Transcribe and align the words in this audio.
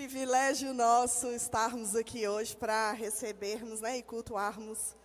privilégio 0.00 0.72
nosso 0.72 1.26
estarmos 1.26 1.94
aqui 1.94 2.26
hoje 2.26 2.56
para 2.56 2.90
recebermos 2.92 3.82
né, 3.82 3.98
e 3.98 4.02
cultuarmos 4.02 4.96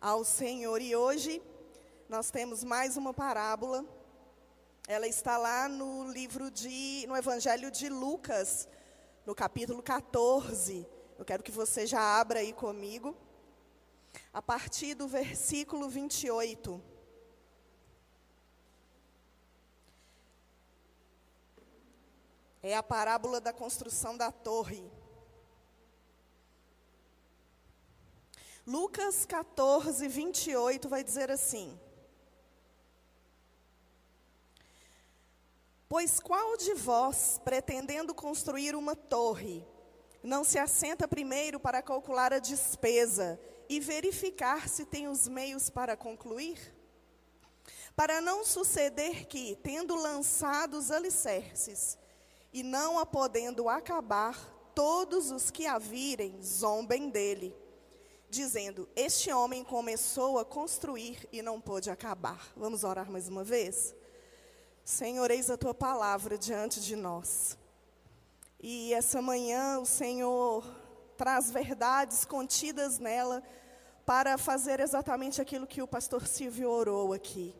ao 0.00 0.24
Senhor. 0.24 0.80
E 0.80 0.94
hoje 0.94 1.42
nós 2.08 2.30
temos 2.30 2.62
mais 2.62 2.96
uma 2.96 3.12
parábola. 3.12 3.84
Ela 4.86 5.08
está 5.08 5.36
lá 5.36 5.68
no 5.68 6.08
livro 6.12 6.52
de, 6.52 7.04
no 7.08 7.16
Evangelho 7.16 7.68
de 7.68 7.88
Lucas, 7.88 8.68
no 9.26 9.34
capítulo 9.34 9.82
14. 9.82 10.86
Eu 11.18 11.24
quero 11.24 11.42
que 11.42 11.50
você 11.50 11.84
já 11.84 12.00
abra 12.00 12.38
aí 12.38 12.52
comigo. 12.52 13.16
A 14.32 14.40
partir 14.40 14.94
do 14.94 15.08
versículo 15.08 15.88
28. 15.88 16.80
É 22.62 22.76
a 22.76 22.82
parábola 22.82 23.40
da 23.40 23.52
construção 23.52 24.16
da 24.16 24.32
torre. 24.32 24.90
Lucas 28.66 29.24
14, 29.24 30.06
28 30.08 30.88
vai 30.88 31.02
dizer 31.02 31.30
assim: 31.30 31.78
Pois 35.88 36.20
qual 36.20 36.56
de 36.58 36.74
vós, 36.74 37.40
pretendendo 37.42 38.14
construir 38.14 38.74
uma 38.74 38.94
torre, 38.94 39.66
não 40.22 40.44
se 40.44 40.58
assenta 40.58 41.08
primeiro 41.08 41.58
para 41.58 41.80
calcular 41.80 42.30
a 42.32 42.38
despesa 42.38 43.40
e 43.70 43.80
verificar 43.80 44.68
se 44.68 44.84
tem 44.84 45.08
os 45.08 45.26
meios 45.26 45.70
para 45.70 45.96
concluir? 45.96 46.74
Para 47.96 48.20
não 48.20 48.44
suceder 48.44 49.26
que, 49.26 49.56
tendo 49.62 49.94
lançado 49.94 50.76
os 50.76 50.90
alicerces, 50.90 51.96
e 52.52 52.62
não 52.62 52.98
a 52.98 53.06
podendo 53.06 53.68
acabar, 53.68 54.36
todos 54.74 55.30
os 55.30 55.50
que 55.50 55.66
a 55.66 55.78
virem 55.78 56.40
zombem 56.42 57.10
dele, 57.10 57.54
dizendo: 58.30 58.88
Este 58.94 59.32
homem 59.32 59.64
começou 59.64 60.38
a 60.38 60.44
construir 60.44 61.28
e 61.32 61.42
não 61.42 61.60
pôde 61.60 61.90
acabar. 61.90 62.52
Vamos 62.56 62.84
orar 62.84 63.10
mais 63.10 63.28
uma 63.28 63.44
vez? 63.44 63.94
Senhor, 64.84 65.30
eis 65.30 65.50
a 65.50 65.56
tua 65.56 65.74
palavra 65.74 66.38
diante 66.38 66.80
de 66.80 66.96
nós. 66.96 67.58
E 68.60 68.92
essa 68.94 69.20
manhã 69.20 69.78
o 69.78 69.86
Senhor 69.86 70.64
traz 71.16 71.50
verdades 71.50 72.24
contidas 72.24 72.98
nela 72.98 73.42
para 74.06 74.38
fazer 74.38 74.80
exatamente 74.80 75.40
aquilo 75.40 75.66
que 75.66 75.82
o 75.82 75.86
pastor 75.86 76.26
Silvio 76.26 76.70
orou 76.70 77.12
aqui 77.12 77.54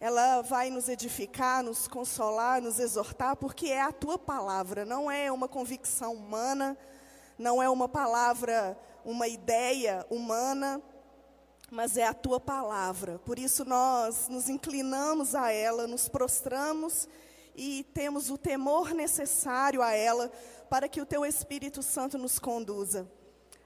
ela 0.00 0.40
vai 0.40 0.70
nos 0.70 0.88
edificar, 0.88 1.62
nos 1.62 1.86
consolar, 1.86 2.62
nos 2.62 2.80
exortar, 2.80 3.36
porque 3.36 3.66
é 3.66 3.82
a 3.82 3.92
tua 3.92 4.18
palavra, 4.18 4.86
não 4.86 5.10
é 5.10 5.30
uma 5.30 5.46
convicção 5.46 6.14
humana, 6.14 6.76
não 7.38 7.62
é 7.62 7.68
uma 7.68 7.86
palavra, 7.86 8.78
uma 9.04 9.28
ideia 9.28 10.06
humana, 10.08 10.80
mas 11.70 11.98
é 11.98 12.06
a 12.06 12.14
tua 12.14 12.40
palavra. 12.40 13.18
Por 13.18 13.38
isso 13.38 13.62
nós 13.66 14.26
nos 14.28 14.48
inclinamos 14.48 15.34
a 15.34 15.52
ela, 15.52 15.86
nos 15.86 16.08
prostramos 16.08 17.06
e 17.54 17.84
temos 17.92 18.30
o 18.30 18.38
temor 18.38 18.94
necessário 18.94 19.82
a 19.82 19.92
ela 19.92 20.32
para 20.70 20.88
que 20.88 21.02
o 21.02 21.06
teu 21.06 21.26
Espírito 21.26 21.82
Santo 21.82 22.16
nos 22.16 22.38
conduza 22.38 23.06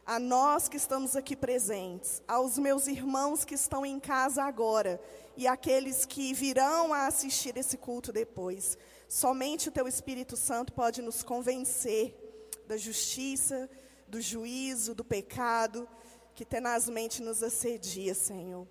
a 0.07 0.19
nós 0.19 0.69
que 0.69 0.77
estamos 0.77 1.17
aqui 1.17 1.35
presentes, 1.35 2.21
aos 2.29 2.59
meus 2.59 2.87
irmãos 2.87 3.43
que 3.43 3.55
estão 3.55 3.87
em 3.87 3.99
casa 3.99 4.43
agora 4.43 5.01
e 5.37 5.47
aqueles 5.47 6.05
que 6.05 6.33
virão 6.33 6.93
a 6.93 7.07
assistir 7.07 7.57
esse 7.57 7.77
culto 7.77 8.13
depois. 8.13 8.79
Somente 9.09 9.69
o 9.69 9.73
Teu 9.73 9.89
Espírito 9.89 10.37
Santo 10.37 10.73
pode 10.73 11.03
nos 11.03 11.23
convencer 11.23 12.17
da 12.67 12.77
justiça, 12.77 13.69
do 14.09 14.21
juízo, 14.21 14.95
do 14.95 15.05
pecado 15.05 15.89
que 16.35 16.45
tenazmente 16.45 17.23
nos 17.23 17.43
assedia, 17.43 18.15
Senhor. 18.15 18.67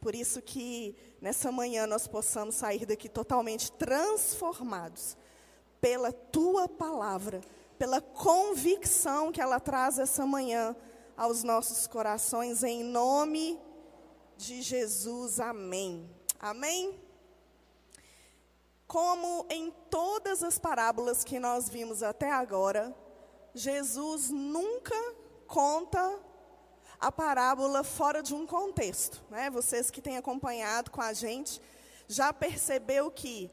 Por 0.00 0.14
isso 0.14 0.42
que 0.42 0.94
nessa 1.20 1.50
manhã 1.50 1.86
nós 1.86 2.06
possamos 2.06 2.54
sair 2.56 2.84
daqui 2.84 3.08
totalmente 3.08 3.72
transformados 3.72 5.16
pela 5.80 6.12
Tua 6.12 6.68
palavra 6.68 7.40
pela 7.78 8.00
convicção 8.00 9.30
que 9.30 9.40
ela 9.40 9.60
traz 9.60 9.98
essa 9.98 10.26
manhã 10.26 10.74
aos 11.16 11.42
nossos 11.42 11.86
corações, 11.86 12.62
em 12.62 12.82
nome 12.82 13.58
de 14.36 14.62
Jesus. 14.62 15.40
Amém. 15.40 16.08
Amém? 16.38 16.98
Como 18.86 19.46
em 19.50 19.72
todas 19.90 20.42
as 20.42 20.58
parábolas 20.58 21.24
que 21.24 21.38
nós 21.38 21.68
vimos 21.68 22.02
até 22.02 22.30
agora, 22.30 22.94
Jesus 23.54 24.30
nunca 24.30 24.94
conta 25.46 26.20
a 27.00 27.10
parábola 27.10 27.82
fora 27.82 28.22
de 28.22 28.34
um 28.34 28.46
contexto. 28.46 29.22
Né? 29.30 29.50
Vocês 29.50 29.90
que 29.90 30.00
têm 30.00 30.16
acompanhado 30.16 30.90
com 30.90 31.00
a 31.00 31.12
gente 31.12 31.60
já 32.08 32.32
percebeu 32.32 33.10
que 33.10 33.50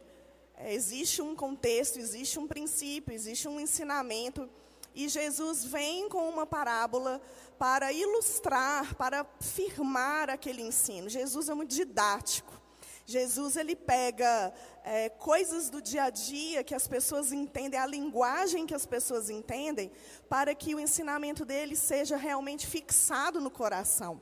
é, 0.56 0.74
existe 0.74 1.22
um 1.22 1.36
contexto, 1.36 1.98
existe 1.98 2.40
um 2.40 2.48
princípio, 2.48 3.14
existe 3.14 3.48
um 3.48 3.60
ensinamento. 3.60 4.50
E 4.94 5.10
Jesus 5.10 5.66
vem 5.66 6.08
com 6.08 6.30
uma 6.30 6.46
parábola 6.46 7.20
para 7.58 7.92
ilustrar, 7.92 8.96
para 8.96 9.26
firmar 9.40 10.30
aquele 10.30 10.62
ensino. 10.62 11.10
Jesus 11.10 11.50
é 11.50 11.54
muito 11.54 11.74
didático. 11.74 12.63
Jesus 13.06 13.58
ele 13.58 13.76
pega 13.76 14.54
é, 14.84 15.10
coisas 15.10 15.70
do 15.70 15.82
dia 15.82 16.06
a 16.06 16.10
dia 16.10 16.64
que 16.64 16.76
as 16.76 16.88
pessoas 16.88 17.32
entendem, 17.32 17.80
a 17.80 17.86
linguagem 17.86 18.66
que 18.66 18.74
as 18.74 18.86
pessoas 18.86 19.30
entendem, 19.30 19.92
para 20.30 20.56
que 20.56 20.74
o 20.74 20.80
ensinamento 20.80 21.46
dele 21.46 21.76
seja 21.76 22.16
realmente 22.16 22.66
fixado 22.66 23.42
no 23.42 23.52
coração. 23.52 24.22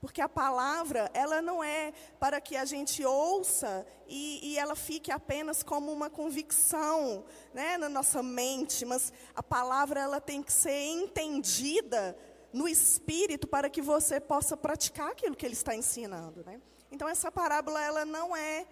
Porque 0.00 0.20
a 0.20 0.28
palavra, 0.28 1.08
ela 1.14 1.40
não 1.40 1.62
é 1.62 1.92
para 2.18 2.40
que 2.40 2.56
a 2.56 2.64
gente 2.64 3.04
ouça 3.04 3.86
e, 4.08 4.40
e, 4.42 4.58
ela 4.58 4.74
fique 4.74 5.12
apenas 5.12 5.62
como 5.62 5.92
uma 5.92 6.10
convicção 6.10 7.24
né, 7.54 7.78
na 7.78 7.88
nossa 7.88 8.20
mente, 8.20 8.84
mas 8.84 9.12
a 9.32 9.42
palavra 9.44 10.00
ela 10.00 10.20
tem 10.20 10.42
que 10.42 10.52
ser 10.52 10.76
entendida 10.76 12.18
no 12.52 12.66
espírito 12.66 13.46
para 13.46 13.70
que 13.70 13.80
você 13.80 14.20
possa 14.20 14.56
praticar 14.56 15.12
aquilo 15.12 15.36
que 15.36 15.46
ele 15.46 15.54
está 15.54 15.74
ensinando. 15.74 16.42
Né? 16.44 16.60
Então 16.92 17.08
essa 17.08 17.32
parábola 17.32 17.82
ela 17.82 18.04
não 18.04 18.36
é 18.36 18.66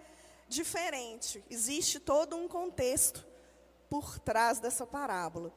diferente. 0.47 1.43
Existe 1.49 1.99
todo 1.99 2.37
um 2.37 2.47
contexto 2.47 3.25
por 3.89 4.19
trás 4.19 4.59
dessa 4.59 4.85
parábola. 4.85 5.51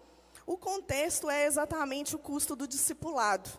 O 0.46 0.56
contexto 0.56 1.30
é 1.30 1.46
exatamente 1.46 2.16
o 2.16 2.18
custo 2.18 2.56
do 2.56 2.66
discipulado. 2.66 3.50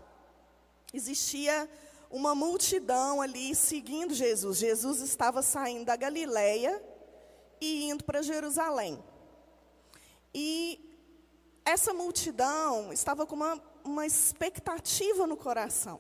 Existia 0.92 1.70
uma 2.10 2.34
multidão 2.34 3.22
ali 3.22 3.54
seguindo 3.54 4.14
Jesus. 4.14 4.58
Jesus 4.58 5.02
estava 5.02 5.42
saindo 5.42 5.86
da 5.86 5.96
Galileia 5.96 6.84
e 7.62 7.86
indo 7.90 8.04
para 8.04 8.24
Jerusalém. 8.24 9.02
E 10.34 10.82
essa 11.64 11.94
multidão 11.94 12.92
estava 12.92 13.26
com 13.26 13.36
uma, 13.36 13.62
uma 13.84 14.06
expectativa 14.06 15.28
no 15.28 15.38
coração. 15.38 16.00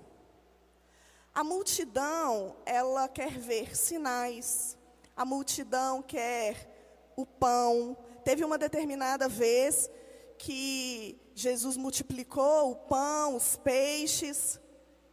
A 1.35 1.43
multidão, 1.43 2.55
ela 2.65 3.09
quer 3.09 3.37
ver 3.37 3.75
sinais. 3.75 4.77
A 5.13 5.25
multidão 5.25 6.01
quer 6.01 7.11
o 7.17 7.25
pão. 7.25 7.97
Teve 8.23 8.45
uma 8.45 8.57
determinada 8.57 9.27
vez 9.27 9.89
que 10.37 11.19
Jesus 11.33 11.75
multiplicou 11.75 12.71
o 12.71 12.75
pão, 12.75 13.35
os 13.35 13.57
peixes. 13.57 14.61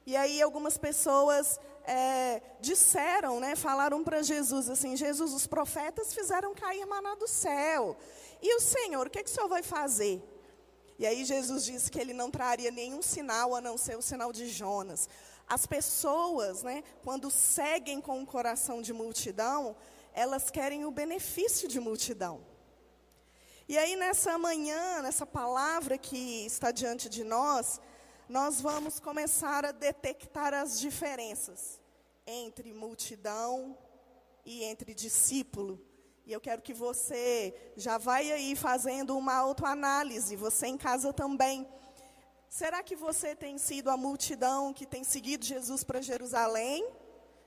E 0.07 0.17
aí 0.17 0.41
algumas 0.41 0.79
pessoas 0.79 1.59
é, 1.85 2.41
disseram, 2.61 3.41
né, 3.41 3.57
falaram 3.57 4.05
para 4.05 4.23
Jesus 4.23 4.71
assim, 4.71 4.97
Jesus, 4.97 5.33
os 5.33 5.49
profetas 5.49 6.15
fizeram 6.15 6.55
cair 6.55 6.87
maná 6.87 7.17
do 7.17 7.27
céu. 7.27 7.97
E 8.41 8.57
o 8.57 8.61
Senhor, 8.61 9.09
o 9.09 9.11
que, 9.11 9.19
é 9.19 9.25
que 9.25 9.31
o 9.31 9.33
Senhor 9.35 9.49
vai 9.49 9.65
fazer? 9.65 10.23
E 10.99 11.07
aí 11.07 11.25
Jesus 11.25 11.65
disse 11.65 11.91
que 11.91 11.99
ele 11.99 12.13
não 12.13 12.31
traria 12.31 12.71
nenhum 12.71 13.03
sinal 13.03 13.57
a 13.57 13.61
não 13.61 13.77
ser 13.77 13.99
o 13.99 14.03
sinal 14.03 14.33
de 14.33 14.47
Jonas. 14.47 15.09
As 15.53 15.67
pessoas, 15.67 16.63
né, 16.63 16.83
quando 17.05 17.31
seguem 17.31 18.01
com 18.01 18.23
o 18.23 18.27
coração 18.27 18.81
de 18.81 18.91
multidão, 18.91 19.77
elas 20.15 20.49
querem 20.49 20.87
o 20.87 20.91
benefício 20.91 21.69
de 21.69 21.79
multidão. 21.79 22.41
E 23.69 23.77
aí 23.77 23.95
nessa 23.95 24.39
manhã, 24.39 25.03
nessa 25.03 25.27
palavra 25.27 25.99
que 25.99 26.47
está 26.47 26.71
diante 26.71 27.07
de 27.07 27.23
nós, 27.23 27.83
nós 28.31 28.63
vamos 28.63 28.99
começar 28.99 29.67
a 29.67 29.73
detectar 29.73 30.55
as 30.55 30.81
diferenças 30.81 31.79
entre 32.27 32.73
multidão 32.73 33.77
e 34.47 34.65
entre 34.65 34.95
discípulo. 34.95 35.79
E 36.25 36.33
eu 36.33 36.41
quero 36.41 36.63
que 36.63 36.73
você 36.73 37.55
já 37.77 37.99
vai 37.99 38.33
aí 38.33 38.57
fazendo 38.57 39.19
uma 39.19 39.35
autoanálise, 39.35 40.35
você 40.35 40.69
em 40.69 40.79
casa 40.79 41.13
também. 41.13 41.69
Será 42.55 42.83
que 42.83 42.95
você 42.95 43.35
tem 43.35 43.57
sido 43.57 43.89
a 43.89 43.97
multidão 43.97 44.75
que 44.75 44.85
tem 44.85 45.03
seguido 45.03 45.43
Jesus 45.43 45.83
para 45.83 46.03
Jerusalém, 46.03 46.87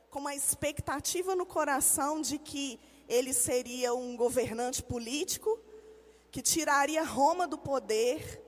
com 0.09 0.17
uma 0.17 0.33
expectativa 0.33 1.35
no 1.35 1.45
coração 1.45 2.21
de 2.21 2.39
que 2.39 2.79
ele 3.07 3.31
seria 3.31 3.93
um 3.93 4.17
governante 4.17 4.81
político? 4.81 5.59
que 6.31 6.41
tiraria 6.41 7.03
Roma 7.03 7.47
do 7.47 7.55
poder, 7.55 8.43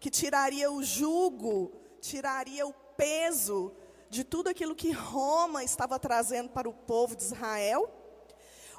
que 0.00 0.10
tiraria 0.10 0.72
o 0.72 0.82
jugo, 0.82 1.72
tiraria 2.00 2.66
o 2.66 2.72
peso 2.94 3.72
de 4.10 4.24
tudo 4.24 4.48
aquilo 4.48 4.74
que 4.74 4.90
Roma 4.90 5.62
estava 5.62 6.00
trazendo 6.00 6.50
para 6.50 6.68
o 6.68 6.74
povo 6.74 7.14
de 7.14 7.22
Israel? 7.22 7.88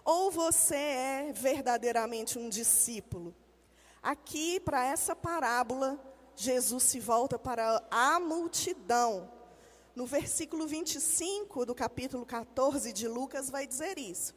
Ou 0.03 0.29
você 0.29 0.75
é 0.75 1.31
verdadeiramente 1.33 2.37
um 2.37 2.49
discípulo? 2.49 3.33
Aqui, 4.03 4.59
para 4.59 4.85
essa 4.85 5.15
parábola, 5.15 6.12
Jesus 6.35 6.83
se 6.83 6.99
volta 6.99 7.37
para 7.37 7.83
a 7.89 8.19
multidão. 8.19 9.31
No 9.95 10.05
versículo 10.05 10.67
25 10.67 11.65
do 11.65 11.75
capítulo 11.75 12.25
14 12.25 12.91
de 12.91 13.07
Lucas, 13.07 13.49
vai 13.49 13.67
dizer 13.67 13.97
isso. 13.97 14.33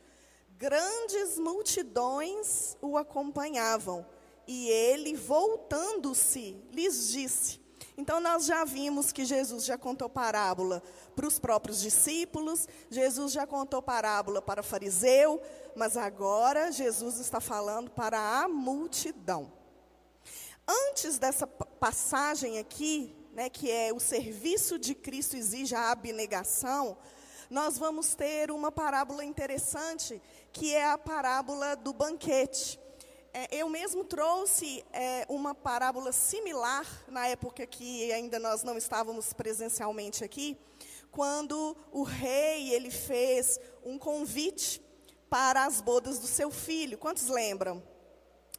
Grandes 0.58 1.38
multidões 1.38 2.76
o 2.80 2.96
acompanhavam, 2.96 4.06
e 4.46 4.68
ele, 4.68 5.14
voltando-se, 5.14 6.56
lhes 6.72 7.08
disse: 7.08 7.60
então, 7.96 8.20
nós 8.20 8.44
já 8.44 8.62
vimos 8.64 9.10
que 9.10 9.24
Jesus 9.24 9.64
já 9.64 9.78
contou 9.78 10.08
parábola 10.08 10.82
para 11.14 11.26
os 11.26 11.38
próprios 11.38 11.80
discípulos, 11.80 12.68
Jesus 12.90 13.32
já 13.32 13.46
contou 13.46 13.80
parábola 13.80 14.42
para 14.42 14.60
o 14.60 14.64
fariseu, 14.64 15.40
mas 15.74 15.96
agora 15.96 16.70
Jesus 16.70 17.18
está 17.18 17.40
falando 17.40 17.90
para 17.90 18.42
a 18.42 18.48
multidão. 18.48 19.50
Antes 20.68 21.18
dessa 21.18 21.46
passagem 21.46 22.58
aqui, 22.58 23.14
né, 23.32 23.48
que 23.48 23.70
é 23.70 23.92
o 23.92 24.00
serviço 24.00 24.78
de 24.78 24.94
Cristo 24.94 25.36
exige 25.36 25.74
a 25.74 25.92
abnegação, 25.92 26.98
nós 27.48 27.78
vamos 27.78 28.16
ter 28.16 28.50
uma 28.50 28.72
parábola 28.72 29.24
interessante, 29.24 30.20
que 30.52 30.74
é 30.74 30.90
a 30.90 30.98
parábola 30.98 31.76
do 31.76 31.92
banquete. 31.92 32.80
É, 33.32 33.54
eu 33.56 33.68
mesmo 33.68 34.02
trouxe 34.02 34.84
é, 34.92 35.24
uma 35.28 35.54
parábola 35.54 36.10
similar 36.10 36.86
na 37.06 37.28
época 37.28 37.64
que 37.66 38.10
ainda 38.10 38.40
nós 38.40 38.64
não 38.64 38.76
estávamos 38.76 39.32
presencialmente 39.32 40.24
aqui, 40.24 40.58
quando 41.12 41.76
o 41.92 42.02
rei 42.02 42.74
ele 42.74 42.90
fez 42.90 43.60
um 43.84 43.98
convite 43.98 44.82
para 45.30 45.64
as 45.64 45.80
bodas 45.80 46.18
do 46.18 46.26
seu 46.26 46.50
filho. 46.50 46.98
Quantos 46.98 47.28
lembram? 47.28 47.82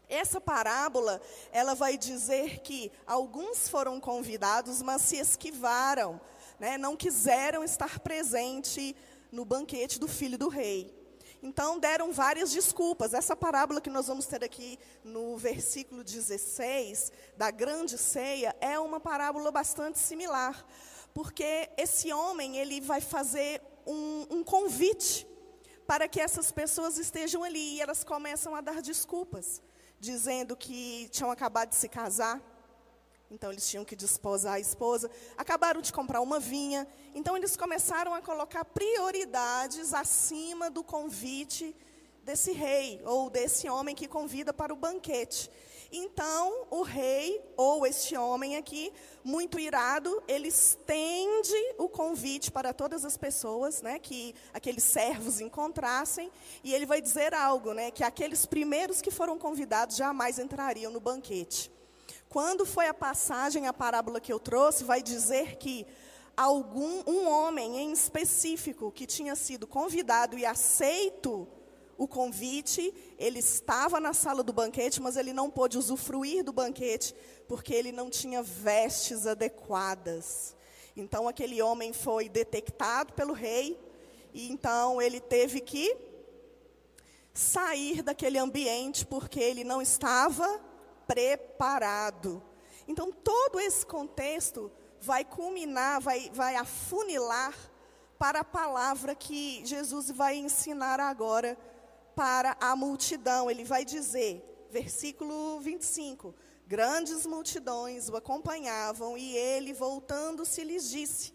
Essa 0.10 0.40
parábola, 0.40 1.22
ela 1.52 1.74
vai 1.74 1.98
dizer 1.98 2.60
que 2.60 2.92
alguns 3.06 3.68
foram 3.68 4.00
convidados, 4.00 4.82
mas 4.82 5.02
se 5.02 5.18
esquivaram, 5.18 6.20
né, 6.60 6.78
não 6.78 6.96
quiseram 6.96 7.64
estar 7.64 8.00
presente 8.00 8.96
no 9.32 9.44
banquete 9.44 10.00
do 10.00 10.08
filho 10.08 10.38
do 10.38 10.48
rei. 10.48 10.96
Então 11.42 11.78
deram 11.78 12.12
várias 12.12 12.52
desculpas. 12.52 13.14
Essa 13.14 13.36
parábola 13.36 13.82
que 13.82 13.90
nós 13.90 14.08
vamos 14.08 14.26
ter 14.26 14.44
aqui 14.44 14.80
no 15.04 15.38
versículo 15.38 16.04
16, 16.04 17.12
da 17.36 17.52
grande 17.52 17.98
ceia, 17.98 18.56
é 18.60 18.80
uma 18.80 19.00
parábola 19.00 19.52
bastante 19.52 20.00
similar. 20.00 20.66
Porque 21.14 21.70
esse 21.78 22.12
homem, 22.12 22.58
ele 22.58 22.82
vai 22.82 23.02
fazer 23.02 23.62
um, 23.86 24.26
um 24.30 24.44
convite 24.44 25.28
para 25.86 26.08
que 26.08 26.20
essas 26.20 26.52
pessoas 26.52 26.98
estejam 26.98 27.44
ali. 27.44 27.76
E 27.76 27.82
elas 27.82 28.04
começam 28.04 28.56
a 28.56 28.62
dar 28.62 28.82
desculpas, 28.82 29.62
dizendo 30.00 30.56
que 30.56 31.10
tinham 31.10 31.32
acabado 31.32 31.70
de 31.70 31.76
se 31.76 31.88
casar 31.88 32.42
então 33.30 33.52
eles 33.52 33.68
tinham 33.68 33.84
que 33.84 33.96
desposar 33.96 34.54
a 34.54 34.60
esposa. 34.60 35.12
Acabaram 35.38 35.82
de 35.82 35.92
comprar 35.92 36.22
uma 36.22 36.40
vinha. 36.40 36.88
Então 37.14 37.36
eles 37.36 37.58
começaram 37.58 38.14
a 38.14 38.22
colocar 38.22 38.64
prioridades 38.64 39.94
acima 39.94 40.70
do 40.70 40.84
convite 40.84 41.76
desse 42.24 42.52
rei 42.52 43.02
ou 43.06 43.30
desse 43.30 43.70
homem 43.70 43.96
que 43.96 44.08
convida 44.08 44.54
para 44.54 44.74
o 44.74 44.78
banquete. 44.78 45.52
Então 45.92 46.68
o 46.70 46.82
rei 46.82 47.42
ou 47.56 47.86
este 47.86 48.16
homem 48.18 48.58
aqui, 48.58 48.92
muito 49.24 49.60
irado, 49.60 50.22
ele 50.28 50.48
estende 50.48 51.76
o 51.78 51.88
convite 51.88 52.52
para 52.52 52.74
todas 52.74 53.06
as 53.06 53.18
pessoas, 53.18 53.82
né, 53.82 54.00
que 54.00 54.36
aqueles 54.54 54.84
servos 54.84 55.40
encontrassem, 55.40 56.32
e 56.64 56.74
ele 56.74 56.86
vai 56.86 57.02
dizer 57.02 57.34
algo, 57.34 57.74
né, 57.74 57.92
que 57.92 58.04
aqueles 58.04 58.46
primeiros 58.46 59.02
que 59.02 59.12
foram 59.12 59.38
convidados 59.38 59.96
jamais 59.96 60.40
entrariam 60.40 60.92
no 60.92 61.00
banquete. 61.00 61.72
Quando 62.30 62.66
foi 62.66 62.88
a 62.88 62.94
passagem, 62.94 63.68
a 63.68 63.74
parábola 63.74 64.20
que 64.20 64.32
eu 64.32 64.40
trouxe, 64.40 64.84
vai 64.84 65.02
dizer 65.02 65.56
que 65.58 65.88
algum 66.36 67.02
um 67.08 67.28
homem 67.28 67.80
em 67.80 67.92
específico 67.92 68.92
que 68.92 69.08
tinha 69.08 69.36
sido 69.36 69.66
convidado 69.66 70.38
e 70.38 70.46
aceito 70.46 71.48
o 71.98 72.08
convite, 72.08 72.94
ele 73.18 73.40
estava 73.40 74.00
na 74.00 74.14
sala 74.14 74.44
do 74.44 74.54
banquete, 74.54 75.02
mas 75.02 75.18
ele 75.18 75.34
não 75.34 75.50
pôde 75.50 75.78
usufruir 75.78 76.44
do 76.44 76.54
banquete 76.54 77.16
porque 77.48 77.74
ele 77.74 77.92
não 77.92 78.10
tinha 78.10 78.44
vestes 78.44 79.26
adequadas. 79.26 80.56
Então 80.96 81.28
aquele 81.28 81.62
homem 81.62 81.94
foi 81.94 82.30
detectado 82.30 83.14
pelo 83.14 83.34
rei 83.34 83.80
e 84.34 84.52
então 84.52 85.02
ele 85.02 85.20
teve 85.20 85.60
que 85.60 85.98
sair 87.34 88.02
daquele 88.02 88.38
ambiente 88.38 89.06
porque 89.06 89.40
ele 89.40 89.64
não 89.64 89.82
estava 89.82 90.60
preparado. 91.08 92.44
Então, 92.88 93.12
todo 93.12 93.60
esse 93.60 93.86
contexto 93.86 94.72
vai 95.00 95.24
culminar, 95.24 96.02
vai, 96.02 96.30
vai 96.34 96.56
afunilar 96.56 97.54
para 98.18 98.40
a 98.40 98.44
palavra 98.44 99.14
que 99.14 99.64
Jesus 99.66 100.10
vai 100.10 100.36
ensinar 100.36 101.00
agora 101.00 101.58
para 102.18 102.58
a 102.60 102.76
multidão. 102.76 103.50
Ele 103.50 103.64
vai 103.64 103.86
dizer, 103.86 104.68
versículo 104.72 105.60
25: 105.60 106.34
Grandes 106.66 107.28
multidões 107.28 108.10
o 108.10 108.16
acompanhavam, 108.16 109.16
e 109.16 109.38
ele, 109.38 109.72
voltando-se, 109.72 110.64
lhes 110.64 110.90
disse: 110.90 111.32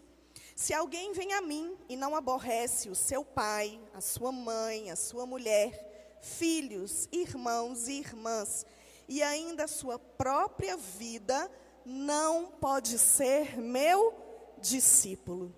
Se 0.53 0.73
alguém 0.73 1.13
vem 1.13 1.33
a 1.33 1.41
mim 1.41 1.77
e 1.87 1.95
não 1.95 2.13
aborrece 2.13 2.89
o 2.89 2.95
seu 2.95 3.23
pai, 3.23 3.79
a 3.93 4.01
sua 4.01 4.33
mãe, 4.33 4.91
a 4.91 4.97
sua 4.97 5.25
mulher, 5.25 6.19
filhos, 6.21 7.07
irmãos 7.13 7.87
e 7.87 7.93
irmãs, 7.93 8.65
e 9.07 9.23
ainda 9.23 9.63
a 9.63 9.69
sua 9.69 9.97
própria 9.97 10.75
vida, 10.75 11.49
não 11.85 12.47
pode 12.47 12.99
ser 12.99 13.57
meu 13.57 14.13
discípulo. 14.59 15.55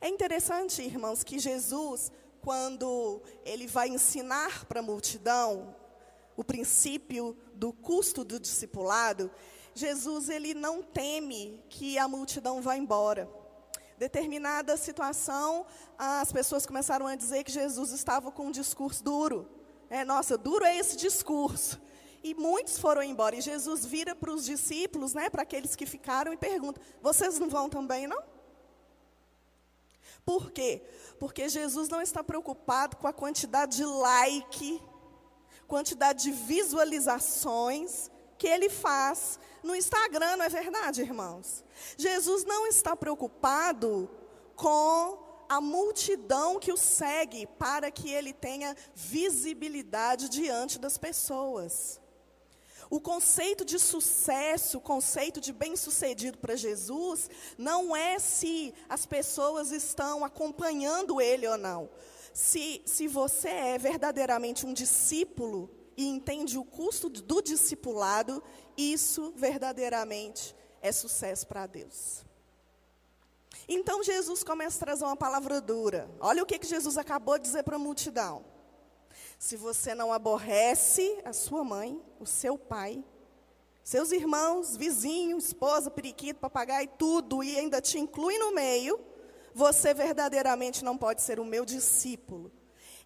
É 0.00 0.08
interessante, 0.08 0.82
irmãos, 0.82 1.22
que 1.24 1.38
Jesus, 1.38 2.12
quando 2.42 3.22
ele 3.44 3.66
vai 3.66 3.88
ensinar 3.88 4.64
para 4.66 4.80
a 4.80 4.82
multidão 4.82 5.74
o 6.36 6.44
princípio 6.44 7.36
do 7.54 7.72
custo 7.72 8.24
do 8.24 8.38
discipulado, 8.38 9.30
Jesus 9.74 10.28
ele 10.28 10.54
não 10.54 10.82
teme 10.82 11.62
que 11.68 11.98
a 11.98 12.08
multidão 12.08 12.60
vá 12.60 12.76
embora. 12.76 13.28
Determinada 13.96 14.76
situação, 14.76 15.66
as 15.96 16.32
pessoas 16.32 16.64
começaram 16.64 17.06
a 17.06 17.16
dizer 17.16 17.42
que 17.42 17.50
Jesus 17.50 17.90
estava 17.90 18.30
com 18.30 18.46
um 18.46 18.50
discurso 18.52 19.02
duro. 19.02 19.48
É, 19.90 20.04
nossa, 20.04 20.38
duro 20.38 20.64
é 20.64 20.76
esse 20.76 20.96
discurso. 20.96 21.80
E 22.22 22.34
muitos 22.34 22.78
foram 22.78 23.02
embora. 23.02 23.36
E 23.36 23.40
Jesus 23.40 23.84
vira 23.84 24.14
para 24.14 24.32
os 24.32 24.44
discípulos, 24.44 25.14
né, 25.14 25.30
para 25.30 25.42
aqueles 25.42 25.74
que 25.74 25.86
ficaram, 25.86 26.32
e 26.32 26.36
pergunta: 26.36 26.80
Vocês 27.00 27.38
não 27.38 27.48
vão 27.48 27.68
também, 27.68 28.06
não? 28.06 28.22
Por 30.28 30.50
quê? 30.50 30.82
Porque 31.18 31.48
Jesus 31.48 31.88
não 31.88 32.02
está 32.02 32.22
preocupado 32.22 32.98
com 32.98 33.08
a 33.08 33.14
quantidade 33.14 33.78
de 33.78 33.84
like, 33.86 34.78
quantidade 35.66 36.24
de 36.24 36.32
visualizações 36.32 38.10
que 38.36 38.46
ele 38.46 38.68
faz 38.68 39.40
no 39.62 39.74
Instagram, 39.74 40.36
não 40.36 40.44
é 40.44 40.50
verdade, 40.50 41.00
irmãos? 41.00 41.64
Jesus 41.96 42.44
não 42.44 42.66
está 42.66 42.94
preocupado 42.94 44.06
com 44.54 45.18
a 45.48 45.62
multidão 45.62 46.58
que 46.58 46.72
o 46.72 46.76
segue 46.76 47.46
para 47.46 47.90
que 47.90 48.10
ele 48.10 48.34
tenha 48.34 48.76
visibilidade 48.94 50.28
diante 50.28 50.78
das 50.78 50.98
pessoas. 50.98 52.02
O 52.90 53.00
conceito 53.00 53.64
de 53.64 53.78
sucesso, 53.78 54.78
o 54.78 54.80
conceito 54.80 55.40
de 55.40 55.52
bem-sucedido 55.52 56.38
para 56.38 56.56
Jesus, 56.56 57.28
não 57.56 57.94
é 57.94 58.18
se 58.18 58.72
as 58.88 59.04
pessoas 59.04 59.72
estão 59.72 60.24
acompanhando 60.24 61.20
ele 61.20 61.46
ou 61.46 61.58
não. 61.58 61.90
Se, 62.32 62.80
se 62.86 63.06
você 63.06 63.48
é 63.48 63.78
verdadeiramente 63.78 64.64
um 64.64 64.72
discípulo 64.72 65.70
e 65.96 66.06
entende 66.06 66.56
o 66.56 66.64
custo 66.64 67.08
do 67.08 67.42
discipulado, 67.42 68.42
isso 68.76 69.32
verdadeiramente 69.36 70.54
é 70.80 70.92
sucesso 70.92 71.46
para 71.46 71.66
Deus. 71.66 72.24
Então 73.68 74.02
Jesus 74.02 74.42
começa 74.42 74.76
a 74.76 74.86
trazer 74.86 75.04
uma 75.04 75.16
palavra 75.16 75.60
dura. 75.60 76.10
Olha 76.20 76.42
o 76.42 76.46
que, 76.46 76.58
que 76.58 76.66
Jesus 76.66 76.96
acabou 76.96 77.36
de 77.38 77.44
dizer 77.44 77.64
para 77.64 77.76
a 77.76 77.78
multidão. 77.78 78.44
Se 79.38 79.56
você 79.56 79.94
não 79.94 80.12
aborrece 80.12 81.20
a 81.24 81.32
sua 81.32 81.62
mãe, 81.62 82.02
o 82.18 82.26
seu 82.26 82.58
pai, 82.58 83.04
seus 83.84 84.10
irmãos, 84.10 84.76
vizinho, 84.76 85.38
esposa, 85.38 85.90
periquito, 85.90 86.40
papagaio, 86.40 86.90
tudo, 86.98 87.42
e 87.42 87.56
ainda 87.56 87.80
te 87.80 87.98
inclui 87.98 88.36
no 88.36 88.52
meio, 88.52 89.00
você 89.54 89.94
verdadeiramente 89.94 90.84
não 90.84 90.98
pode 90.98 91.22
ser 91.22 91.38
o 91.38 91.44
meu 91.44 91.64
discípulo. 91.64 92.52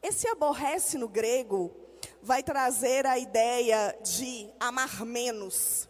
Esse 0.02 0.26
aborrece 0.26 0.96
no 0.98 1.06
grego 1.06 1.70
vai 2.22 2.42
trazer 2.42 3.06
a 3.06 3.18
ideia 3.18 3.96
de 4.02 4.50
amar 4.58 5.04
menos. 5.04 5.88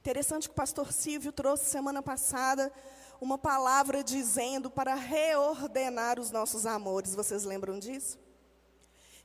Interessante 0.00 0.48
que 0.48 0.52
o 0.52 0.56
pastor 0.56 0.92
Silvio 0.92 1.32
trouxe 1.32 1.64
semana 1.64 2.02
passada 2.02 2.72
uma 3.20 3.38
palavra 3.38 4.04
dizendo 4.04 4.70
para 4.70 4.94
reordenar 4.94 6.20
os 6.20 6.30
nossos 6.30 6.66
amores. 6.66 7.14
Vocês 7.14 7.42
lembram 7.42 7.78
disso? 7.78 8.18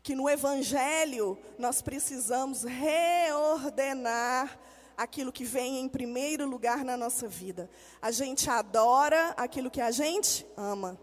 Que 0.04 0.16
no 0.16 0.30
Evangelho 0.30 1.38
nós 1.58 1.82
precisamos 1.82 2.64
reordenar 2.64 4.60
aquilo 4.98 5.32
que 5.32 5.44
vem 5.44 5.80
em 5.80 5.90
primeiro 5.90 6.48
lugar 6.48 6.84
na 6.84 6.96
nossa 6.96 7.28
vida. 7.28 7.70
A 8.02 8.12
gente 8.12 8.50
adora 8.50 9.30
aquilo 9.38 9.72
que 9.72 9.82
a 9.82 9.92
gente 9.92 10.46
ama. 10.56 11.00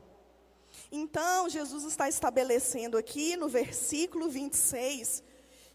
Então, 0.90 1.48
Jesus 1.48 1.84
está 1.84 2.08
estabelecendo 2.08 2.96
aqui 2.96 3.36
no 3.36 3.48
versículo 3.48 4.28
26 4.28 5.22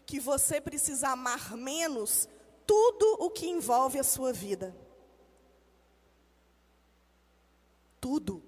que 0.06 0.18
você 0.20 0.60
precisa 0.60 1.10
amar 1.10 1.56
menos 1.56 2.28
tudo 2.66 3.16
o 3.20 3.30
que 3.30 3.46
envolve 3.46 3.98
a 3.98 4.04
sua 4.04 4.32
vida. 4.32 4.74
Tudo, 8.00 8.42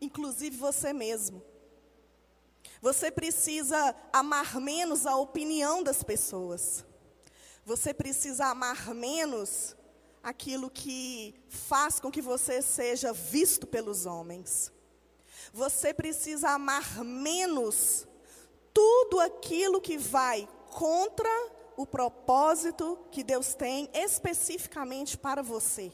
inclusive 0.00 0.56
você 0.56 0.92
mesmo. 0.92 1.42
Você 2.80 3.10
precisa 3.10 3.94
amar 4.12 4.60
menos 4.60 5.06
a 5.06 5.16
opinião 5.16 5.82
das 5.82 6.02
pessoas. 6.02 6.84
Você 7.64 7.92
precisa 7.92 8.46
amar 8.46 8.94
menos 8.94 9.76
aquilo 10.22 10.70
que 10.70 11.34
faz 11.48 11.98
com 12.00 12.10
que 12.10 12.22
você 12.22 12.62
seja 12.62 13.12
visto 13.12 13.66
pelos 13.66 14.06
homens. 14.06 14.72
Você 15.52 15.92
precisa 15.92 16.50
amar 16.50 17.04
menos 17.04 18.06
tudo 18.72 19.20
aquilo 19.20 19.80
que 19.80 19.98
vai 19.98 20.48
contra 20.70 21.28
o 21.76 21.86
propósito 21.86 22.98
que 23.10 23.22
Deus 23.22 23.54
tem 23.54 23.88
especificamente 23.92 25.16
para 25.16 25.42
você. 25.42 25.92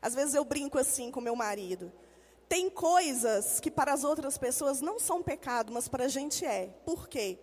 Às 0.00 0.14
vezes 0.14 0.34
eu 0.34 0.44
brinco 0.44 0.78
assim 0.78 1.10
com 1.10 1.20
meu 1.20 1.36
marido. 1.36 1.92
Tem 2.52 2.68
coisas 2.68 3.58
que 3.60 3.70
para 3.70 3.94
as 3.94 4.04
outras 4.04 4.36
pessoas 4.36 4.82
não 4.82 4.98
são 4.98 5.22
pecado, 5.22 5.72
mas 5.72 5.88
para 5.88 6.04
a 6.04 6.08
gente 6.08 6.44
é. 6.44 6.66
Por 6.84 7.08
quê? 7.08 7.38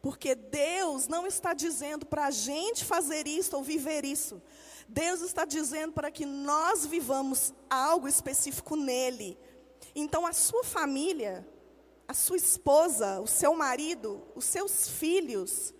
Porque 0.00 0.34
Deus 0.34 1.06
não 1.06 1.26
está 1.26 1.52
dizendo 1.52 2.06
para 2.06 2.28
a 2.28 2.30
gente 2.30 2.82
fazer 2.82 3.28
isso 3.28 3.54
ou 3.54 3.62
viver 3.62 4.02
isso. 4.02 4.42
Deus 4.88 5.20
está 5.20 5.44
dizendo 5.44 5.92
para 5.92 6.10
que 6.10 6.24
nós 6.24 6.86
vivamos 6.86 7.52
algo 7.68 8.08
específico 8.08 8.76
nele. 8.76 9.38
Então, 9.94 10.26
a 10.26 10.32
sua 10.32 10.64
família, 10.64 11.46
a 12.08 12.14
sua 12.14 12.38
esposa, 12.38 13.20
o 13.20 13.26
seu 13.26 13.54
marido, 13.54 14.22
os 14.34 14.46
seus 14.46 14.88
filhos, 14.88 15.74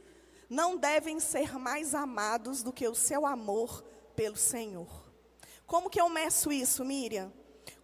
não 0.50 0.76
devem 0.76 1.18
ser 1.18 1.58
mais 1.58 1.94
amados 1.94 2.62
do 2.62 2.74
que 2.74 2.86
o 2.86 2.94
seu 2.94 3.24
amor 3.24 3.82
pelo 4.14 4.36
Senhor. 4.36 5.10
Como 5.66 5.88
que 5.88 5.98
eu 5.98 6.10
meço 6.10 6.52
isso, 6.52 6.84
Miriam? 6.84 7.32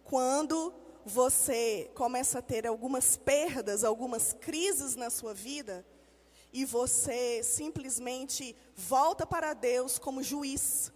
Quando 0.03 0.82
você 1.05 1.91
começa 1.95 2.39
a 2.39 2.41
ter 2.41 2.65
algumas 2.65 3.17
perdas, 3.17 3.83
algumas 3.83 4.33
crises 4.33 4.95
na 4.95 5.09
sua 5.09 5.33
vida, 5.33 5.85
e 6.51 6.65
você 6.65 7.41
simplesmente 7.43 8.55
volta 8.75 9.25
para 9.25 9.53
Deus 9.53 9.97
como 9.97 10.23
juiz. 10.23 10.91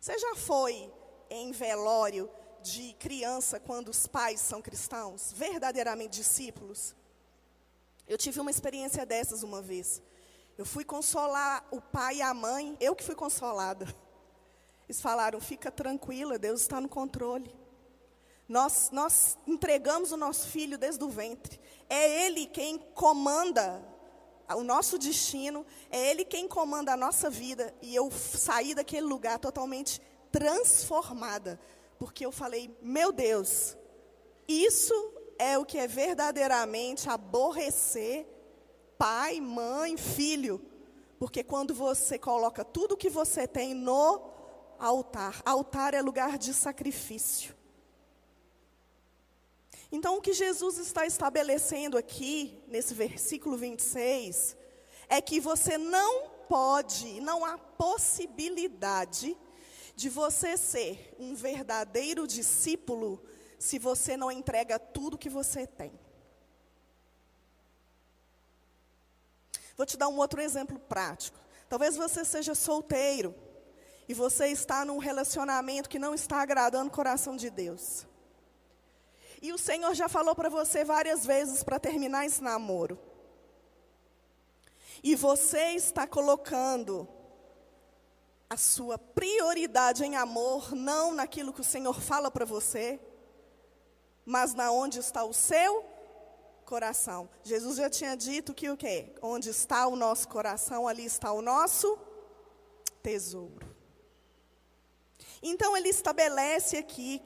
Você 0.00 0.18
já 0.18 0.34
foi 0.34 0.92
em 1.28 1.52
velório 1.52 2.30
de 2.62 2.94
criança 2.94 3.60
quando 3.60 3.88
os 3.88 4.06
pais 4.06 4.40
são 4.40 4.62
cristãos, 4.62 5.32
verdadeiramente 5.32 6.18
discípulos? 6.18 6.94
Eu 8.08 8.16
tive 8.16 8.40
uma 8.40 8.50
experiência 8.50 9.04
dessas 9.04 9.42
uma 9.42 9.60
vez. 9.60 10.00
Eu 10.56 10.64
fui 10.64 10.84
consolar 10.84 11.66
o 11.70 11.80
pai 11.80 12.16
e 12.16 12.22
a 12.22 12.32
mãe, 12.32 12.76
eu 12.80 12.94
que 12.94 13.04
fui 13.04 13.14
consolada. 13.14 13.86
Eles 14.88 15.00
falaram: 15.02 15.40
fica 15.40 15.70
tranquila, 15.70 16.38
Deus 16.38 16.62
está 16.62 16.80
no 16.80 16.88
controle. 16.88 17.54
Nós, 18.48 18.90
nós 18.92 19.36
entregamos 19.46 20.12
o 20.12 20.16
nosso 20.16 20.48
filho 20.48 20.78
desde 20.78 21.02
o 21.02 21.08
ventre. 21.08 21.60
É 21.88 22.26
Ele 22.26 22.46
quem 22.46 22.78
comanda 22.94 23.82
o 24.54 24.62
nosso 24.62 24.98
destino, 24.98 25.66
é 25.90 26.10
Ele 26.10 26.24
quem 26.24 26.46
comanda 26.46 26.92
a 26.92 26.96
nossa 26.96 27.28
vida. 27.28 27.74
E 27.82 27.94
eu 27.94 28.10
saí 28.10 28.74
daquele 28.74 29.06
lugar 29.06 29.38
totalmente 29.38 30.00
transformada, 30.30 31.58
porque 31.98 32.24
eu 32.24 32.30
falei: 32.30 32.76
meu 32.80 33.10
Deus, 33.10 33.76
isso 34.46 34.94
é 35.38 35.58
o 35.58 35.64
que 35.64 35.78
é 35.78 35.88
verdadeiramente 35.88 37.08
aborrecer 37.08 38.26
pai, 38.98 39.40
mãe, 39.40 39.96
filho. 39.96 40.62
Porque 41.18 41.42
quando 41.42 41.74
você 41.74 42.18
coloca 42.18 42.64
tudo 42.64 42.92
o 42.92 42.96
que 42.96 43.08
você 43.08 43.46
tem 43.46 43.74
no 43.74 44.20
altar, 44.78 45.40
altar 45.44 45.94
é 45.94 46.02
lugar 46.02 46.36
de 46.38 46.52
sacrifício. 46.52 47.55
Então, 49.90 50.16
o 50.16 50.20
que 50.20 50.32
Jesus 50.32 50.78
está 50.78 51.06
estabelecendo 51.06 51.96
aqui, 51.96 52.62
nesse 52.66 52.92
versículo 52.92 53.56
26, 53.56 54.56
é 55.08 55.20
que 55.20 55.38
você 55.40 55.78
não 55.78 56.28
pode, 56.48 57.20
não 57.20 57.44
há 57.44 57.56
possibilidade 57.56 59.36
de 59.94 60.08
você 60.08 60.56
ser 60.56 61.14
um 61.18 61.34
verdadeiro 61.34 62.26
discípulo 62.26 63.22
se 63.58 63.78
você 63.78 64.16
não 64.16 64.30
entrega 64.30 64.78
tudo 64.78 65.16
que 65.16 65.30
você 65.30 65.66
tem. 65.66 65.92
Vou 69.76 69.86
te 69.86 69.96
dar 69.96 70.08
um 70.08 70.18
outro 70.18 70.40
exemplo 70.40 70.78
prático. 70.78 71.38
Talvez 71.68 71.96
você 71.96 72.24
seja 72.24 72.54
solteiro 72.54 73.34
e 74.08 74.14
você 74.14 74.48
está 74.48 74.84
num 74.84 74.98
relacionamento 74.98 75.88
que 75.88 75.98
não 75.98 76.14
está 76.14 76.40
agradando 76.40 76.88
o 76.88 76.94
coração 76.94 77.36
de 77.36 77.50
Deus. 77.50 78.06
E 79.42 79.52
o 79.52 79.58
Senhor 79.58 79.94
já 79.94 80.08
falou 80.08 80.34
para 80.34 80.48
você 80.48 80.84
várias 80.84 81.24
vezes 81.24 81.62
para 81.62 81.78
terminar 81.78 82.24
esse 82.26 82.42
namoro. 82.42 82.98
E 85.02 85.14
você 85.14 85.72
está 85.72 86.06
colocando 86.06 87.08
a 88.48 88.56
sua 88.56 88.96
prioridade 88.96 90.04
em 90.04 90.16
amor, 90.16 90.74
não 90.74 91.12
naquilo 91.12 91.52
que 91.52 91.60
o 91.60 91.64
Senhor 91.64 92.00
fala 92.00 92.30
para 92.30 92.44
você, 92.44 93.00
mas 94.24 94.54
na 94.54 94.70
onde 94.70 94.98
está 94.98 95.24
o 95.24 95.32
seu 95.32 95.84
coração. 96.64 97.28
Jesus 97.42 97.76
já 97.76 97.90
tinha 97.90 98.16
dito 98.16 98.54
que 98.54 98.70
o 98.70 98.76
quê? 98.76 99.14
Onde 99.20 99.50
está 99.50 99.86
o 99.86 99.96
nosso 99.96 100.28
coração, 100.28 100.88
ali 100.88 101.04
está 101.04 101.32
o 101.32 101.42
nosso 101.42 101.98
tesouro. 103.02 103.74
Então 105.42 105.76
ele 105.76 105.88
estabelece 105.88 106.76
aqui 106.76 107.22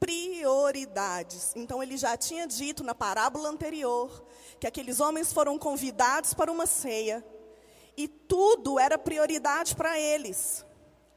prioridades. 0.00 1.52
Então 1.54 1.82
ele 1.82 1.96
já 1.98 2.16
tinha 2.16 2.46
dito 2.46 2.82
na 2.82 2.94
parábola 2.94 3.50
anterior 3.50 4.24
que 4.58 4.66
aqueles 4.66 4.98
homens 4.98 5.32
foram 5.32 5.58
convidados 5.58 6.32
para 6.32 6.50
uma 6.50 6.66
ceia 6.66 7.24
e 7.96 8.08
tudo 8.08 8.78
era 8.78 8.98
prioridade 8.98 9.76
para 9.76 9.98
eles, 10.00 10.64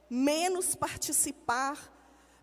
menos 0.10 0.76
participar 0.76 1.92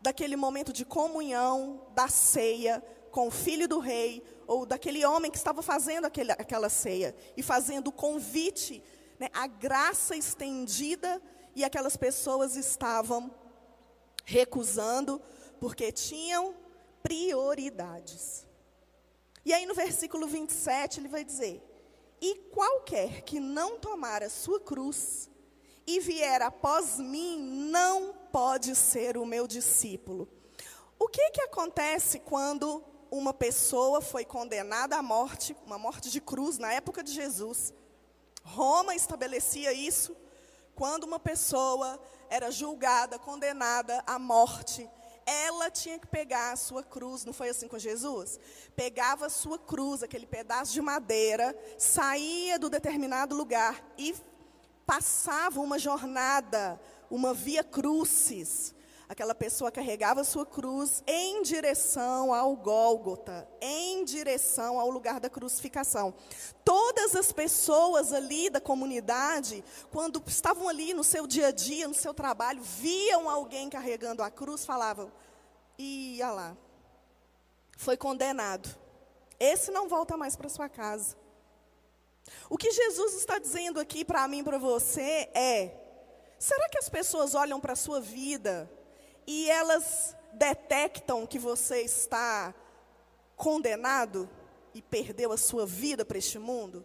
daquele 0.01 0.35
momento 0.35 0.73
de 0.73 0.85
comunhão, 0.85 1.87
da 1.95 2.09
ceia 2.09 2.83
com 3.11 3.29
o 3.29 3.31
filho 3.31 3.69
do 3.69 3.79
rei 3.79 4.23
ou 4.47 4.65
daquele 4.65 5.05
homem 5.05 5.31
que 5.31 5.37
estava 5.37 5.63
fazendo 5.63 6.07
aquele, 6.07 6.33
aquela 6.33 6.71
ceia 6.71 7.15
e 7.37 7.43
fazendo 7.43 7.89
o 7.89 7.93
convite, 7.93 8.83
né, 9.19 9.29
a 9.33 9.47
graça 9.47 10.17
estendida 10.17 11.21
e 11.55 11.65
aquelas 11.65 11.97
pessoas 11.97 12.57
estavam 12.57 13.31
recusando 14.25 15.21
porque 15.61 15.93
tinham 15.93 16.55
prioridades. 17.03 18.47
E 19.45 19.53
aí 19.53 19.67
no 19.67 19.75
versículo 19.75 20.27
27 20.27 21.01
ele 21.01 21.09
vai 21.09 21.25
dizer: 21.25 21.63
E 22.21 22.37
qualquer 22.51 23.23
que 23.23 23.39
não 23.39 23.79
tomar 23.79 24.23
a 24.23 24.31
sua 24.31 24.59
cruz 24.59 25.31
e 25.87 26.01
vier 26.01 26.43
após 26.43 26.99
mim, 26.99 27.41
não 27.71 28.15
pode 28.33 28.75
ser 28.75 29.17
o 29.17 29.27
meu 29.27 29.47
discípulo. 29.47 30.29
O 30.99 31.09
que 31.09 31.31
que 31.31 31.43
acontece 31.43 32.21
quando 32.21 32.85
uma 33.11 33.35
pessoa 33.35 34.01
foi 34.01 34.25
condenada 34.25 34.97
à 34.97 35.03
morte, 35.03 35.57
uma 35.67 35.79
morte 35.79 36.11
de 36.11 36.21
cruz 36.21 36.59
na 36.59 36.73
época 36.73 37.03
de 37.03 37.13
Jesus? 37.13 37.75
Roma 38.43 38.95
estabelecia 38.95 39.73
isso 39.73 40.17
quando 40.75 41.05
uma 41.05 41.19
pessoa 41.19 42.01
era 42.29 42.51
julgada, 42.51 43.19
condenada 43.19 44.03
à 44.07 44.19
morte 44.19 44.89
ela 45.31 45.71
tinha 45.71 45.99
que 45.99 46.07
pegar 46.07 46.53
a 46.53 46.57
sua 46.57 46.83
cruz, 46.83 47.25
não 47.25 47.33
foi 47.33 47.49
assim 47.49 47.69
com 47.69 47.79
Jesus? 47.79 48.39
Pegava 48.75 49.27
a 49.27 49.31
sua 49.31 49.59
cruz, 49.59 50.03
aquele 50.03 50.27
pedaço 50.27 50.73
de 50.73 50.83
madeira, 50.83 51.57
saía 51.79 52.59
do 52.59 52.69
determinado 52.69 53.37
lugar 53.37 53.81
e 53.97 54.15
passava 54.85 55.61
uma 55.61 55.79
jornada, 55.79 56.81
uma 57.09 57.33
via 57.33 57.63
crucis, 57.63 58.75
Aquela 59.11 59.35
pessoa 59.35 59.73
carregava 59.73 60.23
sua 60.23 60.47
cruz 60.47 61.03
em 61.05 61.43
direção 61.43 62.33
ao 62.33 62.55
Gólgota, 62.55 63.45
em 63.61 64.05
direção 64.05 64.79
ao 64.79 64.89
lugar 64.89 65.19
da 65.19 65.29
crucificação. 65.29 66.15
Todas 66.65 67.17
as 67.17 67.33
pessoas 67.33 68.13
ali 68.13 68.49
da 68.49 68.61
comunidade, 68.61 69.65
quando 69.91 70.23
estavam 70.29 70.69
ali 70.69 70.95
no 70.95 71.03
seu 71.03 71.27
dia 71.27 71.49
a 71.49 71.51
dia, 71.51 71.89
no 71.89 71.95
seu 71.95 72.15
trabalho, 72.15 72.63
viam 72.63 73.29
alguém 73.29 73.69
carregando 73.69 74.23
a 74.23 74.31
cruz, 74.31 74.65
falavam: 74.65 75.11
ia 75.77 76.31
lá, 76.31 76.57
foi 77.77 77.97
condenado. 77.97 78.69
Esse 79.41 79.73
não 79.73 79.89
volta 79.89 80.17
mais 80.17 80.37
para 80.37 80.49
sua 80.49 80.69
casa. 80.69 81.17
O 82.49 82.57
que 82.57 82.71
Jesus 82.71 83.15
está 83.15 83.41
dizendo 83.41 83.81
aqui 83.81 84.05
para 84.05 84.29
mim 84.29 84.39
e 84.39 84.45
para 84.45 84.57
você 84.57 85.29
é: 85.35 85.75
será 86.39 86.69
que 86.69 86.79
as 86.79 86.89
pessoas 86.89 87.35
olham 87.35 87.59
para 87.59 87.73
a 87.73 87.77
sua 87.77 88.01
vida 88.01 88.71
e 89.27 89.51
elas 89.51 90.17
detectam 90.33 91.27
que 91.27 91.39
você 91.39 91.83
está 91.83 92.55
condenado 93.37 94.29
e 94.75 94.81
perdeu 94.81 95.33
a 95.33 95.37
sua 95.37 95.67
vida 95.67 96.05
para 96.05 96.19
este 96.19 96.39
mundo? 96.39 96.85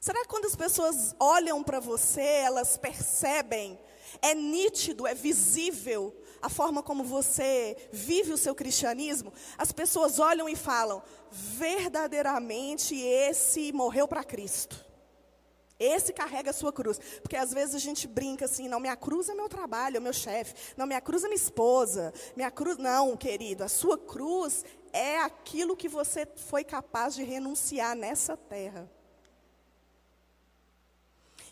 Será 0.00 0.22
que 0.22 0.28
quando 0.28 0.46
as 0.46 0.56
pessoas 0.56 1.14
olham 1.18 1.62
para 1.62 1.80
você, 1.80 2.22
elas 2.22 2.76
percebem, 2.76 3.78
é 4.22 4.34
nítido, 4.34 5.06
é 5.06 5.14
visível 5.14 6.14
a 6.40 6.48
forma 6.48 6.82
como 6.82 7.04
você 7.04 7.76
vive 7.92 8.32
o 8.32 8.38
seu 8.38 8.54
cristianismo? 8.54 9.32
As 9.56 9.72
pessoas 9.72 10.18
olham 10.18 10.48
e 10.48 10.56
falam: 10.56 11.02
verdadeiramente 11.30 12.96
esse 12.96 13.72
morreu 13.72 14.06
para 14.06 14.24
Cristo. 14.24 14.87
Esse 15.78 16.12
carrega 16.12 16.50
a 16.50 16.52
sua 16.52 16.72
cruz. 16.72 16.98
Porque 17.22 17.36
às 17.36 17.52
vezes 17.52 17.74
a 17.74 17.78
gente 17.78 18.08
brinca 18.08 18.46
assim, 18.46 18.68
não, 18.68 18.80
minha 18.80 18.96
cruz 18.96 19.28
é 19.28 19.34
meu 19.34 19.48
trabalho, 19.48 19.98
é 19.98 20.00
meu 20.00 20.12
chefe. 20.12 20.74
Não, 20.76 20.86
minha 20.86 21.00
cruz 21.00 21.22
é 21.22 21.28
minha 21.28 21.36
esposa. 21.36 22.12
Minha 22.34 22.50
cruz. 22.50 22.76
Não, 22.78 23.16
querido, 23.16 23.62
a 23.62 23.68
sua 23.68 23.96
cruz 23.96 24.64
é 24.92 25.20
aquilo 25.20 25.76
que 25.76 25.88
você 25.88 26.26
foi 26.36 26.64
capaz 26.64 27.14
de 27.14 27.22
renunciar 27.22 27.94
nessa 27.94 28.36
terra. 28.36 28.90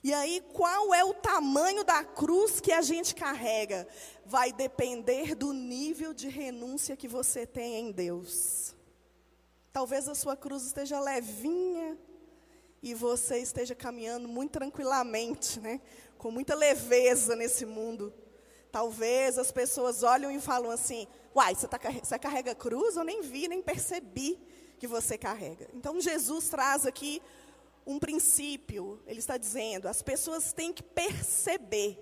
E 0.02 0.14
aí, 0.14 0.40
qual 0.52 0.94
é 0.94 1.04
o 1.04 1.14
tamanho 1.14 1.82
da 1.82 2.04
cruz 2.04 2.60
que 2.60 2.70
a 2.70 2.80
gente 2.80 3.14
carrega? 3.14 3.88
Vai 4.24 4.52
depender 4.52 5.34
do 5.34 5.52
nível 5.52 6.14
de 6.14 6.28
renúncia 6.28 6.96
que 6.96 7.08
você 7.08 7.44
tem 7.44 7.88
em 7.88 7.90
Deus. 7.90 8.74
Talvez 9.72 10.08
a 10.08 10.14
sua 10.14 10.36
cruz 10.36 10.64
esteja 10.64 11.00
levinha, 11.00 11.98
e 12.86 12.94
você 12.94 13.38
esteja 13.38 13.74
caminhando 13.74 14.28
muito 14.28 14.52
tranquilamente, 14.52 15.58
né? 15.58 15.80
com 16.16 16.30
muita 16.30 16.54
leveza 16.54 17.34
nesse 17.34 17.66
mundo. 17.66 18.14
Talvez 18.70 19.38
as 19.38 19.50
pessoas 19.50 20.04
olham 20.04 20.30
e 20.30 20.40
falam 20.40 20.70
assim: 20.70 21.08
Uai, 21.34 21.52
você, 21.52 21.66
tá, 21.66 21.80
você 21.80 22.16
carrega 22.16 22.54
cruz? 22.54 22.94
Eu 22.94 23.02
nem 23.02 23.22
vi, 23.22 23.48
nem 23.48 23.60
percebi 23.60 24.38
que 24.78 24.86
você 24.86 25.18
carrega. 25.18 25.68
Então 25.74 26.00
Jesus 26.00 26.48
traz 26.48 26.86
aqui 26.86 27.20
um 27.84 27.98
princípio. 27.98 29.02
Ele 29.04 29.18
está 29.18 29.36
dizendo: 29.36 29.88
as 29.88 30.00
pessoas 30.00 30.52
têm 30.52 30.72
que 30.72 30.84
perceber, 30.84 31.98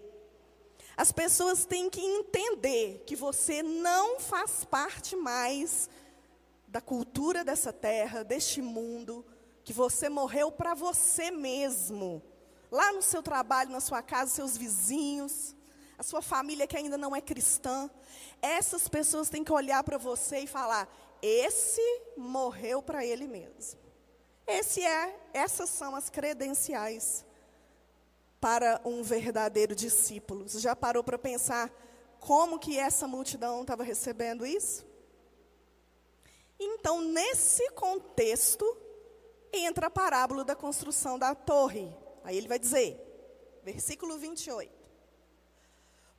as 0.95 1.13
pessoas 1.13 1.65
têm 1.65 1.89
que 1.89 2.03
entender 2.03 3.05
que 3.07 3.17
você 3.17 3.63
não 3.63 4.21
faz 4.21 4.67
parte 4.67 5.17
mais 5.17 5.89
da 6.69 6.83
cultura 6.83 7.43
dessa 7.43 7.73
terra, 7.73 8.23
deste 8.23 8.61
mundo, 8.61 9.25
que 9.65 9.73
você 9.73 10.09
morreu 10.09 10.53
para 10.53 10.75
você 10.75 11.31
mesmo. 11.31 12.23
Lá 12.71 12.93
no 12.93 13.03
seu 13.03 13.23
trabalho, 13.23 13.71
na 13.71 13.81
sua 13.81 14.03
casa, 14.03 14.31
seus 14.31 14.57
vizinhos, 14.57 15.55
a 15.99 16.03
sua 16.03 16.21
família 16.21 16.67
que 16.67 16.77
ainda 16.77 16.99
não 16.99 17.15
é 17.17 17.21
cristã, 17.21 17.91
essas 18.43 18.89
pessoas 18.89 19.31
têm 19.31 19.43
que 19.43 19.53
olhar 19.53 19.83
para 19.83 19.97
você 19.97 20.41
e 20.41 20.47
falar: 20.47 20.89
esse 21.23 21.81
morreu 22.17 22.83
para 22.83 23.05
ele 23.05 23.27
mesmo. 23.27 23.81
Esse 24.47 24.85
é, 24.85 25.19
essas 25.33 25.71
são 25.71 25.97
as 25.97 26.11
credenciais 26.11 27.25
para 28.39 28.79
um 28.85 29.03
verdadeiro 29.03 29.75
discípulo. 29.75 30.47
Você 30.47 30.59
já 30.59 30.77
parou 30.77 31.03
para 31.03 31.17
pensar 31.17 31.73
como 32.21 32.59
que 32.59 32.79
essa 32.79 33.09
multidão 33.09 33.63
estava 33.63 33.83
recebendo 33.83 34.45
isso? 34.45 34.85
Então, 36.61 37.01
nesse 37.01 37.71
contexto, 37.71 38.65
entra 39.59 39.87
a 39.87 39.91
parábola 39.91 40.45
da 40.45 40.57
construção 40.57 41.19
da 41.19 41.35
torre. 41.35 41.95
Aí 42.23 42.37
ele 42.37 42.49
vai 42.49 42.59
dizer, 42.59 42.99
versículo 43.63 44.19
28. 44.19 44.73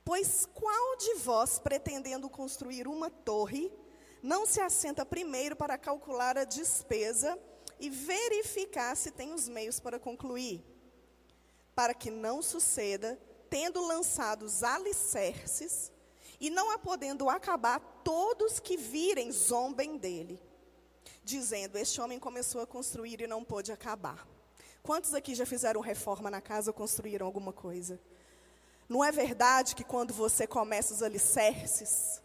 Pois 0.04 0.46
qual 0.54 0.96
de 0.96 1.14
vós, 1.14 1.58
pretendendo 1.58 2.30
construir 2.30 2.86
uma 2.86 3.10
torre, 3.10 3.72
não 4.22 4.46
se 4.46 4.60
assenta 4.60 5.04
primeiro 5.04 5.56
para 5.56 5.76
calcular 5.76 6.38
a 6.38 6.44
despesa 6.44 7.38
e 7.80 7.90
verificar 7.90 8.96
se 8.96 9.10
tem 9.10 9.32
os 9.32 9.48
meios 9.48 9.80
para 9.80 9.98
concluir? 9.98 10.64
Para 11.74 11.92
que 11.92 12.10
não 12.10 12.40
suceda, 12.40 13.20
tendo 13.50 13.84
lançado 13.84 14.44
os 14.44 14.62
alicerces, 14.62 15.92
e 16.38 16.50
não 16.50 16.70
a 16.70 16.78
podendo 16.78 17.28
acabar, 17.28 17.80
todos 18.04 18.60
que 18.60 18.76
virem 18.76 19.32
zombem 19.32 19.96
dele 19.96 20.40
dizendo: 21.26 21.76
Este 21.76 22.00
homem 22.00 22.18
começou 22.18 22.60
a 22.62 22.66
construir 22.66 23.20
e 23.20 23.26
não 23.26 23.44
pôde 23.44 23.72
acabar. 23.72 24.26
Quantos 24.82 25.12
aqui 25.12 25.34
já 25.34 25.44
fizeram 25.44 25.80
reforma 25.80 26.30
na 26.30 26.40
casa 26.40 26.70
ou 26.70 26.74
construíram 26.74 27.26
alguma 27.26 27.52
coisa? 27.52 28.00
Não 28.88 29.04
é 29.04 29.10
verdade 29.10 29.74
que 29.74 29.82
quando 29.82 30.14
você 30.14 30.46
começa 30.46 30.94
os 30.94 31.02
alicerces, 31.02 32.22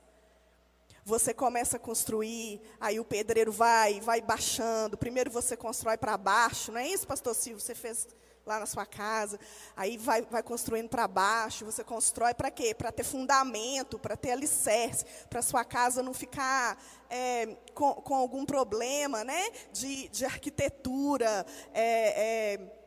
você 1.04 1.34
começa 1.34 1.78
a 1.78 1.80
construir, 1.80 2.62
aí 2.80 3.00
o 3.00 3.04
pedreiro 3.04 3.52
vai, 3.52 4.00
vai 4.00 4.22
baixando. 4.22 4.96
Primeiro 4.96 5.32
você 5.32 5.58
constrói 5.58 5.98
para 5.98 6.16
baixo, 6.16 6.72
não 6.72 6.80
é 6.80 6.88
isso, 6.88 7.08
pastor 7.08 7.34
Silvio? 7.34 7.60
Você 7.60 7.74
fez 7.74 8.08
lá 8.46 8.60
na 8.60 8.66
sua 8.66 8.86
casa, 8.86 9.40
aí 9.76 9.98
vai, 9.98 10.24
vai 10.24 10.42
construindo 10.42 10.90
para 10.90 11.08
baixo, 11.08 11.66
você 11.66 11.84
constrói 11.84 12.34
para 12.34 12.50
quê? 12.50 12.74
Para 12.74 12.92
ter 12.92 13.04
fundamento, 13.04 14.00
para 14.00 14.18
ter 14.18 14.32
alicerce, 14.32 15.06
para 15.30 15.42
sua 15.42 15.64
casa 15.64 16.02
não 16.02 16.14
ficar 16.14 16.82
é, 17.10 17.58
com, 17.74 17.94
com, 17.96 18.16
algum 18.16 18.46
problema 18.46 19.24
né? 19.24 19.50
de, 19.72 20.08
de 20.10 20.26
arquitetura, 20.26 21.46
é, 21.74 22.54
é, 22.54 22.82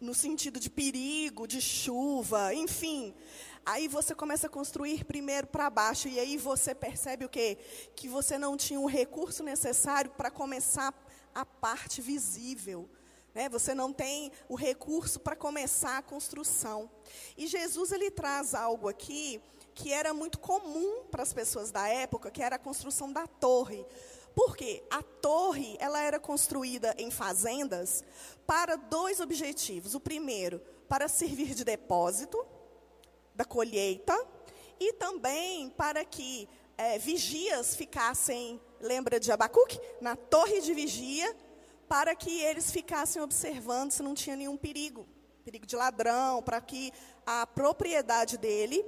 no 0.00 0.14
sentido 0.14 0.58
de 0.58 0.70
perigo, 0.70 1.46
de 1.46 1.60
chuva, 1.60 2.54
enfim. 2.54 3.14
Aí 3.66 3.88
você 3.88 4.14
começa 4.14 4.46
a 4.46 4.50
construir 4.50 5.04
primeiro 5.04 5.46
para 5.46 5.70
baixo, 5.70 6.08
e 6.08 6.18
aí 6.20 6.36
você 6.36 6.74
percebe 6.74 7.24
o 7.24 7.28
quê? 7.28 7.56
Que 7.96 8.08
você 8.08 8.36
não 8.36 8.56
tinha 8.56 8.78
o 8.78 8.86
recurso 8.86 9.42
necessário 9.42 10.10
para 10.10 10.30
começar 10.30 10.92
a 11.34 11.46
parte 11.46 12.02
visível. 12.02 12.88
Né? 13.34 13.48
Você 13.48 13.74
não 13.74 13.92
tem 13.92 14.30
o 14.48 14.54
recurso 14.54 15.18
para 15.18 15.34
começar 15.34 15.98
a 15.98 16.02
construção. 16.02 16.90
E 17.36 17.46
Jesus 17.46 17.92
ele 17.92 18.10
traz 18.10 18.54
algo 18.54 18.88
aqui 18.88 19.42
que 19.74 19.92
era 19.92 20.14
muito 20.14 20.38
comum 20.38 21.02
para 21.10 21.22
as 21.22 21.32
pessoas 21.32 21.70
da 21.70 21.88
época, 21.88 22.30
que 22.30 22.42
era 22.42 22.56
a 22.56 22.60
construção 22.60 23.12
da 23.12 23.26
torre. 23.26 23.84
Por 24.34 24.56
quê? 24.56 24.84
A 24.90 25.02
torre 25.02 25.76
ela 25.80 26.00
era 26.00 26.18
construída 26.18 26.94
em 26.96 27.10
fazendas 27.10 28.04
para 28.46 28.76
dois 28.76 29.20
objetivos. 29.20 29.94
O 29.94 30.00
primeiro, 30.00 30.60
para 30.88 31.08
servir 31.08 31.54
de 31.54 31.64
depósito 31.64 32.44
da 33.34 33.44
colheita 33.44 34.16
e 34.78 34.92
também 34.92 35.70
para 35.70 36.04
que 36.04 36.48
é, 36.76 36.98
vigias 36.98 37.76
ficassem, 37.76 38.60
lembra 38.80 39.20
de 39.20 39.30
Abacuque? 39.30 39.80
Na 40.00 40.16
torre 40.16 40.60
de 40.60 40.74
vigia 40.74 41.34
para 41.94 42.16
que 42.16 42.40
eles 42.40 42.72
ficassem 42.72 43.22
observando 43.22 43.92
se 43.92 44.02
não 44.02 44.14
tinha 44.14 44.34
nenhum 44.34 44.56
perigo, 44.56 45.06
perigo 45.44 45.64
de 45.64 45.76
ladrão, 45.76 46.42
para 46.42 46.60
que 46.60 46.92
a 47.24 47.46
propriedade 47.46 48.36
dele 48.36 48.84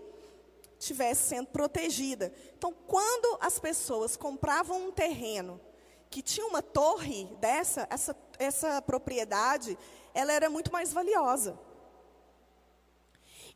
estivesse 0.76 1.28
sendo 1.28 1.46
protegida. 1.46 2.34
Então, 2.58 2.74
quando 2.84 3.38
as 3.40 3.60
pessoas 3.60 4.16
compravam 4.16 4.88
um 4.88 4.90
terreno 4.90 5.60
que 6.10 6.20
tinha 6.20 6.44
uma 6.48 6.60
torre 6.60 7.26
dessa, 7.40 7.86
essa, 7.88 8.16
essa 8.40 8.82
propriedade, 8.82 9.78
ela 10.12 10.32
era 10.32 10.50
muito 10.50 10.72
mais 10.72 10.92
valiosa. 10.92 11.56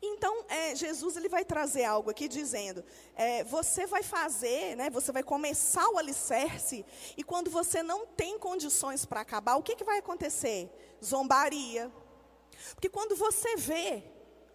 Então, 0.01 0.43
é, 0.49 0.75
Jesus 0.75 1.15
ele 1.15 1.29
vai 1.29 1.45
trazer 1.45 1.83
algo 1.83 2.09
aqui 2.09 2.27
dizendo: 2.27 2.83
é, 3.15 3.43
você 3.43 3.85
vai 3.85 4.01
fazer, 4.01 4.75
né, 4.75 4.89
você 4.89 5.11
vai 5.11 5.21
começar 5.21 5.87
o 5.89 5.97
alicerce, 5.97 6.83
e 7.15 7.23
quando 7.23 7.51
você 7.51 7.83
não 7.83 8.05
tem 8.07 8.39
condições 8.39 9.05
para 9.05 9.21
acabar, 9.21 9.57
o 9.57 9.63
que, 9.63 9.75
que 9.75 9.83
vai 9.83 9.99
acontecer? 9.99 10.69
Zombaria. 11.03 11.91
Porque 12.73 12.89
quando 12.89 13.15
você 13.15 13.55
vê 13.55 14.03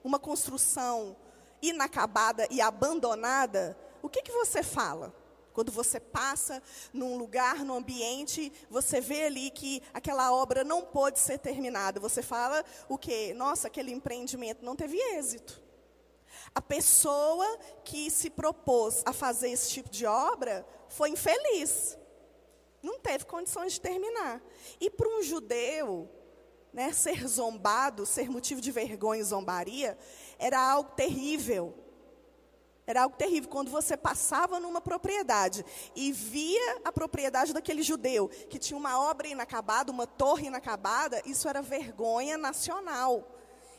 uma 0.02 0.18
construção 0.18 1.16
inacabada 1.62 2.46
e 2.50 2.60
abandonada, 2.60 3.76
o 4.02 4.08
que, 4.08 4.22
que 4.22 4.32
você 4.32 4.62
fala? 4.62 5.14
Quando 5.56 5.72
você 5.72 5.98
passa 5.98 6.62
num 6.92 7.16
lugar, 7.16 7.64
num 7.64 7.76
ambiente, 7.78 8.52
você 8.68 9.00
vê 9.00 9.24
ali 9.24 9.50
que 9.50 9.82
aquela 9.94 10.30
obra 10.30 10.62
não 10.62 10.82
pôde 10.82 11.18
ser 11.18 11.38
terminada. 11.38 11.98
Você 11.98 12.20
fala 12.20 12.62
o 12.90 12.98
quê? 12.98 13.32
Nossa, 13.34 13.68
aquele 13.68 13.90
empreendimento 13.90 14.62
não 14.62 14.76
teve 14.76 14.98
êxito. 14.98 15.62
A 16.54 16.60
pessoa 16.60 17.58
que 17.86 18.10
se 18.10 18.28
propôs 18.28 19.02
a 19.06 19.14
fazer 19.14 19.48
esse 19.48 19.70
tipo 19.70 19.88
de 19.88 20.04
obra 20.04 20.66
foi 20.90 21.08
infeliz. 21.08 21.96
Não 22.82 22.98
teve 22.98 23.24
condições 23.24 23.72
de 23.72 23.80
terminar. 23.80 24.42
E 24.78 24.90
para 24.90 25.08
um 25.08 25.22
judeu, 25.22 26.06
né, 26.70 26.92
ser 26.92 27.26
zombado, 27.26 28.04
ser 28.04 28.28
motivo 28.28 28.60
de 28.60 28.70
vergonha 28.70 29.22
e 29.22 29.24
zombaria, 29.24 29.96
era 30.38 30.60
algo 30.60 30.90
terrível. 30.90 31.74
Era 32.86 33.02
algo 33.02 33.16
terrível. 33.16 33.50
Quando 33.50 33.70
você 33.70 33.96
passava 33.96 34.60
numa 34.60 34.80
propriedade 34.80 35.64
e 35.94 36.12
via 36.12 36.80
a 36.84 36.92
propriedade 36.92 37.52
daquele 37.52 37.82
judeu, 37.82 38.28
que 38.28 38.58
tinha 38.58 38.78
uma 38.78 39.00
obra 39.00 39.26
inacabada, 39.26 39.90
uma 39.90 40.06
torre 40.06 40.46
inacabada, 40.46 41.20
isso 41.26 41.48
era 41.48 41.60
vergonha 41.60 42.38
nacional. 42.38 43.26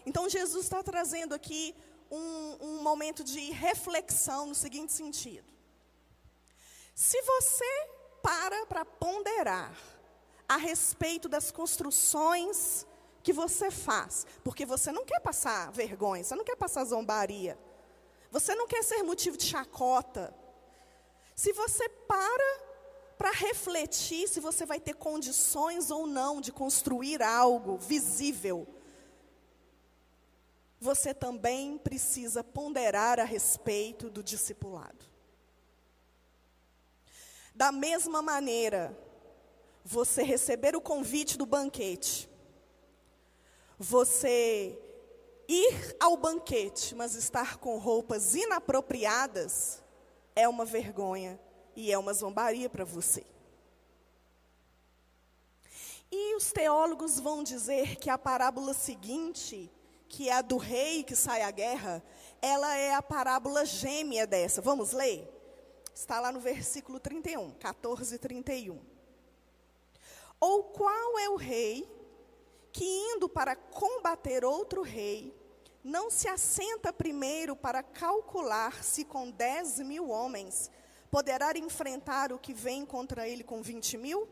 Então, 0.05 0.29
Jesus 0.29 0.65
está 0.65 0.83
trazendo 0.83 1.33
aqui 1.33 1.73
um, 2.11 2.57
um 2.59 2.83
momento 2.83 3.23
de 3.23 3.51
reflexão 3.51 4.47
no 4.47 4.55
seguinte 4.55 4.91
sentido. 4.91 5.47
Se 6.93 7.21
você 7.21 7.87
para 8.21 8.65
para 8.65 8.83
ponderar 8.83 9.73
a 10.49 10.57
respeito 10.57 11.29
das 11.29 11.51
construções 11.51 12.85
que 13.21 13.31
você 13.31 13.69
faz, 13.69 14.25
porque 14.43 14.65
você 14.65 14.91
não 14.91 15.05
quer 15.05 15.19
passar 15.19 15.71
vergonha, 15.71 16.23
você 16.23 16.35
não 16.35 16.43
quer 16.43 16.55
passar 16.55 16.83
zombaria, 16.85 17.57
você 18.31 18.55
não 18.55 18.67
quer 18.67 18.83
ser 18.83 19.03
motivo 19.03 19.37
de 19.37 19.45
chacota. 19.45 20.33
Se 21.35 21.53
você 21.53 21.87
para 21.89 22.67
para 23.17 23.31
refletir 23.31 24.27
se 24.27 24.39
você 24.39 24.63
vai 24.63 24.79
ter 24.79 24.93
condições 24.93 25.89
ou 25.89 26.05
não 26.05 26.39
de 26.39 26.51
construir 26.51 27.23
algo 27.23 27.77
visível, 27.77 28.67
você 30.79 31.13
também 31.13 31.79
precisa 31.79 32.43
ponderar 32.43 33.19
a 33.19 33.23
respeito 33.23 34.09
do 34.09 34.21
discipulado. 34.21 35.05
Da 37.55 37.71
mesma 37.71 38.21
maneira, 38.21 38.95
você 39.83 40.21
receber 40.21 40.75
o 40.75 40.81
convite 40.81 41.39
do 41.39 41.45
banquete, 41.45 42.29
você 43.79 44.77
ir 45.47 45.95
ao 45.99 46.17
banquete, 46.17 46.93
mas 46.93 47.15
estar 47.15 47.57
com 47.57 47.77
roupas 47.77 48.35
inapropriadas, 48.35 49.81
é 50.35 50.47
uma 50.47 50.65
vergonha 50.65 51.39
e 51.75 51.91
é 51.91 51.97
uma 51.97 52.13
zombaria 52.13 52.69
para 52.69 52.83
você. 52.83 53.25
E 56.11 56.35
os 56.35 56.51
teólogos 56.51 57.19
vão 57.19 57.43
dizer 57.43 57.97
que 57.97 58.09
a 58.09 58.17
parábola 58.17 58.73
seguinte, 58.73 59.71
que 60.07 60.29
é 60.29 60.33
a 60.33 60.41
do 60.41 60.57
rei 60.57 61.03
que 61.03 61.15
sai 61.15 61.41
à 61.41 61.51
guerra, 61.51 62.03
ela 62.41 62.75
é 62.75 62.93
a 62.93 63.01
parábola 63.01 63.65
gêmea 63.65 64.25
dessa. 64.25 64.61
Vamos 64.61 64.91
ler? 64.91 65.27
Está 65.93 66.19
lá 66.19 66.31
no 66.31 66.39
versículo 66.39 66.99
31, 66.99 67.51
14 67.51 68.15
e 68.15 68.19
31. 68.19 68.79
Ou 70.39 70.63
qual 70.65 71.19
é 71.19 71.29
o 71.29 71.35
rei 71.35 71.89
que 72.71 72.85
indo 72.85 73.27
para 73.27 73.55
combater 73.55 74.45
outro 74.45 74.83
rei, 74.83 75.33
não 75.83 76.09
se 76.09 76.27
assenta 76.27 76.91
primeiro 76.91 77.55
para 77.55 77.81
calcular 77.81 78.83
se 78.83 79.05
com 79.05 79.29
10 79.29 79.79
mil 79.79 80.09
homens 80.09 80.69
poderá 81.09 81.57
enfrentar 81.57 82.31
o 82.33 82.39
que 82.39 82.53
vem 82.53 82.85
contra 82.85 83.27
ele 83.27 83.43
com 83.43 83.61
20 83.61 83.97
mil? 83.97 84.27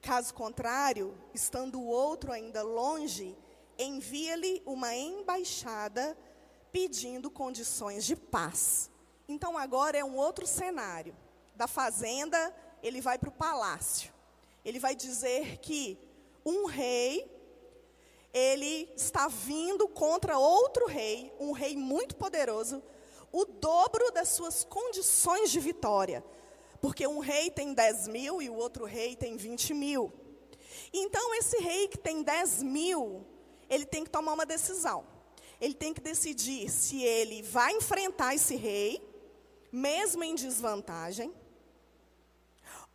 Caso 0.00 0.32
contrário, 0.34 1.16
estando 1.34 1.80
o 1.80 1.86
outro 1.86 2.32
ainda 2.32 2.62
longe, 2.62 3.36
envia-lhe 3.78 4.62
uma 4.64 4.94
embaixada 4.94 6.16
pedindo 6.72 7.30
condições 7.30 8.04
de 8.04 8.16
paz. 8.16 8.90
Então 9.28 9.58
agora 9.58 9.98
é 9.98 10.04
um 10.04 10.16
outro 10.16 10.46
cenário. 10.46 11.14
Da 11.54 11.66
fazenda, 11.66 12.54
ele 12.82 13.00
vai 13.00 13.18
para 13.18 13.28
o 13.28 13.32
palácio. 13.32 14.12
Ele 14.64 14.78
vai 14.78 14.94
dizer 14.94 15.58
que 15.58 15.98
um 16.44 16.66
rei 16.66 17.35
ele 18.38 18.92
está 18.94 19.28
vindo 19.28 19.88
contra 19.88 20.36
outro 20.36 20.86
rei, 20.86 21.32
um 21.40 21.52
rei 21.52 21.74
muito 21.74 22.14
poderoso, 22.16 22.82
o 23.32 23.46
dobro 23.46 24.12
das 24.12 24.28
suas 24.28 24.62
condições 24.62 25.50
de 25.50 25.58
vitória. 25.58 26.22
Porque 26.78 27.06
um 27.06 27.18
rei 27.18 27.50
tem 27.50 27.72
10 27.72 28.08
mil 28.08 28.42
e 28.42 28.50
o 28.50 28.54
outro 28.54 28.84
rei 28.84 29.16
tem 29.16 29.38
20 29.38 29.72
mil. 29.72 30.12
Então, 30.92 31.34
esse 31.36 31.56
rei 31.62 31.88
que 31.88 31.96
tem 31.96 32.22
10 32.22 32.62
mil, 32.62 33.24
ele 33.70 33.86
tem 33.86 34.04
que 34.04 34.10
tomar 34.10 34.34
uma 34.34 34.44
decisão. 34.44 35.06
Ele 35.58 35.72
tem 35.72 35.94
que 35.94 36.00
decidir 36.02 36.68
se 36.68 37.02
ele 37.02 37.40
vai 37.40 37.72
enfrentar 37.72 38.34
esse 38.34 38.54
rei, 38.54 39.02
mesmo 39.72 40.22
em 40.22 40.34
desvantagem, 40.34 41.32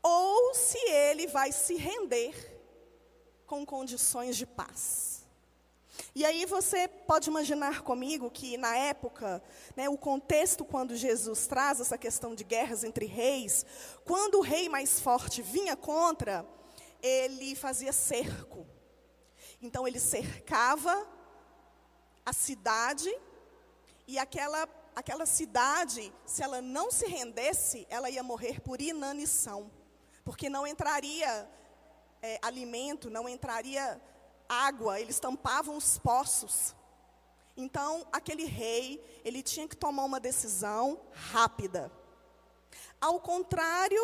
ou 0.03 0.53
se 0.53 0.77
ele 0.77 1.25
vai 1.25 1.51
se 1.51 1.73
render 1.77 2.35
com 3.47 3.65
condições 3.65 4.37
de 4.37 4.45
paz. 4.45 5.10
E 6.15 6.25
aí 6.25 6.45
você 6.45 6.87
pode 6.87 7.29
imaginar 7.29 7.81
comigo 7.81 8.29
que 8.29 8.57
na 8.57 8.75
época, 8.75 9.41
né, 9.75 9.89
o 9.89 9.97
contexto 9.97 10.63
quando 10.63 10.95
Jesus 10.95 11.47
traz 11.47 11.79
essa 11.79 11.97
questão 11.97 12.33
de 12.35 12.43
guerras 12.43 12.83
entre 12.83 13.05
reis, 13.05 13.65
quando 14.05 14.35
o 14.39 14.41
rei 14.41 14.69
mais 14.69 14.99
forte 14.99 15.41
vinha 15.41 15.75
contra, 15.75 16.45
ele 17.01 17.55
fazia 17.55 17.91
cerco. 17.91 18.65
Então 19.61 19.87
ele 19.87 19.99
cercava 19.99 21.07
a 22.25 22.33
cidade 22.33 23.13
e 24.07 24.17
aquela 24.17 24.67
aquela 24.93 25.25
cidade, 25.25 26.13
se 26.25 26.43
ela 26.43 26.61
não 26.61 26.91
se 26.91 27.05
rendesse, 27.07 27.87
ela 27.89 28.09
ia 28.09 28.21
morrer 28.21 28.59
por 28.59 28.81
inanição, 28.81 29.71
porque 30.23 30.49
não 30.49 30.67
entraria 30.67 31.49
é, 32.21 32.37
alimento, 32.41 33.09
não 33.09 33.27
entraria 33.27 33.99
água, 34.51 34.99
eles 34.99 35.19
tampavam 35.19 35.77
os 35.77 35.97
poços. 35.97 36.75
Então, 37.55 38.05
aquele 38.11 38.45
rei, 38.45 39.01
ele 39.23 39.41
tinha 39.41 39.67
que 39.67 39.77
tomar 39.77 40.03
uma 40.03 40.19
decisão 40.19 40.99
rápida. 41.11 41.91
Ao 42.99 43.19
contrário 43.19 44.01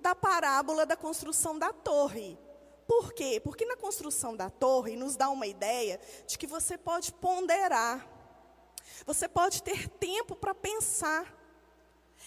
da 0.00 0.14
parábola 0.14 0.84
da 0.86 0.96
construção 0.96 1.58
da 1.58 1.72
torre. 1.72 2.38
Por 2.86 3.12
quê? 3.12 3.40
Porque 3.42 3.64
na 3.64 3.76
construção 3.76 4.36
da 4.36 4.50
torre 4.50 4.96
nos 4.96 5.16
dá 5.16 5.30
uma 5.30 5.46
ideia 5.46 6.00
de 6.26 6.36
que 6.36 6.46
você 6.46 6.76
pode 6.76 7.12
ponderar. 7.12 8.06
Você 9.06 9.28
pode 9.28 9.62
ter 9.62 9.88
tempo 9.88 10.34
para 10.34 10.54
pensar. 10.54 11.41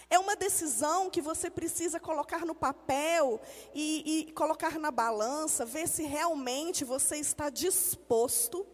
É 0.10 0.20
uma 0.20 0.36
decisão 0.36 1.10
que 1.10 1.22
você 1.22 1.50
precisa 1.50 2.00
colocar 2.00 2.46
no 2.46 2.54
papel 2.54 3.42
e, 3.74 4.28
e, 4.28 4.32
colocar 4.34 4.78
na 4.78 4.92
balança, 4.92 5.66
ver 5.66 5.88
se 5.88 6.04
realmente 6.04 6.84
você 6.84 7.18
está 7.18 7.50
disposto 7.50 8.66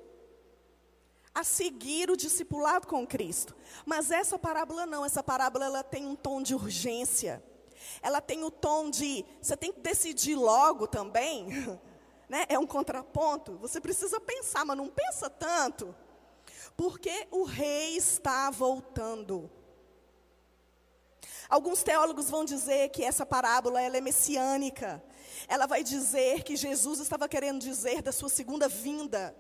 a 1.34 1.44
seguir 1.44 2.12
o 2.12 2.18
discipulado 2.18 2.86
com 2.86 3.08
Cristo. 3.08 3.56
Mas 3.86 4.12
essa 4.12 4.38
parábola 4.38 4.86
não, 4.86 5.06
essa 5.06 5.24
parábola 5.24 5.66
ela 5.66 5.84
tem 5.84 6.06
um 6.06 6.16
tom 6.16 6.42
de 6.42 6.54
urgência. 6.54 7.42
Ela 8.02 8.20
tem 8.20 8.44
o 8.44 8.52
tom 8.52 8.90
de 8.90 9.26
você 9.42 9.56
tem 9.56 9.72
que 9.72 9.80
decidir 9.80 10.36
logo 10.36 10.86
também, 10.86 11.48
né? 12.28 12.46
É 12.50 12.60
um 12.60 12.68
contraponto. 12.68 13.58
Você 13.58 13.80
precisa 13.80 14.20
pensar, 14.20 14.66
mas 14.66 14.78
não 14.78 14.90
pensa 14.90 15.30
tanto. 15.30 15.96
Porque 16.76 17.28
o 17.32 17.44
rei 17.44 17.96
está 17.96 18.50
voltando. 18.50 19.50
Alguns 21.52 21.84
teólogos 21.84 22.30
vão 22.30 22.46
dizer 22.46 22.88
que 22.92 23.04
essa 23.04 23.26
parábola 23.26 23.82
ela 23.82 23.98
é 23.98 24.02
messiânica. 24.02 25.04
Ela 25.50 25.66
vai 25.66 25.84
dizer 25.84 26.44
que 26.44 26.56
Jesus 26.56 27.02
estava 27.02 27.28
querendo 27.28 27.60
dizer 27.60 28.02
da 28.02 28.14
sua 28.14 28.30
segunda 28.30 28.70
vinda. 28.70 29.36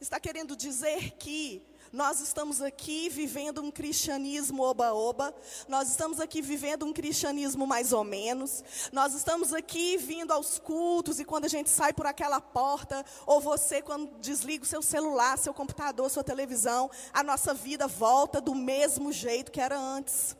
Está 0.00 0.18
querendo 0.18 0.56
dizer 0.56 1.12
que 1.12 1.62
nós 1.92 2.18
estamos 2.18 2.60
aqui 2.60 3.08
vivendo 3.08 3.62
um 3.62 3.70
cristianismo 3.70 4.64
oba-oba, 4.64 5.32
nós 5.68 5.88
estamos 5.90 6.18
aqui 6.18 6.42
vivendo 6.42 6.84
um 6.84 6.92
cristianismo 6.92 7.68
mais 7.68 7.92
ou 7.92 8.02
menos, 8.02 8.64
nós 8.90 9.14
estamos 9.14 9.54
aqui 9.54 9.96
vindo 9.96 10.32
aos 10.32 10.58
cultos 10.58 11.20
e 11.20 11.24
quando 11.24 11.44
a 11.44 11.48
gente 11.48 11.70
sai 11.70 11.92
por 11.92 12.04
aquela 12.04 12.40
porta, 12.40 13.04
ou 13.24 13.40
você 13.40 13.80
quando 13.80 14.18
desliga 14.18 14.64
o 14.64 14.66
seu 14.66 14.82
celular, 14.82 15.38
seu 15.38 15.54
computador, 15.54 16.10
sua 16.10 16.24
televisão, 16.24 16.90
a 17.12 17.22
nossa 17.22 17.54
vida 17.54 17.86
volta 17.86 18.40
do 18.40 18.56
mesmo 18.56 19.12
jeito 19.12 19.52
que 19.52 19.60
era 19.60 19.78
antes 19.78 20.36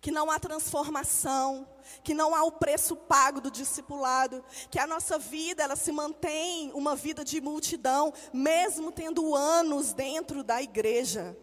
que 0.00 0.10
não 0.10 0.30
há 0.30 0.38
transformação, 0.38 1.68
que 2.04 2.14
não 2.14 2.34
há 2.34 2.44
o 2.44 2.52
preço 2.52 2.94
pago 2.94 3.40
do 3.40 3.50
discipulado, 3.50 4.44
que 4.70 4.78
a 4.78 4.86
nossa 4.86 5.18
vida 5.18 5.62
ela 5.62 5.76
se 5.76 5.90
mantém 5.90 6.70
uma 6.72 6.94
vida 6.94 7.24
de 7.24 7.40
multidão, 7.40 8.12
mesmo 8.32 8.92
tendo 8.92 9.34
anos 9.34 9.92
dentro 9.92 10.44
da 10.44 10.62
igreja. 10.62 11.36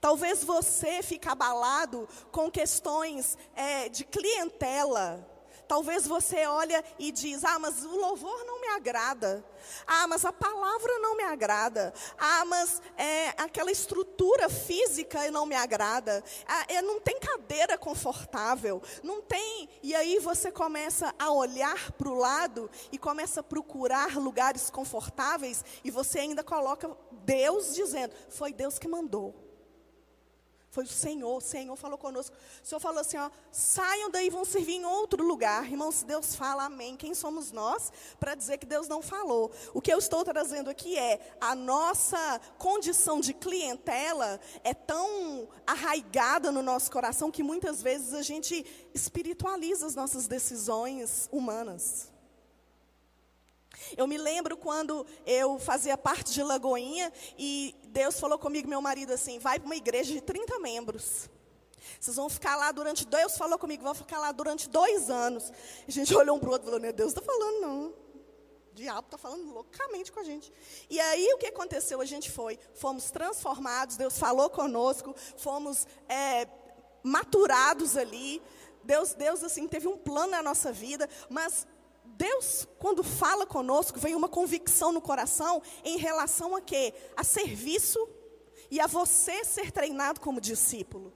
Talvez 0.00 0.42
você 0.42 1.02
fique 1.02 1.28
abalado 1.28 2.08
com 2.30 2.50
questões 2.50 3.36
é, 3.54 3.88
de 3.88 4.04
clientela. 4.04 5.35
Talvez 5.68 6.06
você 6.06 6.46
olha 6.46 6.84
e 6.98 7.10
diz: 7.10 7.44
"Ah, 7.44 7.58
mas 7.58 7.84
o 7.84 7.96
louvor 7.96 8.44
não 8.44 8.60
me 8.60 8.68
agrada. 8.68 9.44
Ah, 9.86 10.06
mas 10.06 10.24
a 10.24 10.32
palavra 10.32 10.98
não 10.98 11.16
me 11.16 11.24
agrada. 11.24 11.92
Ah, 12.18 12.44
mas 12.44 12.80
é, 12.96 13.28
aquela 13.36 13.70
estrutura 13.70 14.48
física 14.48 15.30
não 15.30 15.46
me 15.46 15.54
agrada. 15.54 16.22
Ah, 16.46 16.64
é, 16.68 16.82
não 16.82 17.00
tem 17.00 17.18
cadeira 17.18 17.76
confortável. 17.76 18.82
Não 19.02 19.20
tem. 19.20 19.68
E 19.82 19.94
aí 19.94 20.18
você 20.18 20.50
começa 20.50 21.14
a 21.18 21.30
olhar 21.30 21.92
para 21.92 22.08
o 22.08 22.14
lado 22.14 22.70
e 22.92 22.98
começa 22.98 23.40
a 23.40 23.42
procurar 23.42 24.16
lugares 24.16 24.70
confortáveis 24.70 25.64
e 25.84 25.90
você 25.90 26.20
ainda 26.20 26.42
coloca 26.42 26.96
Deus 27.24 27.74
dizendo: 27.74 28.14
foi 28.28 28.52
Deus 28.52 28.78
que 28.78 28.88
mandou. 28.88 29.45
Foi 30.76 30.84
o 30.84 30.88
Senhor, 30.88 31.38
o 31.38 31.40
Senhor 31.40 31.74
falou 31.74 31.96
conosco. 31.96 32.36
O 32.62 32.66
Senhor 32.66 32.78
falou 32.78 33.00
assim: 33.00 33.16
ó, 33.16 33.30
saiam 33.50 34.10
daí, 34.10 34.28
vão 34.28 34.44
servir 34.44 34.74
em 34.74 34.84
outro 34.84 35.24
lugar. 35.24 35.64
Irmãos, 35.64 36.02
Deus 36.02 36.34
fala 36.34 36.66
amém. 36.66 36.98
Quem 36.98 37.14
somos 37.14 37.50
nós 37.50 37.90
para 38.20 38.34
dizer 38.34 38.58
que 38.58 38.66
Deus 38.66 38.86
não 38.86 39.00
falou? 39.00 39.50
O 39.72 39.80
que 39.80 39.90
eu 39.90 39.98
estou 39.98 40.22
trazendo 40.22 40.68
aqui 40.68 40.98
é 40.98 41.34
a 41.40 41.54
nossa 41.54 42.38
condição 42.58 43.20
de 43.20 43.32
clientela 43.32 44.38
é 44.62 44.74
tão 44.74 45.48
arraigada 45.66 46.52
no 46.52 46.60
nosso 46.60 46.90
coração 46.90 47.30
que 47.30 47.42
muitas 47.42 47.82
vezes 47.82 48.12
a 48.12 48.20
gente 48.20 48.62
espiritualiza 48.92 49.86
as 49.86 49.94
nossas 49.94 50.26
decisões 50.26 51.26
humanas. 51.32 52.12
Eu 53.96 54.06
me 54.06 54.16
lembro 54.16 54.56
quando 54.56 55.06
eu 55.26 55.58
fazia 55.58 55.96
parte 55.96 56.32
de 56.32 56.42
Lagoinha 56.42 57.12
e 57.38 57.74
Deus 57.88 58.18
falou 58.18 58.38
comigo, 58.38 58.68
meu 58.68 58.80
marido, 58.80 59.12
assim: 59.12 59.38
vai 59.38 59.58
para 59.58 59.66
uma 59.66 59.76
igreja 59.76 60.12
de 60.12 60.20
30 60.20 60.58
membros. 60.58 61.28
Vocês 62.00 62.16
vão 62.16 62.28
ficar 62.28 62.56
lá 62.56 62.72
durante. 62.72 63.06
Deus 63.06 63.36
falou 63.36 63.58
comigo, 63.58 63.82
vão 63.82 63.94
ficar 63.94 64.18
lá 64.18 64.32
durante 64.32 64.68
dois 64.68 65.10
anos. 65.10 65.52
A 65.86 65.90
gente 65.90 66.14
olhou 66.16 66.36
um 66.36 66.38
para 66.38 66.48
o 66.48 66.52
outro 66.52 66.68
e 66.68 66.70
falou: 66.72 66.92
Deus 66.92 67.10
está 67.10 67.22
falando, 67.22 67.60
não. 67.60 67.94
O 68.70 68.74
diabo 68.74 69.06
está 69.06 69.16
falando 69.16 69.50
loucamente 69.52 70.12
com 70.12 70.20
a 70.20 70.24
gente. 70.24 70.52
E 70.90 71.00
aí 71.00 71.32
o 71.32 71.38
que 71.38 71.46
aconteceu? 71.46 72.00
A 72.00 72.04
gente 72.04 72.30
foi, 72.30 72.58
fomos 72.74 73.10
transformados, 73.10 73.96
Deus 73.96 74.18
falou 74.18 74.50
conosco, 74.50 75.14
fomos 75.36 75.86
é, 76.08 76.46
maturados 77.02 77.96
ali. 77.96 78.42
Deus, 78.84 79.14
Deus 79.14 79.42
assim 79.42 79.66
teve 79.66 79.88
um 79.88 79.96
plano 79.96 80.32
na 80.32 80.42
nossa 80.42 80.72
vida, 80.72 81.08
mas 81.28 81.66
Deus, 82.16 82.66
quando 82.78 83.04
fala 83.04 83.46
conosco, 83.46 84.00
vem 84.00 84.14
uma 84.14 84.28
convicção 84.28 84.90
no 84.90 85.00
coração 85.00 85.62
em 85.84 85.98
relação 85.98 86.56
a 86.56 86.60
quê? 86.60 86.94
A 87.14 87.22
serviço 87.22 87.98
e 88.70 88.80
a 88.80 88.86
você 88.86 89.44
ser 89.44 89.70
treinado 89.70 90.20
como 90.20 90.40
discípulo. 90.40 91.12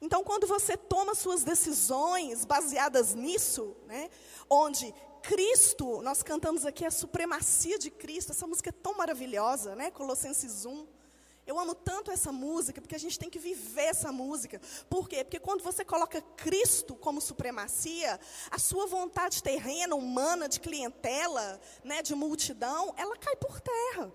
Então, 0.00 0.22
quando 0.22 0.46
você 0.46 0.76
toma 0.76 1.14
suas 1.14 1.42
decisões 1.42 2.44
baseadas 2.44 3.14
nisso, 3.14 3.76
né, 3.86 4.08
onde 4.48 4.94
Cristo, 5.22 6.02
nós 6.02 6.22
cantamos 6.22 6.64
aqui 6.64 6.84
a 6.84 6.90
supremacia 6.90 7.78
de 7.78 7.90
Cristo, 7.90 8.32
essa 8.32 8.46
música 8.46 8.68
é 8.68 8.72
tão 8.72 8.96
maravilhosa, 8.96 9.74
né? 9.74 9.90
Colossenses 9.90 10.66
1. 10.66 10.86
Eu 11.46 11.58
amo 11.58 11.74
tanto 11.74 12.10
essa 12.10 12.32
música, 12.32 12.80
porque 12.80 12.94
a 12.94 12.98
gente 12.98 13.18
tem 13.18 13.28
que 13.28 13.38
viver 13.38 13.82
essa 13.82 14.10
música. 14.10 14.60
Por 14.88 15.08
quê? 15.08 15.22
Porque 15.22 15.38
quando 15.38 15.62
você 15.62 15.84
coloca 15.84 16.22
Cristo 16.36 16.94
como 16.94 17.20
supremacia, 17.20 18.18
a 18.50 18.58
sua 18.58 18.86
vontade 18.86 19.42
terrena, 19.42 19.94
humana, 19.94 20.48
de 20.48 20.58
clientela, 20.58 21.60
né, 21.82 22.02
de 22.02 22.14
multidão, 22.14 22.94
ela 22.96 23.16
cai 23.16 23.36
por 23.36 23.60
terra. 23.60 24.10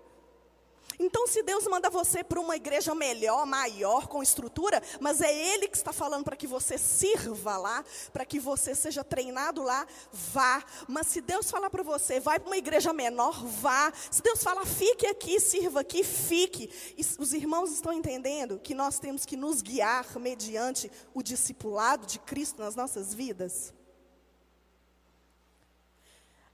Então, 1.02 1.26
se 1.26 1.42
Deus 1.42 1.66
manda 1.66 1.88
você 1.88 2.22
para 2.22 2.38
uma 2.38 2.54
igreja 2.54 2.94
melhor, 2.94 3.46
maior, 3.46 4.06
com 4.06 4.22
estrutura, 4.22 4.82
mas 5.00 5.22
é 5.22 5.34
Ele 5.34 5.66
que 5.66 5.76
está 5.78 5.94
falando 5.94 6.24
para 6.24 6.36
que 6.36 6.46
você 6.46 6.76
sirva 6.76 7.56
lá, 7.56 7.82
para 8.12 8.26
que 8.26 8.38
você 8.38 8.74
seja 8.74 9.02
treinado 9.02 9.62
lá, 9.62 9.86
vá. 10.12 10.62
Mas 10.86 11.06
se 11.06 11.22
Deus 11.22 11.50
falar 11.50 11.70
para 11.70 11.82
você, 11.82 12.20
vai 12.20 12.38
para 12.38 12.50
uma 12.50 12.56
igreja 12.58 12.92
menor, 12.92 13.42
vá. 13.46 13.90
Se 14.10 14.20
Deus 14.20 14.42
falar, 14.42 14.66
fique 14.66 15.06
aqui, 15.06 15.40
sirva 15.40 15.80
aqui, 15.80 16.04
fique. 16.04 16.70
Os 17.18 17.32
irmãos 17.32 17.72
estão 17.72 17.94
entendendo 17.94 18.58
que 18.58 18.74
nós 18.74 18.98
temos 18.98 19.24
que 19.24 19.38
nos 19.38 19.62
guiar 19.62 20.18
mediante 20.18 20.92
o 21.14 21.22
discipulado 21.22 22.06
de 22.06 22.18
Cristo 22.18 22.60
nas 22.60 22.76
nossas 22.76 23.14
vidas? 23.14 23.72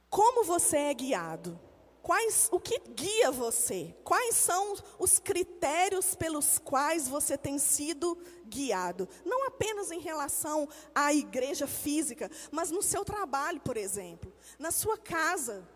Como 0.09 0.45
você 0.45 0.77
é 0.77 0.95
guiado? 0.95 1.66
Quais, 2.07 2.49
o 2.53 2.61
que 2.61 2.79
guia 2.79 3.33
você? 3.33 3.93
Quais 4.05 4.37
são 4.37 4.77
os 4.97 5.19
critérios 5.19 6.15
pelos 6.15 6.57
quais 6.57 7.09
você 7.09 7.37
tem 7.37 7.59
sido 7.59 8.17
guiado? 8.45 9.09
Não 9.25 9.49
apenas 9.49 9.91
em 9.91 9.99
relação 9.99 10.69
à 10.95 11.13
igreja 11.13 11.67
física, 11.67 12.31
mas 12.53 12.71
no 12.71 12.81
seu 12.81 13.05
trabalho, 13.05 13.61
por 13.61 13.77
exemplo, 13.77 14.33
na 14.57 14.71
sua 14.71 14.97
casa. 14.97 15.69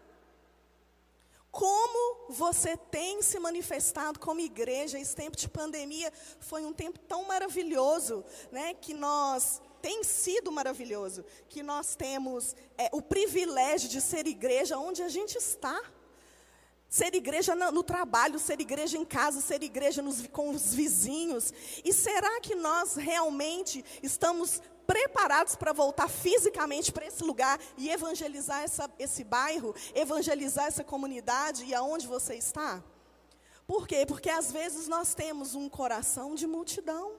Como 1.50 2.32
você 2.32 2.76
tem 2.76 3.20
se 3.22 3.40
manifestado 3.40 4.20
como 4.20 4.38
igreja? 4.38 5.00
Esse 5.00 5.16
tempo 5.16 5.36
de 5.36 5.48
pandemia 5.48 6.12
foi 6.38 6.64
um 6.64 6.72
tempo 6.72 7.00
tão 7.00 7.24
maravilhoso, 7.24 8.24
né? 8.52 8.72
Que 8.74 8.94
nós 8.94 9.60
tem 9.82 10.04
sido 10.04 10.52
maravilhoso, 10.52 11.24
que 11.48 11.60
nós 11.60 11.96
temos 11.96 12.54
é, 12.78 12.88
o 12.92 13.02
privilégio 13.02 13.88
de 13.88 14.00
ser 14.00 14.28
igreja 14.28 14.78
onde 14.78 15.02
a 15.02 15.08
gente 15.08 15.36
está. 15.36 15.82
Ser 16.90 17.14
igreja 17.14 17.55
no, 17.55 17.85
trabalho, 17.85 18.37
ser 18.40 18.61
igreja 18.61 18.98
em 18.98 19.05
casa, 19.05 19.40
ser 19.40 19.62
igreja 19.62 20.03
nos, 20.03 20.26
com 20.26 20.50
os 20.50 20.74
vizinhos. 20.74 21.55
E 21.85 21.92
será 21.92 22.40
que 22.40 22.57
nós 22.57 22.96
realmente 22.96 23.85
estamos 24.03 24.61
preparados 24.88 25.55
para 25.55 25.72
voltar 25.72 26.09
fisicamente 26.09 26.90
para 26.90 27.07
esse 27.07 27.22
lugar 27.22 27.61
e 27.79 27.88
evangelizar 27.88 28.64
essa, 28.64 28.90
esse 28.98 29.22
bairro, 29.22 29.72
evangelizar 29.94 30.66
essa 30.66 30.83
comunidade 30.83 31.64
e 31.64 31.72
aonde 31.72 32.09
você 32.09 32.35
está? 32.35 32.83
Por 33.68 33.87
quê? 33.87 34.05
Porque 34.05 34.29
às 34.29 34.50
vezes 34.50 34.88
nós 34.88 35.14
temos 35.14 35.55
um 35.55 35.68
coração 35.68 36.35
de 36.35 36.44
multidão. 36.44 37.12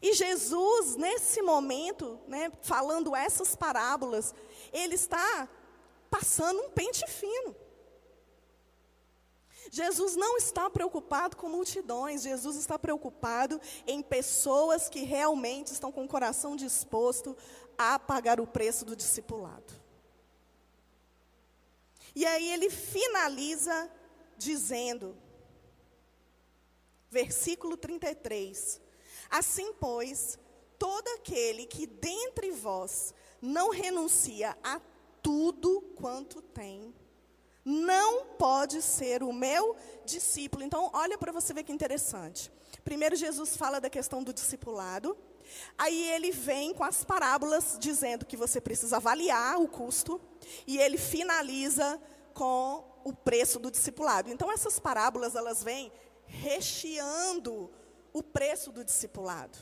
E 0.00 0.14
Jesus, 0.14 0.94
nesse 0.94 1.42
momento, 1.42 2.20
né, 2.28 2.52
falando 2.62 3.16
essas 3.16 3.56
parábolas, 3.56 4.32
ele 4.72 4.94
está 4.94 5.48
passando 6.08 6.60
um 6.60 6.70
pente 6.70 7.04
fino. 7.08 7.56
Jesus 9.74 10.14
não 10.16 10.36
está 10.36 10.68
preocupado 10.68 11.34
com 11.34 11.48
multidões, 11.48 12.24
Jesus 12.24 12.56
está 12.56 12.78
preocupado 12.78 13.58
em 13.86 14.02
pessoas 14.02 14.86
que 14.86 15.00
realmente 15.00 15.72
estão 15.72 15.90
com 15.90 16.04
o 16.04 16.08
coração 16.08 16.54
disposto 16.54 17.34
a 17.78 17.98
pagar 17.98 18.38
o 18.38 18.46
preço 18.46 18.84
do 18.84 18.94
discipulado. 18.94 19.72
E 22.14 22.26
aí 22.26 22.52
ele 22.52 22.68
finaliza 22.68 23.90
dizendo, 24.36 25.16
versículo 27.10 27.74
33: 27.74 28.78
Assim, 29.30 29.72
pois, 29.80 30.38
todo 30.78 31.08
aquele 31.16 31.64
que 31.64 31.86
dentre 31.86 32.50
vós 32.50 33.14
não 33.40 33.70
renuncia 33.70 34.54
a 34.62 34.78
tudo 35.22 35.80
quanto 35.96 36.42
tem, 36.42 36.94
não 37.64 38.26
pode 38.26 38.82
ser 38.82 39.22
o 39.22 39.32
meu 39.32 39.76
discípulo. 40.04 40.64
Então, 40.64 40.90
olha 40.92 41.16
para 41.16 41.32
você 41.32 41.54
ver 41.54 41.62
que 41.62 41.72
interessante. 41.72 42.50
Primeiro, 42.84 43.14
Jesus 43.14 43.56
fala 43.56 43.80
da 43.80 43.88
questão 43.88 44.22
do 44.22 44.32
discipulado. 44.32 45.16
Aí 45.76 46.10
ele 46.10 46.32
vem 46.32 46.74
com 46.74 46.82
as 46.82 47.04
parábolas 47.04 47.76
dizendo 47.78 48.26
que 48.26 48.36
você 48.36 48.60
precisa 48.60 48.96
avaliar 48.96 49.60
o 49.60 49.68
custo. 49.68 50.20
E 50.66 50.78
ele 50.78 50.98
finaliza 50.98 52.00
com 52.34 52.84
o 53.04 53.12
preço 53.12 53.58
do 53.58 53.70
discipulado. 53.70 54.30
Então, 54.30 54.50
essas 54.50 54.78
parábolas, 54.78 55.36
elas 55.36 55.62
vêm 55.62 55.92
recheando 56.26 57.70
o 58.12 58.22
preço 58.22 58.72
do 58.72 58.84
discipulado. 58.84 59.58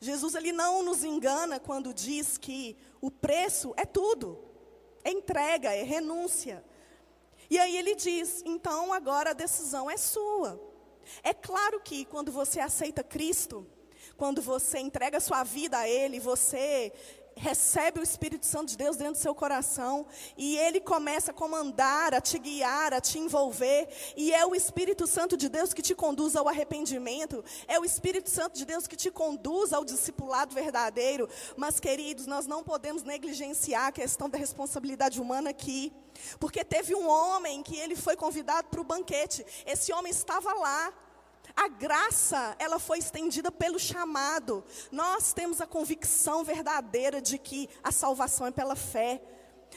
Jesus 0.00 0.34
ele 0.34 0.52
não 0.52 0.82
nos 0.82 1.04
engana 1.04 1.58
quando 1.58 1.94
diz 1.94 2.36
que 2.36 2.76
o 3.00 3.10
preço 3.10 3.72
é 3.76 3.84
tudo. 3.84 4.38
É 5.04 5.10
entrega, 5.10 5.74
é 5.74 5.82
renúncia. 5.82 6.64
E 7.50 7.58
aí 7.58 7.76
ele 7.76 7.94
diz: 7.94 8.42
então 8.44 8.92
agora 8.92 9.30
a 9.30 9.34
decisão 9.34 9.90
é 9.90 9.96
sua. 9.96 10.60
É 11.22 11.32
claro 11.32 11.80
que 11.80 12.04
quando 12.04 12.30
você 12.30 12.60
aceita 12.60 13.02
Cristo, 13.02 13.66
quando 14.16 14.42
você 14.42 14.78
entrega 14.78 15.20
sua 15.20 15.42
vida 15.44 15.78
a 15.78 15.88
Ele, 15.88 16.20
você 16.20 16.92
recebe 17.38 18.00
o 18.00 18.02
Espírito 18.02 18.44
Santo 18.44 18.70
de 18.70 18.76
Deus 18.76 18.96
dentro 18.96 19.14
do 19.14 19.18
seu 19.18 19.34
coração 19.34 20.06
e 20.36 20.56
ele 20.58 20.80
começa 20.80 21.30
a 21.30 21.34
comandar, 21.34 22.12
a 22.12 22.20
te 22.20 22.38
guiar, 22.38 22.92
a 22.92 23.00
te 23.00 23.18
envolver, 23.18 23.88
e 24.16 24.32
é 24.32 24.44
o 24.44 24.54
Espírito 24.54 25.06
Santo 25.06 25.36
de 25.36 25.48
Deus 25.48 25.72
que 25.72 25.80
te 25.80 25.94
conduz 25.94 26.36
ao 26.36 26.48
arrependimento, 26.48 27.44
é 27.66 27.78
o 27.78 27.84
Espírito 27.84 28.28
Santo 28.28 28.56
de 28.56 28.64
Deus 28.64 28.86
que 28.86 28.96
te 28.96 29.10
conduz 29.10 29.72
ao 29.72 29.84
discipulado 29.84 30.54
verdadeiro. 30.54 31.28
Mas, 31.56 31.80
queridos, 31.80 32.26
nós 32.26 32.46
não 32.46 32.62
podemos 32.62 33.02
negligenciar 33.02 33.86
a 33.86 33.92
questão 33.92 34.28
da 34.28 34.36
responsabilidade 34.36 35.20
humana 35.20 35.50
aqui. 35.50 35.92
Porque 36.40 36.64
teve 36.64 36.94
um 36.94 37.08
homem 37.08 37.62
que 37.62 37.76
ele 37.76 37.94
foi 37.94 38.16
convidado 38.16 38.68
para 38.68 38.80
o 38.80 38.84
banquete. 38.84 39.46
Esse 39.64 39.92
homem 39.92 40.10
estava 40.10 40.52
lá, 40.52 40.92
A 41.58 41.66
graça, 41.66 42.54
ela 42.60 42.78
foi 42.78 42.98
estendida 42.98 43.50
pelo 43.50 43.80
chamado. 43.80 44.64
Nós 44.92 45.32
temos 45.32 45.60
a 45.60 45.66
convicção 45.66 46.44
verdadeira 46.44 47.20
de 47.20 47.36
que 47.36 47.68
a 47.82 47.90
salvação 47.90 48.46
é 48.46 48.52
pela 48.52 48.76
fé. 48.76 49.20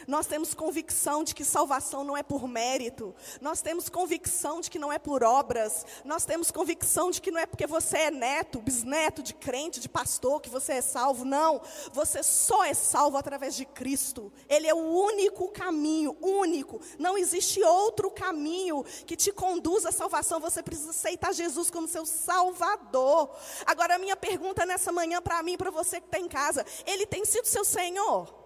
Nós 0.08 0.26
temos 0.26 0.54
convicção 0.54 1.24
de 1.24 1.36
que 1.36 1.46
salvação 1.46 2.04
não 2.04 2.18
é 2.18 2.24
por 2.24 2.48
mérito. 2.48 3.14
Nós 3.40 3.62
temos 3.62 3.90
convicção 3.90 4.62
de 4.62 4.70
que 4.70 4.80
não 4.80 4.92
é 4.92 4.98
por 4.98 5.24
obras. 5.24 5.86
Nós 6.04 6.26
temos 6.26 6.52
convicção 6.52 7.12
de 7.12 7.22
que 7.22 7.32
não 7.32 7.40
é 7.40 7.46
porque 7.46 7.68
você 7.68 7.98
é 7.98 8.12
neto, 8.12 8.60
bisneto 8.60 9.22
de 9.22 9.34
crente, 9.34 9.80
de 9.80 9.88
pastor, 9.88 10.42
que 10.42 10.50
você 10.50 10.74
é 10.74 10.82
salvo. 10.82 11.24
Não. 11.24 11.62
Você 11.94 12.24
só 12.24 12.64
é 12.64 12.74
salvo 12.74 13.18
através 13.18 13.56
de 13.56 13.66
Cristo. 13.66 14.32
Ele 14.50 14.68
é 14.68 14.74
o 14.74 14.78
único 14.78 15.50
caminho, 15.50 16.18
único. 16.22 16.82
Não 16.98 17.18
existe 17.18 17.64
outro 17.64 18.10
caminho 18.10 18.84
que 19.06 19.16
te 19.16 19.32
conduza 19.32 19.90
à 19.90 19.92
salvação. 19.92 20.40
Você 20.40 20.64
precisa 20.64 20.90
aceitar 20.90 21.34
Jesus 21.34 21.70
como 21.70 21.88
seu 21.88 22.06
Salvador. 22.06 23.30
Agora, 23.66 23.96
a 23.96 24.00
minha 24.00 24.16
pergunta 24.16 24.66
nessa 24.66 24.92
manhã 24.92 25.22
para 25.22 25.42
mim, 25.44 25.58
para 25.58 25.72
você 25.72 26.02
que 26.02 26.08
está 26.08 26.20
em 26.20 26.28
casa: 26.28 26.66
Ele 26.86 27.06
tem 27.06 27.24
sido 27.26 27.46
seu 27.46 27.64
Senhor? 27.64 28.41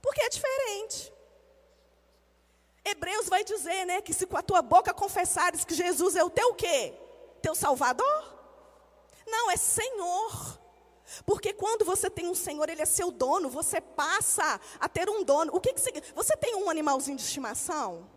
Porque 0.00 0.22
é 0.22 0.28
diferente. 0.28 1.12
Hebreus 2.84 3.28
vai 3.28 3.42
dizer, 3.42 3.84
né, 3.84 4.00
que 4.00 4.14
se 4.14 4.26
com 4.26 4.36
a 4.36 4.42
tua 4.42 4.62
boca 4.62 4.94
confessares 4.94 5.64
que 5.64 5.74
Jesus 5.74 6.14
é 6.14 6.22
o 6.22 6.30
teu 6.30 6.54
quê? 6.54 6.94
Teu 7.42 7.54
Salvador? 7.54 8.34
Não, 9.26 9.50
é 9.50 9.56
Senhor. 9.56 10.60
Porque 11.24 11.52
quando 11.52 11.84
você 11.84 12.08
tem 12.08 12.28
um 12.28 12.34
Senhor, 12.34 12.68
Ele 12.68 12.82
é 12.82 12.86
seu 12.86 13.10
dono, 13.10 13.48
você 13.50 13.80
passa 13.80 14.60
a 14.78 14.88
ter 14.88 15.08
um 15.08 15.24
dono. 15.24 15.54
O 15.54 15.60
que, 15.60 15.72
que 15.72 15.80
significa? 15.80 16.14
Você 16.14 16.36
tem 16.36 16.54
um 16.54 16.70
animalzinho 16.70 17.16
de 17.16 17.24
estimação? 17.24 18.08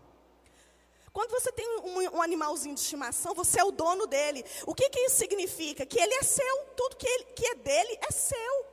Quando 1.12 1.30
você 1.30 1.50
tem 1.50 1.66
um, 1.80 2.16
um, 2.16 2.22
animalzinho 2.22 2.74
de 2.74 2.80
estimação, 2.80 3.34
você 3.34 3.60
é 3.60 3.64
o 3.64 3.72
dono 3.72 4.06
dele. 4.06 4.44
O 4.64 4.74
que, 4.74 4.88
que 4.88 5.00
isso 5.00 5.16
significa? 5.16 5.84
Que 5.84 6.00
ele 6.00 6.14
é 6.14 6.22
seu, 6.22 6.64
tudo 6.76 6.96
que, 6.96 7.06
ele, 7.06 7.24
que 7.24 7.46
é 7.46 7.54
dele 7.56 7.98
é 8.08 8.12
seu. 8.12 8.69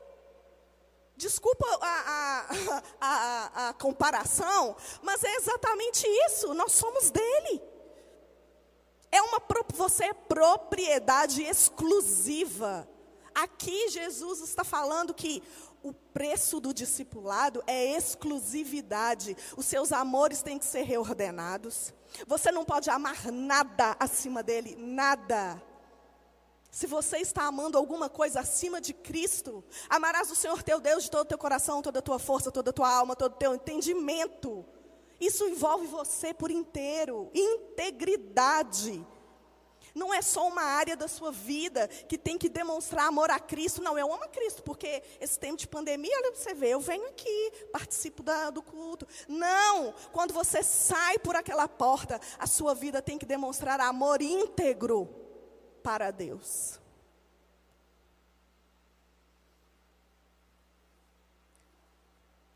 Desculpa 1.17 1.65
a, 1.82 2.45
a, 2.47 2.84
a, 3.01 3.69
a, 3.69 3.73
comparação, 3.73 4.75
mas 5.01 5.23
é 5.23 5.36
exatamente 5.36 6.06
isso. 6.27 6.53
Nós 6.53 6.73
somos 6.73 7.10
dele. 7.10 7.60
É 9.12 9.19
uma 9.23 9.41
você 9.73 10.06
é 10.06 10.13
propriedade 10.13 11.41
exclusiva. 11.41 12.88
Aqui 13.34 13.89
Jesus 13.89 14.41
está 14.41 14.63
falando 14.63 15.13
que 15.13 15.41
o 15.82 15.91
preço 15.91 16.60
do 16.60 16.71
discipulado 16.71 17.63
é 17.65 17.97
exclusividade. 17.97 19.36
Os 19.56 19.65
seus 19.65 19.91
amores 19.91 20.43
têm 20.43 20.60
que 20.60 20.65
ser 20.65 20.84
reordenados. 20.84 21.93
Você 22.27 22.51
não 22.51 22.63
pode 22.63 22.91
amar 22.91 23.32
nada 23.32 23.95
acima 23.99 24.43
dele, 24.43 24.75
nada. 24.77 25.62
Se 26.78 26.86
você 26.86 27.18
está 27.18 27.42
amando 27.42 27.76
alguma 27.76 28.08
coisa 28.08 28.42
acima 28.42 28.80
de 28.80 28.94
Cristo, 28.94 29.63
amarás 29.90 30.30
o 30.30 30.36
Senhor 30.36 30.62
teu 30.62 30.80
Deus 30.80 31.06
de 31.06 31.10
todo 31.10 31.22
o 31.22 31.26
teu 31.26 31.38
coração, 31.40 31.82
toda 31.82 31.98
a 31.98 32.04
tua 32.04 32.20
força, 32.20 32.52
toda 32.52 32.70
a 32.70 32.74
tua 32.74 32.88
alma, 32.88 33.16
todo 33.16 33.32
o 33.32 33.36
teu 33.36 33.56
entendimento. 33.56 34.63
Isso 35.20 35.48
envolve 35.48 35.88
você 35.88 36.36
por 36.36 36.52
inteiro, 36.52 37.32
integridade. 37.34 39.04
Não 39.96 40.13
é 40.13 40.22
só 40.22 40.48
uma 40.48 40.62
área 40.62 40.96
da 40.96 41.08
sua 41.08 41.32
vida 41.32 41.88
que 41.88 42.16
tem 42.16 42.38
que 42.38 42.48
demonstrar 42.48 43.08
amor 43.08 43.32
a 43.32 43.40
Cristo. 43.40 43.82
Não, 43.82 43.98
eu 43.98 44.13
amo 44.13 44.26
a 44.26 44.28
Cristo, 44.28 44.62
porque 44.62 45.02
esse 45.20 45.40
tempo 45.40 45.58
de 45.58 45.68
pandemia, 45.68 46.16
olha 46.16 46.36
você 46.36 46.54
vê, 46.54 46.76
eu 46.76 46.80
venho 46.80 47.08
aqui, 47.08 47.54
participo 47.72 48.22
da, 48.22 48.52
do 48.52 48.62
culto. 48.62 49.08
Não, 49.28 49.96
quando 50.12 50.32
você 50.32 50.62
sai 50.62 51.18
por 51.18 51.36
aquela 51.36 51.68
porta, 51.68 52.22
a 52.38 52.46
sua 52.46 52.76
vida 52.76 53.02
tem 53.02 53.18
que 53.18 53.26
demonstrar 53.26 53.80
amor 53.80 54.22
íntegro 54.22 55.26
para 55.88 56.12
Deus. 56.12 56.82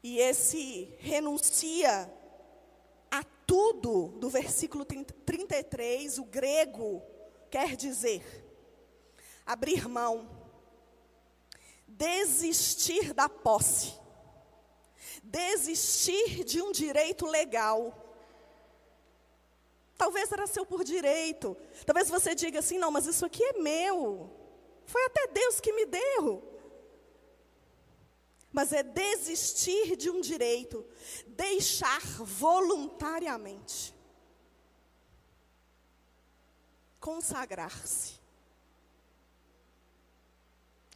E 0.03 0.19
esse 0.19 0.93
renuncia 0.99 2.13
a 3.09 3.23
tudo 3.47 4.09
do 4.19 4.29
versículo 4.29 4.83
33, 4.83 6.17
o 6.17 6.25
grego 6.25 7.01
quer 7.49 7.77
dizer 7.77 8.21
abrir 9.45 9.87
mão, 9.87 10.29
desistir 11.87 13.13
da 13.13 13.29
posse, 13.29 13.93
desistir 15.23 16.43
de 16.43 16.61
um 16.61 16.73
direito 16.73 17.25
legal 17.25 18.00
Talvez 20.01 20.31
era 20.31 20.47
seu 20.47 20.65
por 20.65 20.83
direito. 20.83 21.55
Talvez 21.85 22.09
você 22.09 22.33
diga 22.33 22.57
assim: 22.57 22.79
não, 22.79 22.89
mas 22.89 23.05
isso 23.05 23.23
aqui 23.23 23.43
é 23.43 23.53
meu. 23.53 24.31
Foi 24.83 25.05
até 25.05 25.27
Deus 25.27 25.59
que 25.59 25.71
me 25.71 25.85
deu. 25.85 26.41
Mas 28.51 28.73
é 28.73 28.81
desistir 28.81 29.95
de 29.95 30.09
um 30.09 30.19
direito, 30.19 30.83
deixar 31.27 32.01
voluntariamente. 32.17 33.93
Consagrar-se. 36.99 38.19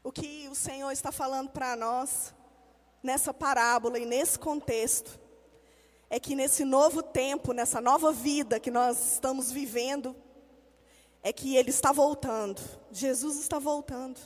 O 0.03 0.11
que 0.11 0.47
o 0.49 0.55
Senhor 0.55 0.91
está 0.91 1.11
falando 1.11 1.51
para 1.51 1.75
nós, 1.75 2.33
nessa 3.03 3.31
parábola 3.31 3.99
e 3.99 4.05
nesse 4.05 4.39
contexto, 4.39 5.19
é 6.09 6.19
que 6.19 6.35
nesse 6.35 6.63
novo 6.63 7.01
tempo, 7.01 7.51
nessa 7.53 7.81
nova 7.81 8.11
vida 8.11 8.59
que 8.59 8.69
nós 8.69 9.13
estamos 9.13 9.51
vivendo, 9.51 10.15
é 11.23 11.33
que 11.33 11.55
Ele 11.55 11.69
está 11.69 11.91
voltando. 11.91 12.61
Jesus 12.91 13.39
está 13.39 13.57
voltando. 13.57 14.19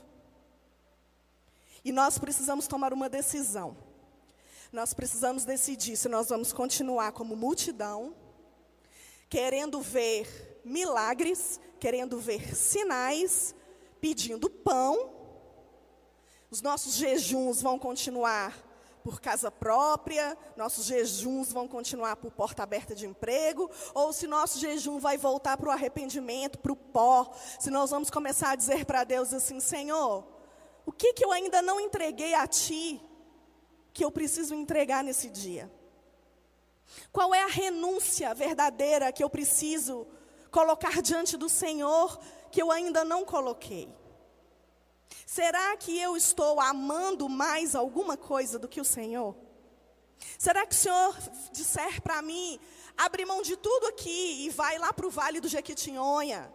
E 1.83 1.91
nós 1.91 2.17
precisamos 2.17 2.67
tomar 2.67 2.91
uma 2.91 3.07
decisão. 3.07 3.77
Nós 4.71 4.93
precisamos 4.93 5.45
decidir 5.45 5.95
se 5.95 6.09
nós 6.09 6.29
vamos 6.29 6.53
continuar 6.53 7.13
como 7.13 7.35
multidão, 7.35 8.13
querendo 9.29 9.81
ver 9.81 10.61
milagres, 10.63 11.59
querendo 11.79 12.19
ver 12.19 12.55
sinais, 12.55 13.55
pedindo 14.01 14.49
pão. 14.49 15.11
Os 16.51 16.61
nossos 16.61 16.95
jejuns 16.95 17.61
vão 17.61 17.79
continuar 17.79 18.68
por 19.09 19.19
casa 19.19 19.49
própria, 19.49 20.37
nossos 20.55 20.85
jejuns 20.85 21.51
vão 21.51 21.67
continuar 21.67 22.15
por 22.17 22.31
porta 22.31 22.61
aberta 22.61 22.93
de 22.93 23.07
emprego, 23.07 23.67
ou 23.91 24.13
se 24.13 24.27
nosso 24.27 24.59
jejum 24.59 24.99
vai 24.99 25.17
voltar 25.17 25.57
para 25.57 25.69
o 25.69 25.71
arrependimento, 25.71 26.59
para 26.59 26.71
o 26.71 26.75
pó, 26.75 27.31
se 27.59 27.71
nós 27.71 27.89
vamos 27.89 28.11
começar 28.11 28.51
a 28.51 28.55
dizer 28.55 28.85
para 28.85 29.03
Deus 29.03 29.33
assim: 29.33 29.59
Senhor, 29.59 30.27
o 30.85 30.91
que, 30.91 31.13
que 31.13 31.25
eu 31.25 31.31
ainda 31.31 31.59
não 31.59 31.79
entreguei 31.79 32.35
a 32.35 32.45
Ti, 32.45 33.01
que 33.91 34.05
eu 34.05 34.11
preciso 34.11 34.53
entregar 34.53 35.03
nesse 35.03 35.27
dia? 35.27 35.71
Qual 37.11 37.33
é 37.33 37.41
a 37.41 37.47
renúncia 37.47 38.31
verdadeira 38.35 39.11
que 39.11 39.23
eu 39.23 39.29
preciso 39.29 40.05
colocar 40.51 41.01
diante 41.01 41.35
do 41.35 41.49
Senhor, 41.49 42.19
que 42.51 42.61
eu 42.61 42.69
ainda 42.69 43.03
não 43.03 43.25
coloquei? 43.25 43.91
Será 45.25 45.75
que 45.77 45.97
eu 45.97 46.17
estou 46.17 46.59
amando 46.59 47.27
mais 47.29 47.75
alguma 47.75 48.17
coisa 48.17 48.57
do 48.57 48.67
que 48.67 48.81
o 48.81 48.85
Senhor? 48.85 49.35
Será 50.37 50.65
que 50.65 50.73
o 50.73 50.77
Senhor 50.77 51.17
disser 51.51 52.01
para 52.01 52.21
mim, 52.21 52.59
abre 52.97 53.25
mão 53.25 53.41
de 53.41 53.55
tudo 53.55 53.87
aqui 53.87 54.45
e 54.45 54.49
vai 54.49 54.77
lá 54.77 54.91
para 54.91 55.07
o 55.07 55.09
Vale 55.09 55.39
do 55.39 55.47
Jequitinhonha? 55.47 56.51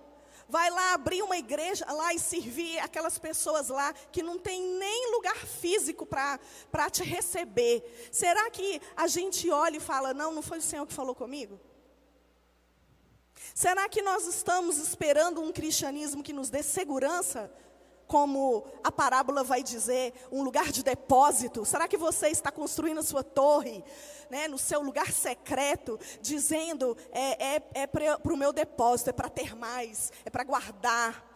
Vai 0.48 0.70
lá 0.70 0.92
abrir 0.92 1.22
uma 1.22 1.38
igreja 1.38 1.90
lá 1.90 2.12
e 2.12 2.18
servir 2.18 2.78
aquelas 2.80 3.18
pessoas 3.18 3.68
lá 3.68 3.92
que 4.12 4.22
não 4.22 4.38
tem 4.38 4.60
nem 4.62 5.12
lugar 5.12 5.36
físico 5.36 6.04
para 6.04 6.90
te 6.90 7.02
receber. 7.02 8.08
Será 8.12 8.50
que 8.50 8.80
a 8.94 9.06
gente 9.06 9.50
olha 9.50 9.78
e 9.78 9.80
fala, 9.80 10.12
não, 10.12 10.32
não 10.32 10.42
foi 10.42 10.58
o 10.58 10.62
Senhor 10.62 10.86
que 10.86 10.92
falou 10.92 11.14
comigo? 11.14 11.58
Será 13.54 13.88
que 13.88 14.02
nós 14.02 14.26
estamos 14.26 14.76
esperando 14.76 15.40
um 15.40 15.52
cristianismo 15.52 16.22
que 16.22 16.32
nos 16.32 16.50
dê 16.50 16.62
segurança 16.62 17.50
como 18.06 18.64
a 18.82 18.92
parábola 18.92 19.42
vai 19.42 19.62
dizer, 19.62 20.12
um 20.30 20.42
lugar 20.42 20.70
de 20.70 20.82
depósito? 20.82 21.64
Será 21.64 21.88
que 21.88 21.96
você 21.96 22.28
está 22.28 22.50
construindo 22.50 23.00
a 23.00 23.02
sua 23.02 23.22
torre, 23.22 23.84
né, 24.30 24.48
no 24.48 24.58
seu 24.58 24.80
lugar 24.80 25.10
secreto, 25.12 25.98
dizendo, 26.20 26.96
é, 27.12 27.56
é, 27.56 27.62
é 27.74 27.86
para 27.86 28.32
o 28.32 28.36
meu 28.36 28.52
depósito, 28.52 29.10
é 29.10 29.12
para 29.12 29.28
ter 29.28 29.54
mais, 29.56 30.12
é 30.24 30.30
para 30.30 30.44
guardar? 30.44 31.34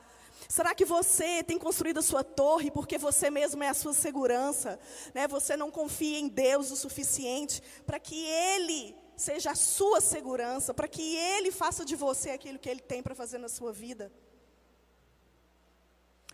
Será 0.49 0.75
que 0.75 0.85
você 0.85 1.43
tem 1.43 1.59
construído 1.59 1.99
a 1.99 2.03
sua 2.03 2.23
torre 2.23 2.71
porque 2.71 2.97
você 2.97 3.31
mesmo 3.31 3.63
é 3.63 3.69
a 3.69 3.75
sua 3.75 3.93
segurança? 3.93 4.79
Né? 5.15 5.27
Você 5.29 5.57
não 5.57 5.71
confia 5.71 6.19
em 6.19 6.29
Deus 6.29 6.71
o 6.71 6.77
suficiente 6.77 7.63
para 7.85 7.99
que 7.99 8.25
Ele 8.25 8.95
seja 9.17 9.51
a 9.51 9.55
sua 9.55 10.01
segurança, 10.01 10.73
para 10.73 10.87
que 10.87 11.17
Ele 11.17 11.51
faça 11.51 11.85
de 11.85 11.97
você 11.97 12.31
aquilo 12.31 12.59
que 12.59 12.69
Ele 12.69 12.81
tem 12.81 13.03
para 13.03 13.15
fazer 13.15 13.39
na 13.39 13.49
sua 13.49 13.73
vida? 13.73 14.13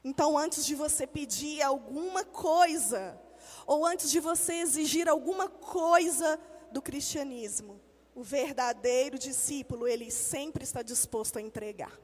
Então, 0.04 0.36
antes 0.36 0.66
de 0.66 0.74
você 0.74 1.06
pedir 1.06 1.62
alguma 1.62 2.24
coisa, 2.24 3.18
ou 3.66 3.86
antes 3.86 4.10
de 4.10 4.20
você 4.20 4.56
exigir 4.56 5.08
alguma 5.08 5.48
coisa 5.48 6.38
do 6.70 6.82
cristianismo, 6.82 7.80
o 8.14 8.22
verdadeiro 8.22 9.18
discípulo, 9.18 9.88
ele 9.88 10.10
sempre 10.10 10.62
está 10.62 10.82
disposto 10.82 11.38
a 11.38 11.42
entregar. 11.42 11.98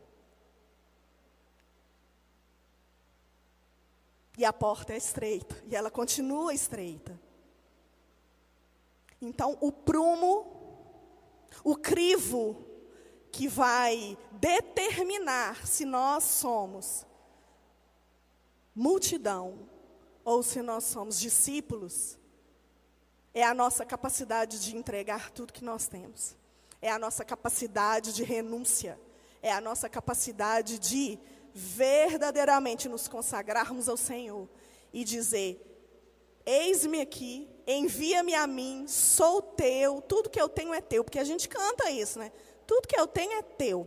E 4.38 4.46
a 4.46 4.53
porta 4.53 4.94
é 4.94 4.96
estreita, 4.96 5.62
e 5.68 5.76
ela 5.76 5.90
continua 5.90 6.55
estreita. 6.55 7.20
Então, 9.20 9.59
o 9.61 9.70
prumo, 9.70 11.46
o 11.62 11.76
crivo 11.76 12.64
que 13.30 13.46
vai 13.46 14.16
determinar 14.32 15.66
se 15.66 15.84
nós 15.84 16.24
somos 16.24 17.05
multidão 18.81 19.68
ou 20.24 20.43
se 20.43 20.62
nós 20.62 20.85
somos 20.85 21.20
discípulos, 21.20 22.18
é 23.35 23.45
a 23.45 23.53
nossa 23.53 23.85
capacidade 23.85 24.59
de 24.59 24.74
entregar 24.74 25.31
tudo 25.31 25.53
que 25.53 25.62
nós 25.62 25.87
temos, 25.87 26.35
é 26.81 26.91
a 26.91 26.99
nossa 26.99 27.22
capacidade 27.22 28.14
de 28.14 28.24
renúncia, 28.24 28.99
é 29.43 29.53
a 29.53 29.61
nossa 29.61 29.87
capacidade 29.87 30.78
de 30.78 31.18
verdadeiramente 31.53 32.89
nos 32.89 33.07
consagrarmos 33.07 33.87
ao 33.87 33.99
Senhor 33.99 34.49
e 34.95 35.05
dizer: 35.05 35.61
Eis-me 36.47 37.03
aqui, 37.03 37.51
envia-me 37.66 38.35
a 38.35 38.47
mim, 38.47 38.87
sou 38.89 39.43
teu, 39.43 40.01
tudo 40.01 40.31
que 40.31 40.41
eu 40.41 40.49
tenho 40.49 40.72
é 40.72 40.81
teu, 40.81 41.05
porque 41.05 41.18
a 41.18 41.24
gente 41.24 41.51
canta 41.51 41.91
isso, 41.91 42.18
né? 42.18 42.33
Tudo 42.66 42.89
que 42.89 42.99
eu 42.99 43.07
tenho 43.07 43.33
é 43.33 43.43
teu. 43.43 43.87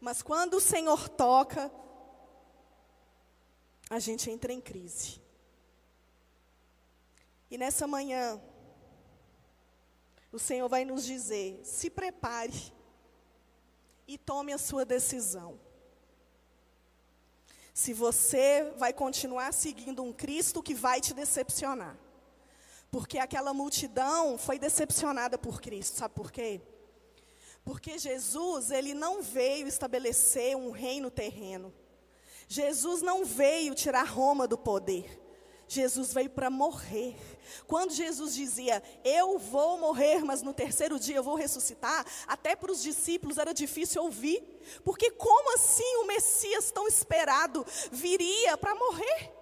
Mas 0.00 0.20
quando 0.20 0.54
o 0.54 0.60
Senhor 0.60 1.08
toca, 1.08 1.70
a 3.92 3.98
gente 3.98 4.30
entra 4.30 4.50
em 4.50 4.60
crise. 4.60 5.20
E 7.50 7.58
nessa 7.58 7.86
manhã, 7.86 8.40
o 10.32 10.38
Senhor 10.38 10.66
vai 10.66 10.82
nos 10.82 11.04
dizer: 11.04 11.60
se 11.62 11.90
prepare 11.90 12.72
e 14.08 14.16
tome 14.16 14.50
a 14.50 14.56
sua 14.56 14.86
decisão. 14.86 15.60
Se 17.74 17.92
você 17.92 18.72
vai 18.78 18.94
continuar 18.94 19.52
seguindo 19.52 20.02
um 20.02 20.12
Cristo 20.12 20.62
que 20.62 20.74
vai 20.74 20.98
te 20.98 21.12
decepcionar. 21.12 21.98
Porque 22.90 23.18
aquela 23.18 23.52
multidão 23.52 24.38
foi 24.38 24.58
decepcionada 24.58 25.36
por 25.36 25.60
Cristo, 25.60 25.98
sabe 25.98 26.14
por 26.14 26.32
quê? 26.32 26.62
Porque 27.62 27.98
Jesus, 27.98 28.70
ele 28.70 28.94
não 28.94 29.22
veio 29.22 29.66
estabelecer 29.66 30.56
um 30.56 30.70
reino 30.70 31.10
terreno. 31.10 31.74
Jesus 32.52 33.00
não 33.00 33.24
veio 33.24 33.74
tirar 33.74 34.02
Roma 34.02 34.46
do 34.46 34.58
poder. 34.58 35.18
Jesus 35.66 36.12
veio 36.12 36.28
para 36.28 36.50
morrer. 36.50 37.16
Quando 37.66 37.94
Jesus 37.94 38.34
dizia, 38.34 38.82
Eu 39.02 39.38
vou 39.38 39.78
morrer, 39.78 40.22
mas 40.22 40.42
no 40.42 40.52
terceiro 40.52 40.98
dia 40.98 41.16
eu 41.16 41.22
vou 41.22 41.34
ressuscitar, 41.34 42.04
até 42.26 42.54
para 42.54 42.70
os 42.70 42.82
discípulos 42.82 43.38
era 43.38 43.54
difícil 43.54 44.02
ouvir, 44.02 44.42
porque 44.84 45.10
como 45.12 45.54
assim 45.54 45.96
o 46.02 46.06
Messias 46.06 46.70
tão 46.70 46.86
esperado 46.86 47.64
viria 47.90 48.54
para 48.58 48.74
morrer? 48.74 49.32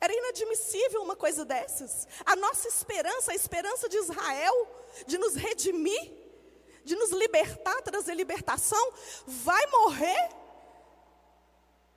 Era 0.00 0.14
inadmissível 0.14 1.02
uma 1.02 1.14
coisa 1.14 1.44
dessas. 1.44 2.08
A 2.24 2.34
nossa 2.34 2.66
esperança, 2.66 3.32
a 3.32 3.34
esperança 3.34 3.90
de 3.90 3.98
Israel, 3.98 4.68
de 5.06 5.18
nos 5.18 5.34
redimir, 5.34 6.10
de 6.82 6.96
nos 6.96 7.10
libertar, 7.10 7.82
trazer 7.82 8.14
libertação, 8.14 8.90
vai 9.26 9.66
morrer 9.66 10.41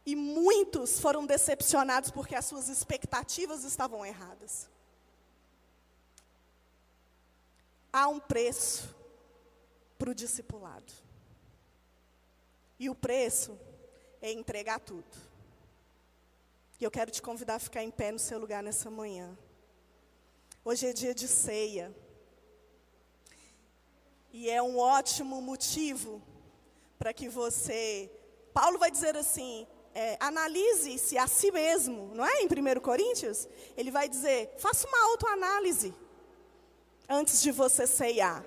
e 0.06 0.16
muitos 0.16 1.00
foram 1.00 1.26
decepcionados 1.26 2.12
porque 2.12 2.36
as 2.36 2.46
suas 2.46 2.70
expectativas 2.70 3.64
estavam 3.64 4.06
erradas. 4.06 4.70
Há 7.92 8.08
um 8.08 8.20
preço 8.20 8.94
para 9.98 10.12
o 10.12 10.16
discipulado. 10.16 10.94
E 12.78 12.90
o 12.90 12.94
preço 12.94 13.58
é 14.22 14.32
entregar 14.32 14.80
tudo. 14.80 15.18
E 16.80 16.84
eu 16.84 16.92
quero 16.92 17.10
te 17.10 17.22
convidar 17.22 17.56
a 17.56 17.60
ficar 17.60 17.84
em 17.84 17.90
pé 17.90 18.12
no 18.12 18.20
seu 18.20 18.38
lugar 18.38 18.62
nessa 18.62 18.92
manhã. 18.92 19.36
Hoje 20.64 20.88
é 20.88 20.94
dia 20.94 21.16
de 21.16 21.28
ceia. 21.28 21.96
E 24.32 24.50
é 24.50 24.62
um 24.62 24.78
ótimo 24.78 25.42
motivo 25.42 26.22
para 27.00 27.14
que 27.14 27.30
você. 27.30 28.12
Paulo 28.54 28.78
vai 28.78 28.92
dizer 28.92 29.16
assim: 29.16 29.66
é, 29.96 30.18
analise-se 30.20 31.18
a 31.18 31.26
si 31.26 31.50
mesmo, 31.52 32.14
não 32.14 32.26
é? 32.26 32.42
Em 32.42 32.48
1 32.48 32.82
Coríntios, 32.82 33.48
ele 33.78 33.90
vai 33.90 34.10
dizer: 34.10 34.54
faça 34.58 34.86
uma 34.86 35.12
autoanálise 35.12 35.94
antes 37.08 37.42
de 37.42 37.52
você 37.52 37.88
ceiar. 37.88 38.46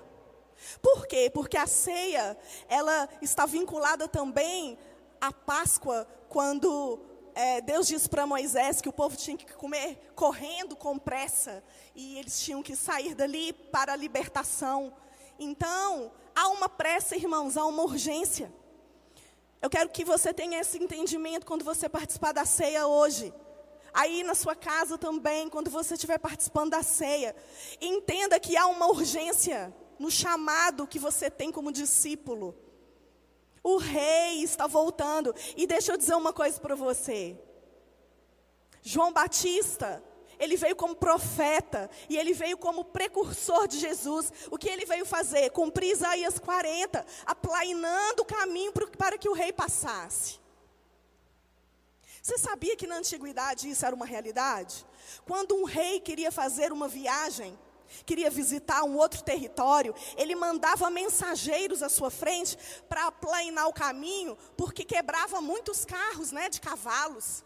Por 0.81 1.07
quê? 1.07 1.31
Porque 1.33 1.57
a 1.57 1.65
ceia, 1.65 2.37
ela 2.67 3.09
está 3.21 3.47
vinculada 3.47 4.07
também 4.07 4.77
à 5.19 5.33
Páscoa, 5.33 6.07
quando 6.27 6.99
é, 7.33 7.61
Deus 7.61 7.87
disse 7.87 8.07
para 8.07 8.27
Moisés 8.27 8.79
que 8.79 8.89
o 8.89 8.93
povo 8.93 9.15
tinha 9.15 9.37
que 9.37 9.51
comer 9.53 10.11
correndo 10.15 10.75
com 10.75 10.99
pressa, 10.99 11.63
e 11.95 12.19
eles 12.19 12.39
tinham 12.41 12.61
que 12.61 12.75
sair 12.75 13.15
dali 13.15 13.53
para 13.53 13.93
a 13.93 13.95
libertação. 13.95 14.93
Então, 15.39 16.11
há 16.35 16.49
uma 16.49 16.69
pressa, 16.69 17.15
irmãos, 17.15 17.57
há 17.57 17.65
uma 17.65 17.81
urgência. 17.83 18.53
Eu 19.61 19.69
quero 19.69 19.89
que 19.89 20.05
você 20.05 20.33
tenha 20.33 20.59
esse 20.59 20.77
entendimento 20.77 21.45
quando 21.45 21.65
você 21.65 21.89
participar 21.89 22.31
da 22.31 22.45
ceia 22.45 22.87
hoje. 22.87 23.33
Aí 23.93 24.23
na 24.23 24.35
sua 24.35 24.55
casa 24.55 24.97
também, 24.97 25.49
quando 25.49 25.69
você 25.69 25.95
estiver 25.95 26.17
participando 26.17 26.71
da 26.71 26.83
ceia. 26.83 27.35
Entenda 27.81 28.39
que 28.39 28.55
há 28.55 28.67
uma 28.67 28.87
urgência 28.87 29.73
no 29.97 30.09
chamado 30.09 30.87
que 30.87 30.97
você 30.97 31.29
tem 31.29 31.51
como 31.51 31.71
discípulo. 31.71 32.55
O 33.61 33.77
rei 33.77 34.41
está 34.41 34.65
voltando. 34.67 35.35
E 35.57 35.67
deixa 35.67 35.91
eu 35.91 35.97
dizer 35.97 36.15
uma 36.15 36.31
coisa 36.31 36.59
para 36.59 36.75
você. 36.75 37.37
João 38.81 39.11
Batista, 39.11 40.01
ele 40.39 40.55
veio 40.55 40.75
como 40.75 40.95
profeta 40.95 41.89
e 42.07 42.17
ele 42.17 42.33
veio 42.33 42.57
como 42.57 42.85
precursor 42.85 43.67
de 43.67 43.77
Jesus. 43.77 44.31
O 44.49 44.57
que 44.57 44.69
ele 44.69 44.85
veio 44.85 45.05
fazer? 45.05 45.49
Cumprir 45.51 45.91
Isaías 45.91 46.39
40, 46.39 47.05
aplainando 47.25 48.23
o 48.23 48.25
caminho 48.25 48.71
para 48.97 49.17
que 49.17 49.27
o 49.27 49.33
rei 49.33 49.51
passasse. 49.51 50.39
Você 52.21 52.37
sabia 52.37 52.75
que 52.75 52.87
na 52.87 52.97
antiguidade 52.97 53.69
isso 53.69 53.85
era 53.85 53.95
uma 53.95 54.05
realidade? 54.05 54.85
Quando 55.25 55.55
um 55.55 55.65
rei 55.65 55.99
queria 55.99 56.31
fazer 56.31 56.71
uma 56.71 56.87
viagem, 56.87 57.57
queria 58.05 58.29
visitar 58.29 58.83
um 58.83 58.97
outro 58.97 59.23
território, 59.23 59.95
ele 60.15 60.35
mandava 60.35 60.89
mensageiros 60.89 61.81
à 61.81 61.89
sua 61.89 62.11
frente 62.11 62.57
para 62.87 63.07
aplainar 63.07 63.67
o 63.67 63.73
caminho, 63.73 64.37
porque 64.55 64.85
quebrava 64.85 65.41
muitos 65.41 65.85
carros, 65.85 66.31
né, 66.31 66.49
de 66.49 66.61
cavalos 66.61 67.43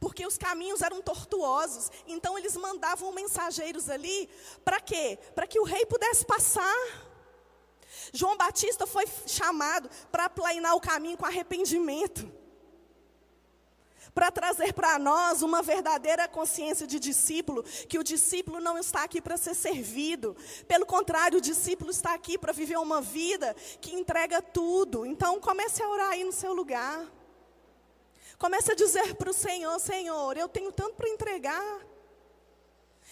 porque 0.00 0.26
os 0.26 0.38
caminhos 0.38 0.82
eram 0.82 1.02
tortuosos. 1.02 1.90
Então 2.06 2.38
eles 2.38 2.56
mandavam 2.56 3.12
mensageiros 3.12 3.88
ali, 3.88 4.28
para 4.64 4.80
quê? 4.80 5.18
Para 5.34 5.46
que 5.46 5.58
o 5.58 5.64
rei 5.64 5.84
pudesse 5.86 6.24
passar. 6.24 6.76
João 8.12 8.36
Batista 8.36 8.86
foi 8.86 9.04
chamado 9.26 9.90
para 10.10 10.28
planear 10.28 10.74
o 10.74 10.80
caminho 10.80 11.16
com 11.16 11.26
arrependimento. 11.26 12.30
Para 14.14 14.30
trazer 14.32 14.72
para 14.72 14.98
nós 14.98 15.42
uma 15.42 15.62
verdadeira 15.62 16.26
consciência 16.26 16.86
de 16.86 16.98
discípulo, 16.98 17.62
que 17.62 17.98
o 17.98 18.02
discípulo 18.02 18.58
não 18.58 18.78
está 18.78 19.04
aqui 19.04 19.20
para 19.20 19.36
ser 19.36 19.54
servido. 19.54 20.36
Pelo 20.66 20.86
contrário, 20.86 21.38
o 21.38 21.42
discípulo 21.42 21.90
está 21.90 22.14
aqui 22.14 22.36
para 22.38 22.52
viver 22.52 22.78
uma 22.78 23.00
vida 23.00 23.54
que 23.80 23.94
entrega 23.94 24.40
tudo. 24.40 25.04
Então 25.06 25.38
comece 25.40 25.82
a 25.82 25.88
orar 25.88 26.10
aí 26.10 26.24
no 26.24 26.32
seu 26.32 26.52
lugar. 26.52 27.17
Comece 28.38 28.70
a 28.72 28.74
dizer 28.74 29.14
para 29.16 29.30
o 29.30 29.34
Senhor: 29.34 29.78
Senhor, 29.80 30.36
eu 30.36 30.48
tenho 30.48 30.70
tanto 30.70 30.94
para 30.94 31.08
entregar. 31.08 31.80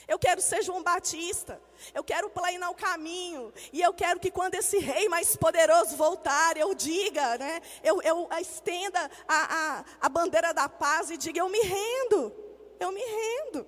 Eu 0.06 0.20
quero 0.20 0.40
ser 0.40 0.62
João 0.62 0.84
Batista. 0.84 1.60
Eu 1.92 2.04
quero 2.04 2.30
planear 2.30 2.70
o 2.70 2.76
caminho. 2.76 3.52
E 3.72 3.82
eu 3.82 3.92
quero 3.92 4.20
que 4.20 4.30
quando 4.30 4.54
esse 4.54 4.78
rei 4.78 5.08
mais 5.08 5.34
poderoso 5.34 5.96
voltar, 5.96 6.56
eu 6.56 6.72
diga, 6.74 7.36
né? 7.38 7.60
Eu, 7.82 8.00
eu 8.02 8.28
estenda 8.40 9.10
a, 9.26 9.78
a, 9.80 9.84
a 10.02 10.08
bandeira 10.08 10.54
da 10.54 10.68
paz 10.68 11.10
e 11.10 11.16
diga: 11.16 11.40
Eu 11.40 11.48
me 11.48 11.60
rendo. 11.60 12.32
Eu 12.78 12.92
me 12.92 13.02
rendo. 13.02 13.62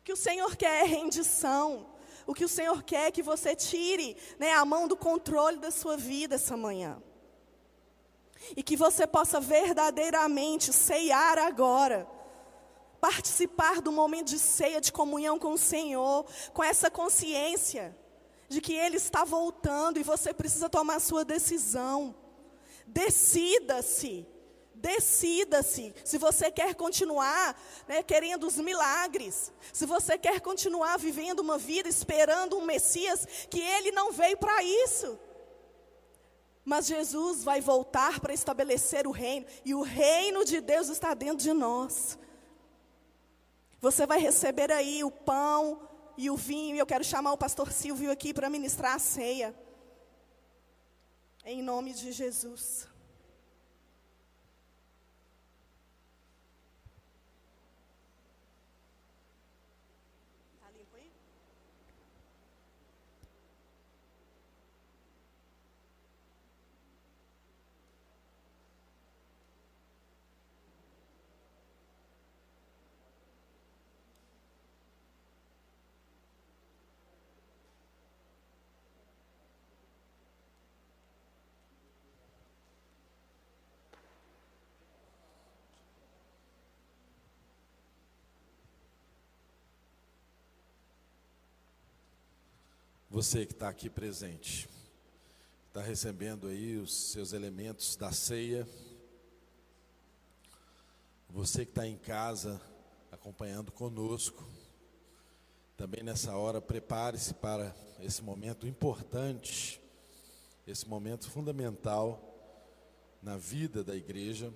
O 0.00 0.04
que 0.04 0.12
o 0.12 0.16
Senhor 0.16 0.54
quer 0.54 0.82
é 0.82 0.84
rendição. 0.84 1.94
O 2.26 2.34
que 2.34 2.44
o 2.44 2.48
Senhor 2.48 2.82
quer 2.82 3.06
é 3.06 3.10
que 3.10 3.22
você 3.22 3.54
tire 3.54 4.16
né, 4.38 4.52
a 4.52 4.64
mão 4.64 4.86
do 4.86 4.96
controle 4.96 5.58
da 5.58 5.70
sua 5.70 5.96
vida 5.96 6.34
essa 6.34 6.56
manhã 6.56 7.02
e 8.56 8.62
que 8.62 8.76
você 8.76 9.06
possa 9.06 9.40
verdadeiramente 9.40 10.72
ceiar 10.72 11.38
agora. 11.38 12.06
Participar 13.00 13.80
do 13.80 13.92
momento 13.92 14.28
de 14.28 14.38
ceia, 14.38 14.80
de 14.80 14.92
comunhão 14.92 15.38
com 15.38 15.52
o 15.52 15.58
Senhor, 15.58 16.24
com 16.52 16.62
essa 16.62 16.90
consciência 16.90 17.96
de 18.48 18.60
que 18.60 18.72
Ele 18.72 18.96
está 18.96 19.24
voltando 19.24 19.98
e 19.98 20.02
você 20.02 20.32
precisa 20.32 20.68
tomar 20.68 21.00
sua 21.00 21.24
decisão. 21.24 22.14
Decida-se, 22.86 24.26
decida-se. 24.74 25.94
Se 26.04 26.18
você 26.18 26.50
quer 26.50 26.74
continuar 26.74 27.58
né, 27.88 28.02
querendo 28.02 28.46
os 28.46 28.56
milagres, 28.56 29.52
se 29.72 29.86
você 29.86 30.18
quer 30.18 30.40
continuar 30.40 30.98
vivendo 30.98 31.40
uma 31.40 31.58
vida 31.58 31.88
esperando 31.88 32.56
um 32.56 32.64
Messias, 32.64 33.26
que 33.50 33.60
Ele 33.60 33.90
não 33.92 34.12
veio 34.12 34.36
para 34.36 34.62
isso. 34.62 35.18
Mas 36.64 36.86
Jesus 36.86 37.44
vai 37.44 37.60
voltar 37.60 38.20
para 38.20 38.32
estabelecer 38.32 39.06
o 39.06 39.10
reino, 39.10 39.46
e 39.64 39.74
o 39.74 39.82
reino 39.82 40.44
de 40.44 40.60
Deus 40.60 40.88
está 40.88 41.12
dentro 41.12 41.38
de 41.38 41.52
nós. 41.52 42.18
Você 43.80 44.06
vai 44.06 44.18
receber 44.18 44.72
aí 44.72 45.04
o 45.04 45.10
pão 45.10 45.86
e 46.16 46.30
o 46.30 46.36
vinho, 46.36 46.74
e 46.74 46.78
eu 46.78 46.86
quero 46.86 47.04
chamar 47.04 47.32
o 47.32 47.38
pastor 47.38 47.70
Silvio 47.70 48.10
aqui 48.10 48.32
para 48.32 48.48
ministrar 48.48 48.94
a 48.94 48.98
ceia. 48.98 49.54
Em 51.44 51.60
nome 51.60 51.92
de 51.92 52.10
Jesus. 52.12 52.88
Você 93.14 93.46
que 93.46 93.52
está 93.52 93.68
aqui 93.68 93.88
presente, 93.88 94.68
está 95.68 95.80
recebendo 95.80 96.48
aí 96.48 96.78
os 96.78 96.92
seus 97.12 97.32
elementos 97.32 97.94
da 97.94 98.10
ceia. 98.10 98.66
Você 101.30 101.64
que 101.64 101.70
está 101.70 101.86
em 101.86 101.96
casa 101.96 102.60
acompanhando 103.12 103.70
conosco, 103.70 104.44
também 105.76 106.02
nessa 106.02 106.36
hora, 106.36 106.60
prepare-se 106.60 107.34
para 107.34 107.72
esse 108.00 108.20
momento 108.20 108.66
importante, 108.66 109.80
esse 110.66 110.88
momento 110.88 111.30
fundamental 111.30 112.20
na 113.22 113.36
vida 113.36 113.84
da 113.84 113.94
igreja. 113.94 114.52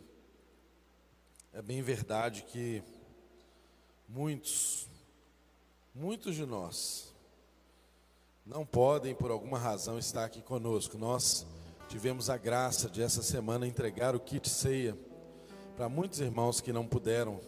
É 1.53 1.63
bem 1.63 1.81
verdade 1.81 2.43
que 2.43 2.83
muitos, 4.09 4.89
muitos 5.95 6.35
de 6.35 6.45
nós, 6.45 7.15
não 8.49 8.65
podem, 8.65 9.15
por 9.15 9.31
alguma 9.31 9.59
razão, 9.59 9.99
estar 9.99 10.25
aqui 10.25 10.41
conosco. 10.41 10.97
Nós 10.97 11.47
tivemos 11.87 12.31
a 12.31 12.39
graça 12.39 12.89
de 12.89 13.03
essa 13.03 13.23
semana 13.23 13.67
entregar 13.67 14.17
o 14.17 14.21
kit 14.21 14.49
ceia 14.49 14.97
para 15.77 15.87
muitos 15.87 16.19
irmãos 16.19 16.59
que 16.59 16.73
não 16.73 16.87
puderam, 16.87 17.39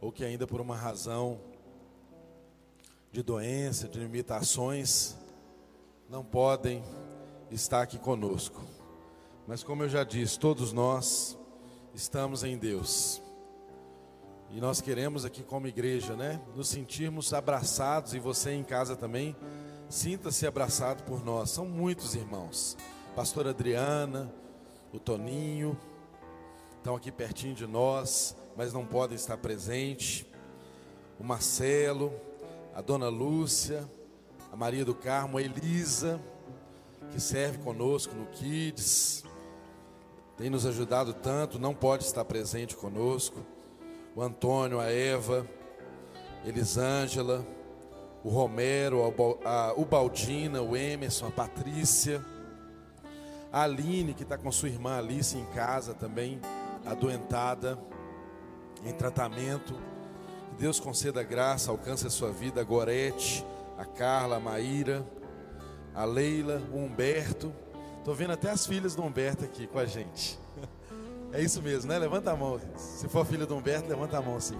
ou 0.00 0.10
que 0.10 0.24
ainda 0.24 0.44
por 0.44 0.60
uma 0.60 0.76
razão 0.76 1.40
de 3.12 3.22
doença, 3.22 3.86
de 3.86 3.96
limitações, 4.00 5.16
não 6.10 6.24
podem 6.24 6.82
estar 7.48 7.80
aqui 7.80 7.98
conosco. 7.98 8.60
Mas 9.46 9.62
como 9.62 9.84
eu 9.84 9.88
já 9.88 10.02
disse, 10.02 10.36
todos 10.36 10.72
nós 10.72 11.38
estamos 11.94 12.42
em 12.42 12.58
Deus. 12.58 13.22
E 14.50 14.60
nós 14.60 14.80
queremos 14.80 15.24
aqui 15.24 15.44
como 15.44 15.68
igreja, 15.68 16.16
né, 16.16 16.42
nos 16.56 16.68
sentirmos 16.68 17.32
abraçados 17.32 18.14
e 18.14 18.18
você 18.18 18.50
em 18.50 18.64
casa 18.64 18.96
também 18.96 19.36
Sinta-se 19.88 20.46
abraçado 20.46 21.02
por 21.04 21.24
nós. 21.24 21.50
São 21.50 21.64
muitos 21.64 22.14
irmãos. 22.14 22.76
Pastor 23.16 23.48
Adriana, 23.48 24.30
o 24.92 24.98
Toninho, 24.98 25.78
estão 26.76 26.94
aqui 26.94 27.10
pertinho 27.10 27.54
de 27.54 27.66
nós, 27.66 28.36
mas 28.54 28.72
não 28.72 28.84
podem 28.84 29.16
estar 29.16 29.38
presentes. 29.38 30.26
O 31.18 31.24
Marcelo, 31.24 32.12
a 32.74 32.82
Dona 32.82 33.08
Lúcia, 33.08 33.88
a 34.52 34.56
Maria 34.56 34.84
do 34.84 34.94
Carmo, 34.94 35.38
a 35.38 35.42
Elisa, 35.42 36.20
que 37.10 37.18
serve 37.18 37.58
conosco 37.58 38.14
no 38.14 38.26
Kids, 38.26 39.24
tem 40.36 40.50
nos 40.50 40.66
ajudado 40.66 41.14
tanto, 41.14 41.58
não 41.58 41.74
pode 41.74 42.04
estar 42.04 42.24
presente 42.26 42.76
conosco. 42.76 43.44
O 44.14 44.22
Antônio, 44.22 44.78
a 44.78 44.84
Eva, 44.84 45.48
Elisângela, 46.44 47.44
o 48.22 48.28
Romero, 48.28 49.02
a, 49.44 49.72
o 49.76 49.84
Baldina, 49.84 50.60
o 50.60 50.76
Emerson, 50.76 51.26
a 51.26 51.30
Patrícia, 51.30 52.24
a 53.52 53.62
Aline, 53.62 54.12
que 54.12 54.22
está 54.22 54.36
com 54.36 54.50
sua 54.50 54.68
irmã 54.68 54.98
Alice 54.98 55.36
em 55.36 55.44
casa 55.46 55.94
também, 55.94 56.40
adoentada, 56.84 57.78
em 58.84 58.92
tratamento. 58.92 59.74
Que 60.50 60.56
Deus 60.62 60.80
conceda 60.80 61.22
graça, 61.22 61.70
alcance 61.70 62.06
a 62.06 62.10
sua 62.10 62.30
vida, 62.30 62.60
a 62.60 62.64
Gorete, 62.64 63.44
a 63.78 63.84
Carla, 63.84 64.36
a 64.36 64.40
Maíra, 64.40 65.06
a 65.94 66.04
Leila, 66.04 66.62
o 66.72 66.78
Humberto. 66.78 67.52
Estou 67.98 68.14
vendo 68.14 68.32
até 68.32 68.50
as 68.50 68.66
filhas 68.66 68.94
do 68.94 69.02
Humberto 69.02 69.44
aqui 69.44 69.66
com 69.66 69.78
a 69.78 69.86
gente. 69.86 70.38
É 71.30 71.42
isso 71.42 71.60
mesmo, 71.60 71.92
né? 71.92 71.98
Levanta 71.98 72.30
a 72.30 72.34
mão. 72.34 72.58
Se 72.74 73.06
for 73.06 73.22
filha 73.26 73.44
do 73.44 73.54
Humberto, 73.54 73.86
levanta 73.86 74.16
a 74.16 74.22
mão 74.22 74.36
assim. 74.36 74.56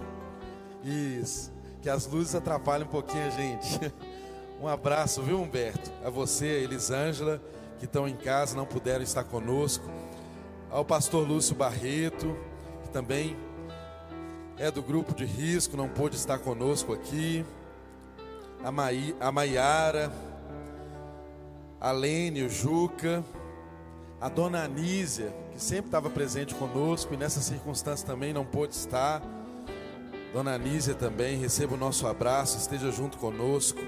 Isso 0.83 1.51
que 1.81 1.89
as 1.89 2.05
luzes 2.05 2.35
atrapalham 2.35 2.85
um 2.85 2.89
pouquinho 2.89 3.25
a 3.25 3.29
gente. 3.29 3.93
Um 4.61 4.67
abraço, 4.67 5.21
viu, 5.21 5.39
Humberto? 5.39 5.89
A 6.03 6.09
você, 6.09 6.45
a 6.45 6.63
Elisângela, 6.63 7.41
que 7.79 7.85
estão 7.85 8.05
em 8.09 8.15
casa, 8.17 8.57
não 8.57 8.65
puderam 8.65 9.01
estar 9.01 9.23
conosco. 9.23 9.89
Ao 10.69 10.83
pastor 10.83 11.25
Lúcio 11.25 11.55
Barreto, 11.55 12.35
que 12.83 12.89
também 12.89 13.37
é 14.57 14.69
do 14.69 14.81
grupo 14.81 15.15
de 15.15 15.23
risco, 15.23 15.77
não 15.77 15.87
pôde 15.87 16.17
estar 16.17 16.39
conosco 16.39 16.91
aqui. 16.91 17.45
A, 18.61 18.69
Mai, 18.69 19.15
a 19.17 19.31
Maiara, 19.31 20.11
a 21.79 21.93
Lene, 21.93 22.43
o 22.43 22.49
Juca, 22.49 23.23
a 24.19 24.27
dona 24.27 24.65
Anísia, 24.65 25.33
que 25.53 25.63
sempre 25.63 25.85
estava 25.85 26.09
presente 26.09 26.53
conosco 26.53 27.13
e 27.13 27.17
nessa 27.17 27.39
circunstância 27.39 28.05
também 28.05 28.33
não 28.33 28.43
pôde 28.43 28.75
estar. 28.75 29.21
Dona 30.31 30.53
Anísia 30.53 30.93
também, 30.93 31.39
receba 31.39 31.73
o 31.73 31.77
nosso 31.77 32.05
abraço, 32.05 32.57
esteja 32.57 32.91
junto 32.91 33.17
conosco. 33.17 33.79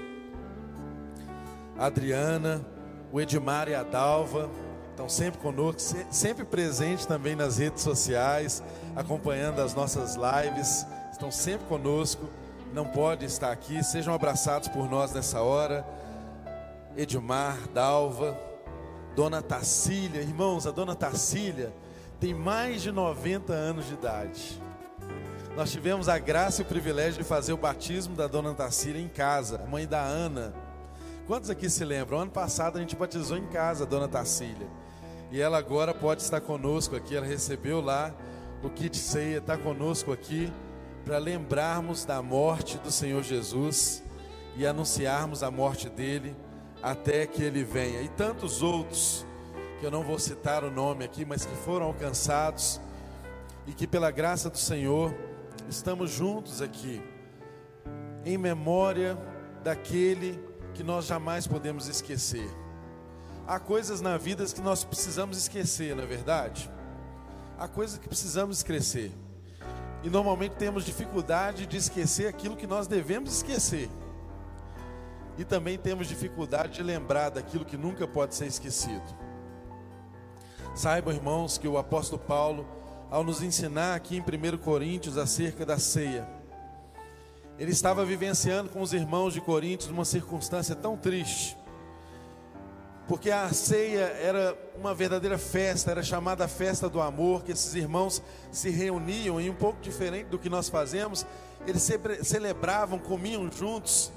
Adriana, 1.78 2.66
o 3.12 3.20
Edmar 3.20 3.68
e 3.68 3.74
a 3.74 3.84
Dalva 3.84 4.50
estão 4.90 5.08
sempre 5.08 5.40
conosco, 5.40 5.80
sempre 6.10 6.44
presentes 6.44 7.06
também 7.06 7.36
nas 7.36 7.58
redes 7.58 7.82
sociais, 7.82 8.62
acompanhando 8.96 9.60
as 9.60 9.72
nossas 9.72 10.16
lives, 10.16 10.84
estão 11.12 11.30
sempre 11.30 11.66
conosco, 11.66 12.28
não 12.74 12.86
podem 12.86 13.26
estar 13.26 13.52
aqui, 13.52 13.82
sejam 13.84 14.12
abraçados 14.12 14.68
por 14.68 14.90
nós 14.90 15.12
nessa 15.12 15.40
hora. 15.40 15.86
Edmar, 16.96 17.56
Dalva, 17.72 18.36
Dona 19.14 19.40
Tacília, 19.42 20.20
irmãos, 20.20 20.66
a 20.66 20.72
Dona 20.72 20.96
Tacília 20.96 21.72
tem 22.18 22.34
mais 22.34 22.82
de 22.82 22.90
90 22.90 23.52
anos 23.52 23.86
de 23.86 23.94
idade. 23.94 24.61
Nós 25.54 25.70
tivemos 25.70 26.08
a 26.08 26.18
graça 26.18 26.62
e 26.62 26.64
o 26.64 26.66
privilégio 26.66 27.22
de 27.22 27.28
fazer 27.28 27.52
o 27.52 27.58
batismo 27.58 28.16
da 28.16 28.26
dona 28.26 28.54
Tacília 28.54 29.00
em 29.00 29.08
casa, 29.08 29.58
mãe 29.70 29.86
da 29.86 30.00
Ana. 30.00 30.54
Quantos 31.26 31.50
aqui 31.50 31.68
se 31.68 31.84
lembram? 31.84 32.20
Ano 32.20 32.30
passado 32.30 32.78
a 32.78 32.80
gente 32.80 32.96
batizou 32.96 33.36
em 33.36 33.46
casa 33.48 33.84
a 33.84 33.86
dona 33.86 34.08
Tacília. 34.08 34.66
E 35.30 35.38
ela 35.38 35.58
agora 35.58 35.92
pode 35.92 36.22
estar 36.22 36.40
conosco 36.40 36.96
aqui. 36.96 37.14
Ela 37.14 37.26
recebeu 37.26 37.82
lá 37.82 38.14
o 38.62 38.70
kit 38.70 38.96
ceia, 38.96 39.38
está 39.38 39.58
conosco 39.58 40.10
aqui 40.10 40.50
para 41.04 41.18
lembrarmos 41.18 42.06
da 42.06 42.22
morte 42.22 42.78
do 42.78 42.90
Senhor 42.90 43.22
Jesus 43.22 44.02
e 44.56 44.66
anunciarmos 44.66 45.42
a 45.42 45.50
morte 45.50 45.90
dele 45.90 46.34
até 46.82 47.26
que 47.26 47.42
ele 47.42 47.62
venha. 47.62 48.00
E 48.00 48.08
tantos 48.08 48.62
outros, 48.62 49.26
que 49.78 49.84
eu 49.84 49.90
não 49.90 50.02
vou 50.02 50.18
citar 50.18 50.64
o 50.64 50.70
nome 50.70 51.04
aqui, 51.04 51.26
mas 51.26 51.44
que 51.44 51.54
foram 51.56 51.86
alcançados 51.86 52.80
e 53.66 53.72
que 53.72 53.86
pela 53.86 54.10
graça 54.10 54.48
do 54.48 54.58
Senhor 54.58 55.14
estamos 55.68 56.10
juntos 56.10 56.60
aqui, 56.62 57.02
em 58.24 58.36
memória 58.38 59.18
daquele 59.62 60.38
que 60.74 60.82
nós 60.82 61.06
jamais 61.06 61.46
podemos 61.46 61.88
esquecer. 61.88 62.48
Há 63.46 63.58
coisas 63.58 64.00
na 64.00 64.16
vida 64.16 64.44
que 64.46 64.60
nós 64.60 64.84
precisamos 64.84 65.36
esquecer, 65.36 65.96
não 65.96 66.04
é 66.04 66.06
verdade? 66.06 66.70
Há 67.58 67.68
coisas 67.68 67.98
que 67.98 68.08
precisamos 68.08 68.58
esquecer. 68.58 69.12
E 70.02 70.10
normalmente 70.10 70.56
temos 70.56 70.84
dificuldade 70.84 71.66
de 71.66 71.76
esquecer 71.76 72.26
aquilo 72.26 72.56
que 72.56 72.66
nós 72.66 72.86
devemos 72.86 73.36
esquecer. 73.36 73.88
E 75.38 75.44
também 75.44 75.78
temos 75.78 76.08
dificuldade 76.08 76.74
de 76.74 76.82
lembrar 76.82 77.30
daquilo 77.30 77.64
que 77.64 77.76
nunca 77.76 78.06
pode 78.06 78.34
ser 78.34 78.46
esquecido. 78.46 79.02
Saibam, 80.74 81.12
irmãos, 81.12 81.58
que 81.58 81.68
o 81.68 81.78
apóstolo 81.78 82.20
Paulo 82.22 82.66
ao 83.12 83.22
nos 83.22 83.42
ensinar 83.42 83.94
aqui 83.94 84.16
em 84.16 84.20
1 84.22 84.56
Coríntios 84.56 85.18
acerca 85.18 85.66
da 85.66 85.78
ceia. 85.78 86.26
Ele 87.58 87.70
estava 87.70 88.06
vivenciando 88.06 88.70
com 88.70 88.80
os 88.80 88.94
irmãos 88.94 89.34
de 89.34 89.40
Coríntios 89.42 89.90
uma 89.90 90.06
circunstância 90.06 90.74
tão 90.74 90.96
triste, 90.96 91.54
porque 93.06 93.30
a 93.30 93.52
ceia 93.52 94.04
era 94.18 94.56
uma 94.78 94.94
verdadeira 94.94 95.36
festa, 95.36 95.90
era 95.90 96.02
chamada 96.02 96.48
festa 96.48 96.88
do 96.88 97.02
amor, 97.02 97.44
que 97.44 97.52
esses 97.52 97.74
irmãos 97.74 98.22
se 98.50 98.70
reuniam 98.70 99.38
e 99.38 99.50
um 99.50 99.54
pouco 99.54 99.82
diferente 99.82 100.28
do 100.28 100.38
que 100.38 100.48
nós 100.48 100.70
fazemos, 100.70 101.26
eles 101.66 101.86
celebravam, 102.22 102.98
comiam 102.98 103.52
juntos, 103.52 104.10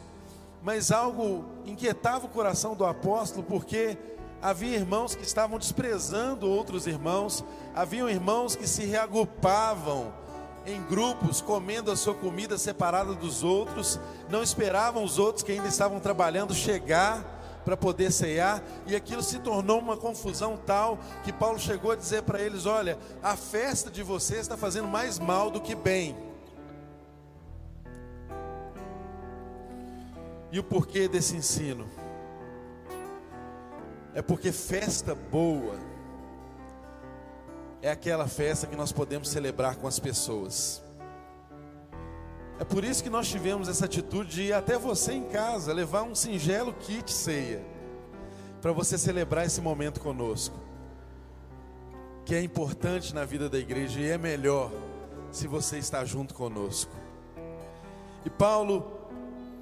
mas 0.64 0.90
algo 0.90 1.44
inquietava 1.66 2.28
o 2.28 2.30
coração 2.30 2.74
do 2.74 2.86
apóstolo, 2.86 3.44
porque 3.44 3.98
havia 4.46 4.76
irmãos 4.76 5.16
que 5.16 5.24
estavam 5.24 5.58
desprezando 5.58 6.48
outros 6.48 6.86
irmãos, 6.86 7.44
haviam 7.74 8.08
irmãos 8.08 8.56
que 8.56 8.68
se 8.68 8.86
reagrupavam 8.86 10.14
em 10.68 10.84
grupos, 10.84 11.42
comendo 11.42 11.92
a 11.92 11.96
sua 11.96 12.14
comida 12.14 12.56
separada 12.56 13.16
dos 13.16 13.44
outros, 13.44 14.00
não 14.30 14.44
esperavam 14.44 15.04
os 15.04 15.18
outros 15.18 15.44
que 15.44 15.52
ainda 15.52 15.68
estavam 15.68 16.00
trabalhando 16.00 16.54
chegar 16.54 17.64
para 17.66 17.76
poder 17.76 18.12
ceiar, 18.12 18.62
e 18.86 18.96
aquilo 18.96 19.24
se 19.24 19.40
tornou 19.40 19.80
uma 19.80 19.98
confusão 19.98 20.60
tal 20.64 21.00
que 21.24 21.34
Paulo 21.34 21.58
chegou 21.58 21.90
a 21.90 21.96
dizer 21.96 22.22
para 22.22 22.40
eles: 22.40 22.68
Olha, 22.68 23.00
a 23.24 23.36
festa 23.36 23.90
de 23.90 24.04
vocês 24.04 24.42
está 24.42 24.56
fazendo 24.56 24.88
mais 24.88 25.18
mal 25.18 25.50
do 25.50 25.60
que 25.60 25.74
bem. 25.74 26.16
E 30.52 30.60
o 30.60 30.64
porquê 30.64 31.08
desse 31.08 31.36
ensino? 31.36 32.05
É 34.16 34.22
porque 34.22 34.54
festa 34.54 35.14
boa 35.14 35.76
é 37.82 37.92
aquela 37.92 38.28
festa 38.30 38.66
que 38.66 38.76
nós 38.76 38.94
podemos 38.94 39.30
celebrar 39.30 39.76
com 39.76 39.88
as 39.88 40.00
pessoas. 40.00 40.82
É 42.58 42.64
por 42.64 42.86
isso 42.86 43.04
que 43.04 43.10
nós 43.10 43.28
tivemos 43.28 43.68
essa 43.68 43.84
atitude 43.84 44.30
de 44.36 44.44
ir 44.44 44.54
até 44.54 44.78
você 44.78 45.12
em 45.12 45.26
casa, 45.26 45.74
levar 45.74 46.04
um 46.04 46.16
singelo 46.16 46.74
kit 46.74 47.12
ceia, 47.12 47.62
para 48.62 48.72
você 48.72 48.98
celebrar 48.98 49.46
esse 49.46 49.60
momento 49.60 50.00
conosco, 50.00 50.58
que 52.24 52.34
é 52.34 52.42
importante 52.42 53.14
na 53.14 53.26
vida 53.26 53.50
da 53.50 53.60
igreja 53.60 54.00
e 54.00 54.10
é 54.10 54.18
melhor 54.18 54.72
se 55.30 55.46
você 55.46 55.78
está 55.78 56.06
junto 56.06 56.34
conosco. 56.34 56.96
E 58.24 58.30
Paulo, 58.30 59.10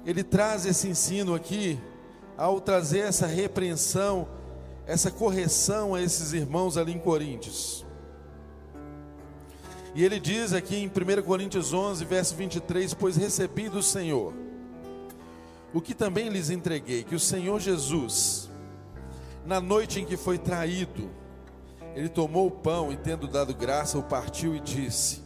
ele 0.06 0.22
traz 0.22 0.64
esse 0.64 0.86
ensino 0.86 1.34
aqui, 1.34 1.78
ao 2.36 2.60
trazer 2.60 3.00
essa 3.00 3.26
repreensão, 3.26 4.28
essa 4.86 5.10
correção 5.10 5.94
a 5.94 6.02
esses 6.02 6.32
irmãos 6.32 6.76
ali 6.76 6.92
em 6.92 6.98
Coríntios. 6.98 7.84
E 9.94 10.04
ele 10.04 10.18
diz 10.18 10.52
aqui 10.52 10.76
em 10.76 10.88
1 10.88 11.22
Coríntios 11.22 11.72
11, 11.72 12.04
verso 12.04 12.34
23: 12.34 12.94
Pois 12.94 13.16
recebi 13.16 13.68
do 13.68 13.82
Senhor 13.82 14.34
o 15.72 15.80
que 15.80 15.94
também 15.94 16.28
lhes 16.28 16.50
entreguei, 16.50 17.02
que 17.02 17.14
o 17.14 17.20
Senhor 17.20 17.60
Jesus, 17.60 18.48
na 19.44 19.60
noite 19.60 20.00
em 20.00 20.04
que 20.04 20.16
foi 20.16 20.38
traído, 20.38 21.10
ele 21.94 22.08
tomou 22.08 22.48
o 22.48 22.50
pão 22.50 22.92
e, 22.92 22.96
tendo 22.96 23.28
dado 23.28 23.54
graça, 23.54 23.98
o 23.98 24.02
partiu 24.02 24.54
e 24.54 24.60
disse: 24.60 25.22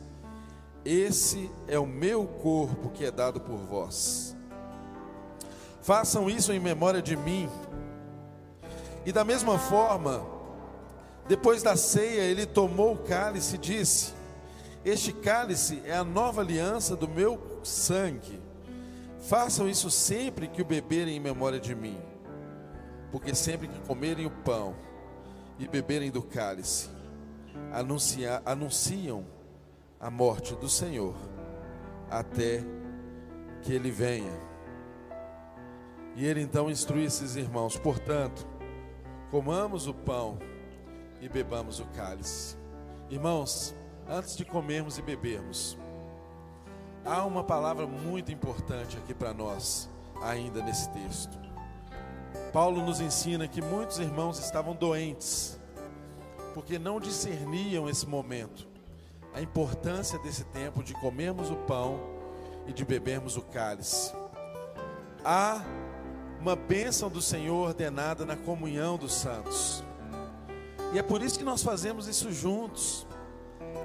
Esse 0.85 1.51
é 1.67 1.79
o 1.79 1.87
meu 1.87 2.27
corpo 2.27 2.91
que 2.91 3.05
é 3.05 3.11
dado 3.11 3.41
por 3.41 3.57
vós. 3.57 4.37
Façam 5.81 6.29
isso 6.29 6.53
em 6.53 6.61
memória 6.61 7.01
de 7.01 7.17
mim. 7.17 7.49
E 9.09 9.13
da 9.13 9.25
mesma 9.25 9.59
forma, 9.59 10.23
depois 11.27 11.63
da 11.63 11.75
ceia, 11.79 12.21
ele 12.25 12.45
tomou 12.45 12.93
o 12.93 12.99
cálice 12.99 13.55
e 13.55 13.59
disse: 13.59 14.13
este 14.85 15.15
cálice 15.15 15.81
é 15.87 15.95
a 15.97 16.05
nova 16.05 16.43
aliança 16.43 16.95
do 16.95 17.09
meu 17.09 17.41
sangue. 17.65 18.39
Façam 19.21 19.67
isso 19.67 19.91
sempre 19.91 20.47
que 20.47 20.61
o 20.61 20.65
beberem 20.65 21.17
em 21.17 21.21
memória 21.21 21.59
de 21.59 21.75
mim. 21.75 21.99
Porque 23.11 23.35
sempre 23.35 23.67
que 23.67 23.81
comerem 23.81 24.27
o 24.27 24.31
pão 24.31 24.77
e 25.59 25.67
beberem 25.67 26.11
do 26.11 26.23
cálice, 26.23 26.91
anuncia, 27.73 28.43
anunciam 28.45 29.25
a 29.99 30.11
morte 30.11 30.55
do 30.55 30.69
Senhor 30.69 31.17
até 32.11 32.63
que 33.63 33.73
ele 33.73 33.91
venha. 33.91 34.39
E 36.15 36.27
ele 36.27 36.43
então 36.43 36.69
instrui 36.69 37.05
esses 37.05 37.37
irmãos: 37.37 37.79
portanto, 37.79 38.58
comamos 39.31 39.87
o 39.87 39.95
pão 39.95 40.39
e 41.21 41.29
bebamos 41.29 41.81
o 41.81 41.85
cálice. 41.87 42.57
Irmãos, 43.11 43.75
antes 44.09 44.37
de 44.37 44.45
comermos 44.45 44.99
e 44.99 45.03
bebermos. 45.03 45.77
Há 47.05 47.25
uma 47.25 47.45
palavra 47.45 47.87
muito 47.87 48.33
importante 48.33 48.97
aqui 48.97 49.15
para 49.15 49.33
nós, 49.33 49.89
ainda 50.23 50.63
nesse 50.63 50.89
texto. 50.91 51.39
Paulo 52.53 52.83
nos 52.83 53.01
ensina 53.01 53.47
que 53.47 53.61
muitos 53.61 53.99
irmãos 53.99 54.39
estavam 54.39 54.75
doentes, 54.75 55.59
porque 56.55 56.79
não 56.79 56.99
discerniam 56.99 57.89
esse 57.89 58.07
momento, 58.07 58.67
a 59.35 59.41
importância 59.41 60.19
desse 60.19 60.45
tempo 60.45 60.83
de 60.83 60.95
comermos 60.95 61.51
o 61.51 61.57
pão 61.57 62.01
e 62.67 62.73
de 62.73 62.85
bebermos 62.85 63.37
o 63.37 63.43
cálice. 63.43 64.13
Há 65.25 65.63
uma 66.41 66.55
bênção 66.55 67.09
do 67.09 67.21
Senhor 67.21 67.69
ordenada 67.69 68.25
na 68.25 68.37
comunhão 68.37 68.97
dos 68.97 69.15
santos, 69.15 69.83
e 70.93 70.99
é 70.99 71.03
por 71.03 71.23
isso 71.23 71.39
que 71.39 71.45
nós 71.45 71.63
fazemos 71.63 72.09
isso 72.09 72.33
juntos. 72.33 73.07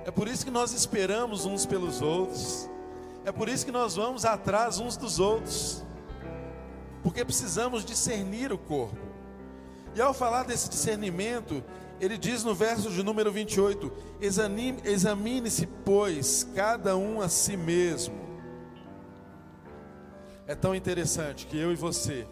É 0.05 0.11
por 0.11 0.27
isso 0.27 0.45
que 0.45 0.51
nós 0.51 0.73
esperamos 0.73 1.45
uns 1.45 1.65
pelos 1.65 2.01
outros. 2.01 2.69
É 3.25 3.31
por 3.31 3.49
isso 3.49 3.65
que 3.65 3.71
nós 3.71 3.95
vamos 3.95 4.23
atrás 4.23 4.79
uns 4.79 4.95
dos 4.95 5.19
outros. 5.19 5.83
Porque 7.01 7.25
precisamos 7.25 7.83
discernir 7.83 8.53
o 8.53 8.57
corpo. 8.57 8.97
E 9.93 10.01
ao 10.01 10.13
falar 10.13 10.43
desse 10.43 10.69
discernimento, 10.69 11.61
ele 11.99 12.17
diz 12.17 12.43
no 12.43 12.55
verso 12.55 12.89
de 12.89 13.03
número 13.03 13.31
28: 13.31 13.91
Examine-se, 14.21 15.67
pois, 15.83 16.47
cada 16.55 16.95
um 16.95 17.21
a 17.21 17.27
si 17.27 17.57
mesmo. 17.57 18.15
É 20.47 20.55
tão 20.55 20.73
interessante 20.73 21.45
que 21.45 21.57
eu 21.57 21.71
e 21.71 21.75
você 21.75 22.25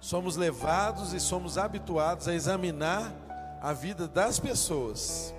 somos 0.00 0.36
levados 0.36 1.12
e 1.12 1.20
somos 1.20 1.58
habituados 1.58 2.28
a 2.28 2.34
examinar 2.34 3.12
a 3.60 3.72
vida 3.72 4.06
das 4.06 4.38
pessoas 4.38 5.34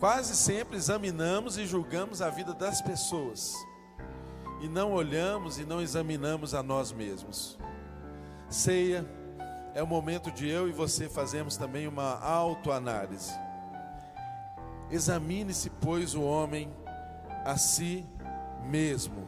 Quase 0.00 0.34
sempre 0.34 0.78
examinamos 0.78 1.58
e 1.58 1.66
julgamos 1.66 2.22
a 2.22 2.30
vida 2.30 2.54
das 2.54 2.80
pessoas 2.80 3.54
e 4.62 4.66
não 4.66 4.92
olhamos 4.92 5.58
e 5.58 5.64
não 5.66 5.82
examinamos 5.82 6.54
a 6.54 6.62
nós 6.62 6.90
mesmos. 6.90 7.58
Ceia 8.48 9.04
é 9.74 9.82
o 9.82 9.86
momento 9.86 10.30
de 10.30 10.48
eu 10.48 10.66
e 10.66 10.72
você 10.72 11.06
fazermos 11.06 11.58
também 11.58 11.86
uma 11.86 12.18
autoanálise. 12.18 13.34
Examine-se, 14.90 15.68
pois, 15.68 16.14
o 16.14 16.22
homem 16.22 16.74
a 17.44 17.58
si 17.58 18.02
mesmo, 18.64 19.26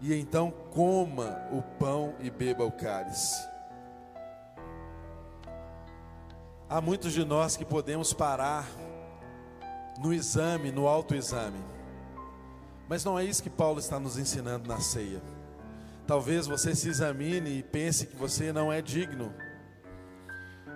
e 0.00 0.14
então 0.14 0.50
coma 0.50 1.48
o 1.50 1.62
pão 1.62 2.14
e 2.20 2.30
beba 2.30 2.64
o 2.64 2.72
cálice. 2.72 3.36
Há 6.68 6.80
muitos 6.80 7.12
de 7.12 7.24
nós 7.24 7.56
que 7.56 7.64
podemos 7.64 8.12
parar 8.12 8.66
no 10.00 10.12
exame, 10.12 10.70
no 10.72 10.86
autoexame. 10.86 11.58
Mas 12.88 13.04
não 13.04 13.18
é 13.18 13.24
isso 13.24 13.42
que 13.42 13.50
Paulo 13.50 13.78
está 13.78 13.98
nos 13.98 14.18
ensinando 14.18 14.68
na 14.68 14.80
ceia. 14.80 15.22
Talvez 16.06 16.46
você 16.46 16.74
se 16.74 16.88
examine 16.88 17.58
e 17.58 17.62
pense 17.62 18.06
que 18.06 18.16
você 18.16 18.52
não 18.52 18.72
é 18.72 18.80
digno 18.80 19.32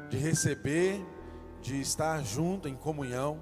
de 0.08 0.16
receber, 0.16 1.04
de 1.62 1.80
estar 1.80 2.22
junto 2.24 2.68
em 2.68 2.74
comunhão. 2.74 3.40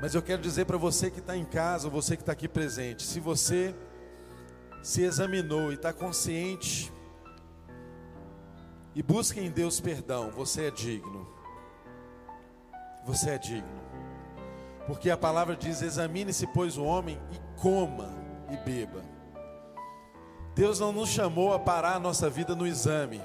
Mas 0.00 0.14
eu 0.14 0.22
quero 0.22 0.40
dizer 0.40 0.64
para 0.64 0.78
você 0.78 1.10
que 1.10 1.18
está 1.18 1.36
em 1.36 1.44
casa, 1.44 1.90
você 1.90 2.16
que 2.16 2.22
está 2.22 2.32
aqui 2.32 2.48
presente, 2.48 3.02
se 3.02 3.20
você 3.20 3.74
se 4.82 5.02
examinou 5.02 5.70
e 5.70 5.74
está 5.74 5.92
consciente 5.92 6.92
e 8.94 9.02
busca 9.02 9.40
em 9.40 9.50
Deus 9.50 9.78
perdão, 9.78 10.30
você 10.30 10.66
é 10.66 10.70
digno. 10.70 11.26
Você 13.04 13.30
é 13.30 13.38
digno. 13.38 13.80
Porque 14.88 15.08
a 15.08 15.16
palavra 15.16 15.54
diz: 15.54 15.82
examine-se, 15.82 16.46
pois, 16.48 16.76
o 16.76 16.84
homem 16.84 17.16
e 17.30 17.60
coma 17.60 18.10
e 18.50 18.56
beba. 18.56 19.02
Deus 20.54 20.80
não 20.80 20.92
nos 20.92 21.10
chamou 21.10 21.54
a 21.54 21.58
parar 21.58 21.94
a 21.94 22.00
nossa 22.00 22.28
vida 22.28 22.56
no 22.56 22.66
exame. 22.66 23.22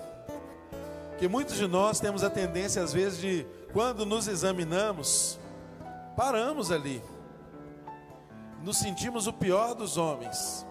Porque 1.10 1.28
muitos 1.28 1.56
de 1.56 1.68
nós 1.68 2.00
temos 2.00 2.24
a 2.24 2.30
tendência, 2.30 2.84
às 2.84 2.94
vezes, 2.94 3.20
de, 3.20 3.48
quando 3.72 4.06
nos 4.06 4.28
examinamos, 4.28 5.40
paramos 6.16 6.72
ali. 6.72 7.02
Nos 8.64 8.78
sentimos 8.78 9.26
o 9.26 9.34
pior 9.34 9.74
dos 9.74 9.98
homens, 9.98 10.66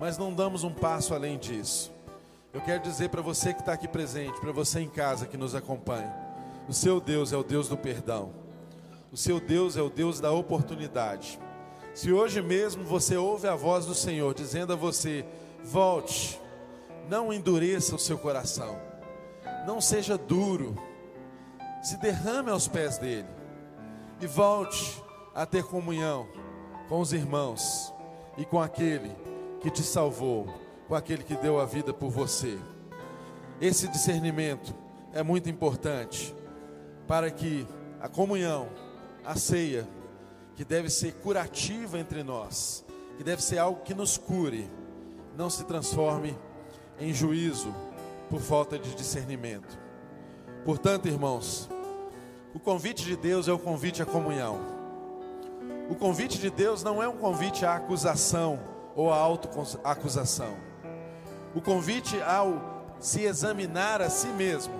mas 0.00 0.16
não 0.16 0.32
damos 0.32 0.64
um 0.64 0.72
passo 0.72 1.14
além 1.14 1.36
disso. 1.36 1.92
Eu 2.54 2.62
quero 2.62 2.82
dizer 2.82 3.10
para 3.10 3.20
você 3.20 3.52
que 3.52 3.60
está 3.60 3.74
aqui 3.74 3.86
presente, 3.86 4.40
para 4.40 4.50
você 4.50 4.80
em 4.80 4.88
casa 4.88 5.26
que 5.26 5.36
nos 5.36 5.54
acompanha: 5.54 6.12
o 6.66 6.72
seu 6.72 6.98
Deus 6.98 7.34
é 7.34 7.36
o 7.36 7.44
Deus 7.44 7.68
do 7.68 7.76
perdão. 7.76 8.32
O 9.12 9.16
seu 9.16 9.38
Deus 9.38 9.76
é 9.76 9.82
o 9.82 9.90
Deus 9.90 10.18
da 10.18 10.32
oportunidade. 10.32 11.38
Se 11.94 12.12
hoje 12.12 12.40
mesmo 12.40 12.84
você 12.84 13.16
ouve 13.16 13.46
a 13.46 13.54
voz 13.54 13.84
do 13.84 13.94
Senhor 13.94 14.32
dizendo 14.34 14.72
a 14.72 14.76
você: 14.76 15.24
volte, 15.62 16.40
não 17.08 17.30
endureça 17.30 17.94
o 17.94 17.98
seu 17.98 18.16
coração. 18.16 18.80
não 19.66 19.80
seja 19.80 20.16
duro, 20.16 20.74
se 21.82 21.98
derrame 21.98 22.50
aos 22.50 22.66
pés 22.66 22.96
dele 22.96 23.28
e 24.18 24.26
volte 24.26 25.02
a 25.34 25.44
ter 25.44 25.62
comunhão 25.64 26.26
com 26.88 27.00
os 27.00 27.12
irmãos 27.12 27.92
e 28.38 28.44
com 28.44 28.60
aquele 28.60 29.14
que 29.60 29.70
te 29.70 29.82
salvou, 29.82 30.46
com 30.88 30.94
aquele 30.94 31.22
que 31.22 31.36
deu 31.36 31.60
a 31.60 31.64
vida 31.64 31.92
por 31.92 32.10
você. 32.10 32.58
Esse 33.60 33.86
discernimento 33.88 34.74
é 35.12 35.22
muito 35.22 35.50
importante 35.50 36.34
para 37.06 37.30
que 37.30 37.66
a 38.00 38.08
comunhão, 38.08 38.68
a 39.24 39.36
ceia, 39.36 39.86
que 40.56 40.64
deve 40.64 40.88
ser 40.88 41.12
curativa 41.14 41.98
entre 41.98 42.22
nós, 42.22 42.84
que 43.16 43.24
deve 43.24 43.42
ser 43.42 43.58
algo 43.58 43.82
que 43.82 43.94
nos 43.94 44.16
cure, 44.16 44.70
não 45.36 45.50
se 45.50 45.64
transforme 45.64 46.36
em 46.98 47.12
juízo 47.12 47.74
por 48.28 48.40
falta 48.40 48.78
de 48.78 48.94
discernimento. 48.94 49.78
Portanto, 50.64 51.06
irmãos, 51.06 51.68
o 52.54 52.58
convite 52.58 53.04
de 53.04 53.16
Deus 53.16 53.46
é 53.48 53.52
o 53.52 53.58
convite 53.58 54.02
à 54.02 54.06
comunhão. 54.06 54.58
O 55.90 55.94
convite 55.94 56.38
de 56.38 56.50
Deus 56.50 56.82
não 56.82 57.02
é 57.02 57.08
um 57.08 57.16
convite 57.16 57.66
à 57.66 57.74
acusação 57.74 58.69
ou 58.94 59.12
à 59.12 59.16
autoacusação. 59.16 60.56
O 61.54 61.60
convite 61.60 62.20
ao 62.22 62.94
se 63.00 63.22
examinar 63.22 64.00
a 64.02 64.10
si 64.10 64.28
mesmo 64.28 64.74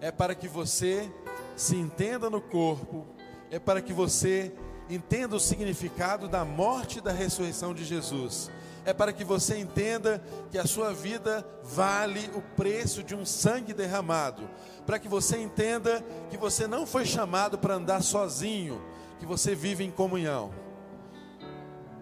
é 0.00 0.10
para 0.10 0.34
que 0.34 0.48
você 0.48 1.10
se 1.56 1.76
entenda 1.76 2.28
no 2.28 2.40
corpo, 2.40 3.06
é 3.50 3.58
para 3.58 3.80
que 3.80 3.92
você 3.92 4.54
entenda 4.88 5.36
o 5.36 5.40
significado 5.40 6.28
da 6.28 6.44
morte 6.44 6.98
e 6.98 7.00
da 7.00 7.12
ressurreição 7.12 7.72
de 7.72 7.84
Jesus. 7.84 8.50
É 8.84 8.92
para 8.92 9.12
que 9.12 9.22
você 9.24 9.58
entenda 9.58 10.22
que 10.50 10.58
a 10.58 10.66
sua 10.66 10.92
vida 10.92 11.46
vale 11.62 12.28
o 12.34 12.42
preço 12.56 13.02
de 13.02 13.14
um 13.14 13.24
sangue 13.24 13.72
derramado. 13.72 14.48
Para 14.84 14.98
que 14.98 15.08
você 15.08 15.38
entenda 15.38 16.04
que 16.30 16.36
você 16.36 16.66
não 16.66 16.84
foi 16.84 17.04
chamado 17.04 17.56
para 17.56 17.74
andar 17.74 18.02
sozinho, 18.02 18.82
que 19.20 19.26
você 19.26 19.54
vive 19.54 19.84
em 19.84 19.90
comunhão 19.90 20.61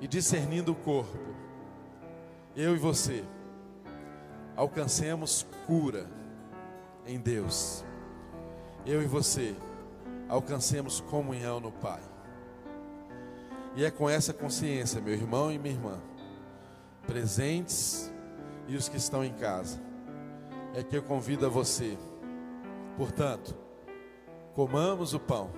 e 0.00 0.08
discernindo 0.08 0.72
o 0.72 0.74
corpo. 0.74 1.18
Eu 2.56 2.74
e 2.74 2.78
você 2.78 3.24
alcancemos 4.56 5.46
cura 5.66 6.06
em 7.06 7.18
Deus. 7.18 7.84
Eu 8.86 9.02
e 9.02 9.06
você 9.06 9.54
alcancemos 10.28 11.00
comunhão 11.00 11.60
no 11.60 11.72
Pai. 11.72 12.00
E 13.76 13.84
é 13.84 13.90
com 13.90 14.08
essa 14.08 14.32
consciência, 14.32 15.00
meu 15.00 15.14
irmão 15.14 15.52
e 15.52 15.58
minha 15.58 15.74
irmã, 15.74 16.00
presentes 17.06 18.12
e 18.66 18.74
os 18.76 18.88
que 18.88 18.96
estão 18.96 19.24
em 19.24 19.32
casa, 19.32 19.80
é 20.74 20.82
que 20.82 20.96
eu 20.96 21.02
convido 21.02 21.46
a 21.46 21.48
você. 21.48 21.96
Portanto, 22.96 23.56
comamos 24.54 25.14
o 25.14 25.20
pão 25.20 25.50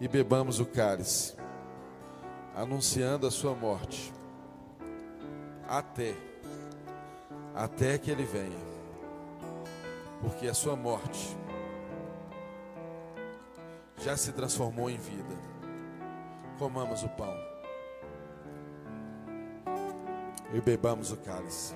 e 0.00 0.06
bebamos 0.06 0.60
o 0.60 0.66
cálice, 0.66 1.34
anunciando 2.56 3.26
a 3.26 3.30
sua 3.30 3.54
morte, 3.54 4.10
até, 5.68 6.14
até 7.54 7.98
que 7.98 8.10
ele 8.10 8.24
venha, 8.24 8.58
porque 10.22 10.48
a 10.48 10.54
sua 10.54 10.74
morte 10.74 11.36
já 13.98 14.16
se 14.16 14.32
transformou 14.32 14.88
em 14.88 14.96
vida. 14.96 15.36
Comamos 16.58 17.02
o 17.02 17.08
pão. 17.10 17.36
E 20.54 20.60
bebamos 20.60 21.12
o 21.12 21.16
cálice. 21.18 21.74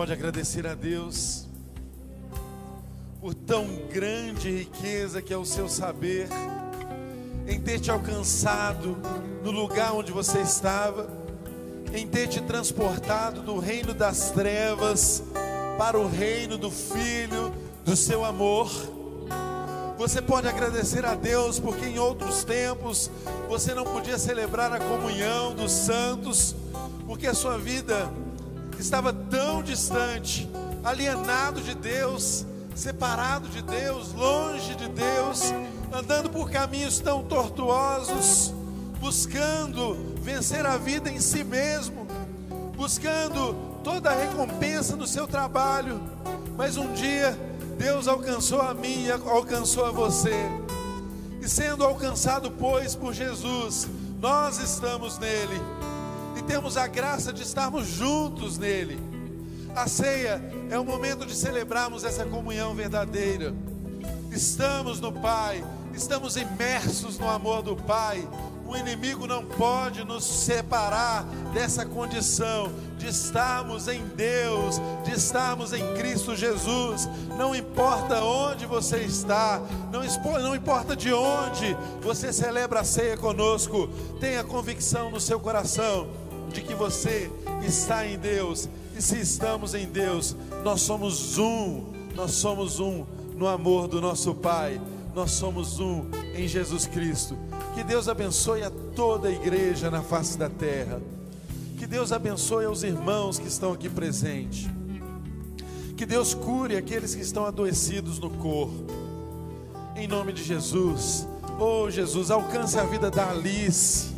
Pode 0.00 0.14
agradecer 0.14 0.66
a 0.66 0.74
Deus 0.74 1.44
por 3.20 3.34
tão 3.34 3.66
grande 3.92 4.50
riqueza 4.50 5.20
que 5.20 5.30
é 5.30 5.36
o 5.36 5.44
seu 5.44 5.68
saber, 5.68 6.26
em 7.46 7.60
ter 7.60 7.78
te 7.78 7.90
alcançado 7.90 8.96
no 9.44 9.50
lugar 9.50 9.92
onde 9.92 10.10
você 10.10 10.40
estava, 10.40 11.06
em 11.92 12.06
ter 12.06 12.28
te 12.28 12.40
transportado 12.40 13.42
do 13.42 13.58
reino 13.58 13.92
das 13.92 14.30
trevas 14.30 15.22
para 15.76 15.98
o 15.98 16.08
reino 16.08 16.56
do 16.56 16.70
Filho 16.70 17.52
do 17.84 17.94
seu 17.94 18.24
amor. 18.24 18.70
Você 19.98 20.22
pode 20.22 20.48
agradecer 20.48 21.04
a 21.04 21.14
Deus 21.14 21.60
porque 21.60 21.84
em 21.84 21.98
outros 21.98 22.42
tempos 22.42 23.10
você 23.50 23.74
não 23.74 23.84
podia 23.84 24.16
celebrar 24.16 24.72
a 24.72 24.78
comunhão 24.78 25.54
dos 25.54 25.70
santos, 25.70 26.56
porque 27.06 27.26
a 27.26 27.34
sua 27.34 27.58
vida 27.58 28.10
estava 28.80 29.12
tão 29.12 29.39
distante, 29.70 30.50
alienado 30.82 31.60
de 31.60 31.76
Deus, 31.76 32.44
separado 32.74 33.48
de 33.48 33.62
Deus, 33.62 34.12
longe 34.12 34.74
de 34.74 34.88
Deus, 34.88 35.54
andando 35.92 36.28
por 36.28 36.50
caminhos 36.50 36.98
tão 36.98 37.22
tortuosos, 37.22 38.52
buscando 38.98 39.96
vencer 40.22 40.66
a 40.66 40.76
vida 40.76 41.08
em 41.08 41.20
si 41.20 41.44
mesmo, 41.44 42.04
buscando 42.76 43.54
toda 43.84 44.10
a 44.10 44.20
recompensa 44.20 44.96
do 44.96 45.06
seu 45.06 45.28
trabalho. 45.28 46.00
Mas 46.56 46.76
um 46.76 46.92
dia 46.92 47.38
Deus 47.78 48.08
alcançou 48.08 48.60
a 48.60 48.74
mim 48.74 49.04
e 49.04 49.12
alcançou 49.12 49.86
a 49.86 49.92
você. 49.92 50.34
E 51.40 51.48
sendo 51.48 51.84
alcançado, 51.84 52.50
pois, 52.50 52.96
por 52.96 53.14
Jesus, 53.14 53.88
nós 54.20 54.58
estamos 54.58 55.16
nele 55.16 55.60
e 56.36 56.42
temos 56.42 56.76
a 56.76 56.88
graça 56.88 57.32
de 57.32 57.44
estarmos 57.44 57.86
juntos 57.86 58.58
nele. 58.58 59.19
A 59.74 59.86
ceia 59.86 60.42
é 60.68 60.78
o 60.78 60.84
momento 60.84 61.24
de 61.24 61.34
celebrarmos 61.34 62.04
essa 62.04 62.24
comunhão 62.24 62.74
verdadeira. 62.74 63.54
Estamos 64.30 65.00
no 65.00 65.12
Pai, 65.12 65.64
estamos 65.94 66.36
imersos 66.36 67.18
no 67.18 67.28
amor 67.28 67.62
do 67.62 67.76
Pai. 67.76 68.26
O 68.66 68.76
inimigo 68.76 69.26
não 69.26 69.44
pode 69.44 70.04
nos 70.04 70.24
separar 70.24 71.24
dessa 71.52 71.84
condição 71.84 72.72
de 72.98 73.08
estarmos 73.08 73.88
em 73.88 74.04
Deus, 74.08 74.80
de 75.04 75.12
estarmos 75.12 75.72
em 75.72 75.94
Cristo 75.94 76.36
Jesus. 76.36 77.08
Não 77.36 77.54
importa 77.54 78.22
onde 78.22 78.66
você 78.66 78.98
está, 78.98 79.60
não, 79.90 80.02
não 80.40 80.54
importa 80.54 80.94
de 80.94 81.12
onde 81.12 81.76
você 82.00 82.32
celebra 82.32 82.80
a 82.80 82.84
ceia 82.84 83.16
conosco, 83.16 83.88
tenha 84.20 84.44
convicção 84.44 85.10
no 85.10 85.20
seu 85.20 85.40
coração 85.40 86.08
de 86.52 86.60
que 86.62 86.74
você 86.74 87.30
está 87.62 88.06
em 88.06 88.18
Deus. 88.18 88.68
Se 89.00 89.18
estamos 89.18 89.74
em 89.74 89.86
Deus, 89.86 90.36
nós 90.62 90.82
somos 90.82 91.38
um, 91.38 91.86
nós 92.14 92.32
somos 92.32 92.80
um 92.80 93.06
no 93.34 93.46
amor 93.46 93.88
do 93.88 94.00
nosso 94.00 94.34
Pai, 94.34 94.80
nós 95.14 95.30
somos 95.30 95.80
um 95.80 96.04
em 96.34 96.46
Jesus 96.46 96.86
Cristo. 96.86 97.36
Que 97.74 97.82
Deus 97.82 98.08
abençoe 98.08 98.62
a 98.62 98.70
toda 98.94 99.28
a 99.28 99.32
igreja 99.32 99.90
na 99.90 100.02
face 100.02 100.36
da 100.36 100.50
terra. 100.50 101.00
Que 101.78 101.86
Deus 101.86 102.12
abençoe 102.12 102.66
os 102.66 102.82
irmãos 102.82 103.38
que 103.38 103.48
estão 103.48 103.72
aqui 103.72 103.88
presentes. 103.88 104.68
Que 105.96 106.04
Deus 106.04 106.34
cure 106.34 106.76
aqueles 106.76 107.14
que 107.14 107.22
estão 107.22 107.46
adoecidos 107.46 108.18
no 108.18 108.28
corpo. 108.28 108.84
Em 109.96 110.06
nome 110.06 110.32
de 110.32 110.44
Jesus. 110.44 111.26
Oh 111.58 111.90
Jesus, 111.90 112.30
alcance 112.30 112.78
a 112.78 112.84
vida 112.84 113.10
da 113.10 113.30
Alice 113.30 114.10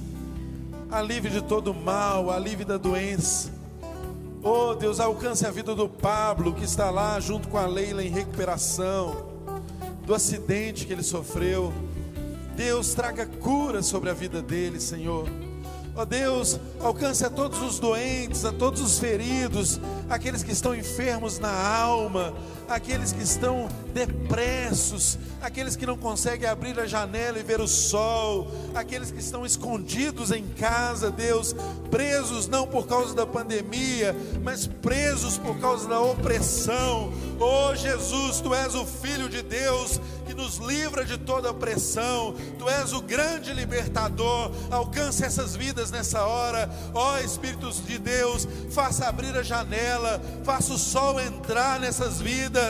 alívio 0.93 1.31
de 1.31 1.43
todo 1.43 1.73
mal, 1.73 2.31
alívio 2.31 2.67
da 2.67 2.77
doença. 2.77 3.52
Oh 4.45 4.75
Deus, 4.75 4.99
alcance 4.99 5.47
a 5.47 5.53
vida 5.53 5.73
do 5.73 5.89
Pablo 5.89 6.53
que 6.53 6.65
está 6.65 6.91
lá 6.91 7.21
junto 7.21 7.47
com 7.47 7.57
a 7.57 7.65
Leila 7.65 8.03
em 8.03 8.09
recuperação 8.09 9.29
do 10.05 10.13
acidente 10.13 10.85
que 10.85 10.93
ele 10.93 11.05
sofreu. 11.05 11.73
Deus, 12.57 12.93
traga 12.93 13.25
cura 13.25 13.85
sobre 13.85 14.11
a 14.11 14.13
vida 14.13 14.43
dele, 14.43 14.81
Senhor. 14.81 15.29
Oh 15.95 16.05
Deus, 16.05 16.59
alcance 16.81 17.25
a 17.25 17.31
todos 17.31 17.63
os 17.63 17.79
doentes, 17.79 18.45
a 18.45 18.51
todos 18.51 18.81
os 18.81 18.99
feridos, 18.99 19.81
aqueles 20.11 20.43
que 20.43 20.51
estão 20.51 20.75
enfermos 20.75 21.39
na 21.39 21.53
alma, 21.53 22.35
aqueles 22.69 23.13
que 23.13 23.23
estão 23.23 23.69
depressos, 23.93 25.19
aqueles 25.41 25.77
que 25.77 25.87
não 25.87 25.97
conseguem 25.97 26.49
abrir 26.49 26.79
a 26.79 26.87
janela 26.87 27.39
e 27.39 27.43
ver 27.43 27.61
o 27.61 27.69
sol, 27.69 28.51
aqueles 28.75 29.11
que 29.11 29.21
estão 29.21 29.45
escondidos 29.45 30.31
em 30.31 30.47
casa, 30.49 31.11
Deus, 31.11 31.55
presos 31.91 32.49
não 32.49 32.67
por 32.67 32.87
causa 32.87 33.15
da 33.15 33.27
pandemia, 33.27 34.15
mas 34.43 34.67
presos 34.67 35.37
por 35.37 35.59
causa 35.59 35.89
da 35.89 36.01
opressão. 36.01 37.13
Oh 37.39 37.75
Jesus, 37.75 38.41
tu 38.41 38.55
és 38.55 38.75
o 38.75 38.87
Filho 38.87 39.29
de 39.29 39.43
Deus 39.43 40.01
que 40.27 40.35
nos 40.35 40.57
livra 40.57 41.05
de 41.05 41.19
toda 41.19 41.51
opressão, 41.51 42.35
tu 42.59 42.69
és 42.69 42.93
o 42.93 43.03
grande 43.03 43.53
libertador. 43.53 44.51
Alcance 44.71 45.25
essas 45.25 45.55
vidas 45.55 45.91
nessa 45.91 46.25
hora, 46.25 46.71
ó 46.95 47.15
oh, 47.15 47.19
Espíritos 47.19 47.85
de 47.85 47.99
Deus, 47.99 48.47
faça 48.71 49.07
abrir 49.07 49.37
a 49.37 49.43
janela, 49.43 50.21
faça 50.45 50.73
o 50.73 50.79
sol 50.79 51.21
entrar 51.21 51.79
nessas 51.81 52.21
vidas, 52.21 52.62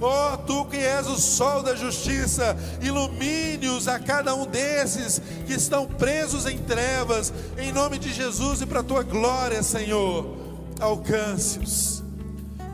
ó 0.00 0.34
oh, 0.34 0.36
tu 0.38 0.64
que 0.66 0.76
és 0.76 1.06
o 1.06 1.16
sol 1.18 1.62
da 1.62 1.74
justiça, 1.74 2.56
ilumine-os 2.80 3.88
a 3.88 3.98
cada 3.98 4.34
um 4.34 4.46
desses 4.46 5.20
que 5.46 5.52
estão 5.52 5.86
presos 5.86 6.46
em 6.46 6.58
trevas, 6.58 7.32
em 7.58 7.72
nome 7.72 7.98
de 7.98 8.12
Jesus 8.12 8.60
e 8.60 8.66
para 8.66 8.80
a 8.80 8.84
tua 8.84 9.02
glória, 9.02 9.62
Senhor. 9.62 10.36
Alcance-os, 10.80 12.02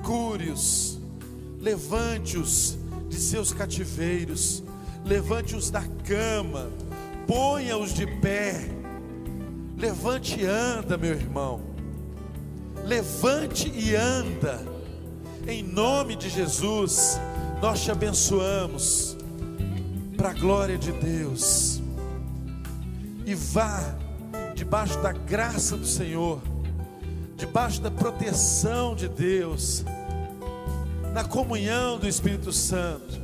cure-os, 0.05 0.99
levante-os 1.61 2.77
de 3.09 3.17
seus 3.17 3.53
cativeiros, 3.53 4.63
levante-os 5.05 5.71
da 5.71 5.83
cama, 6.05 6.71
ponha-os 7.27 7.93
de 7.95 8.07
pé. 8.07 8.69
Levante 9.77 10.41
e 10.41 10.47
anda, 10.47 10.97
meu 10.97 11.13
irmão. 11.13 11.61
Levante 12.85 13.71
e 13.75 13.95
anda. 13.95 14.76
Em 15.49 15.63
nome 15.63 16.17
de 16.17 16.29
Jesus, 16.29 17.21
nós 17.63 17.85
te 17.85 17.93
abençoamos 17.93 19.17
para 20.17 20.31
a 20.31 20.33
glória 20.33 20.77
de 20.77 20.91
Deus. 20.91 21.81
E 23.25 23.33
vá 23.33 23.95
debaixo 24.57 25.01
da 25.01 25.13
graça 25.13 25.77
do 25.77 25.87
Senhor, 25.87 26.43
debaixo 27.37 27.81
da 27.81 27.93
proteção 27.93 28.97
de 28.97 29.09
Deus 29.09 29.85
na 31.13 31.23
comunhão 31.23 31.97
do 31.97 32.09
Espírito 32.09 32.53
Santo, 32.53 33.23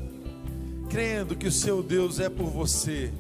crendo 0.88 1.34
que 1.34 1.48
o 1.48 1.52
seu 1.52 1.82
Deus 1.82 2.20
é 2.20 2.30
por 2.30 2.46
você 2.46 3.12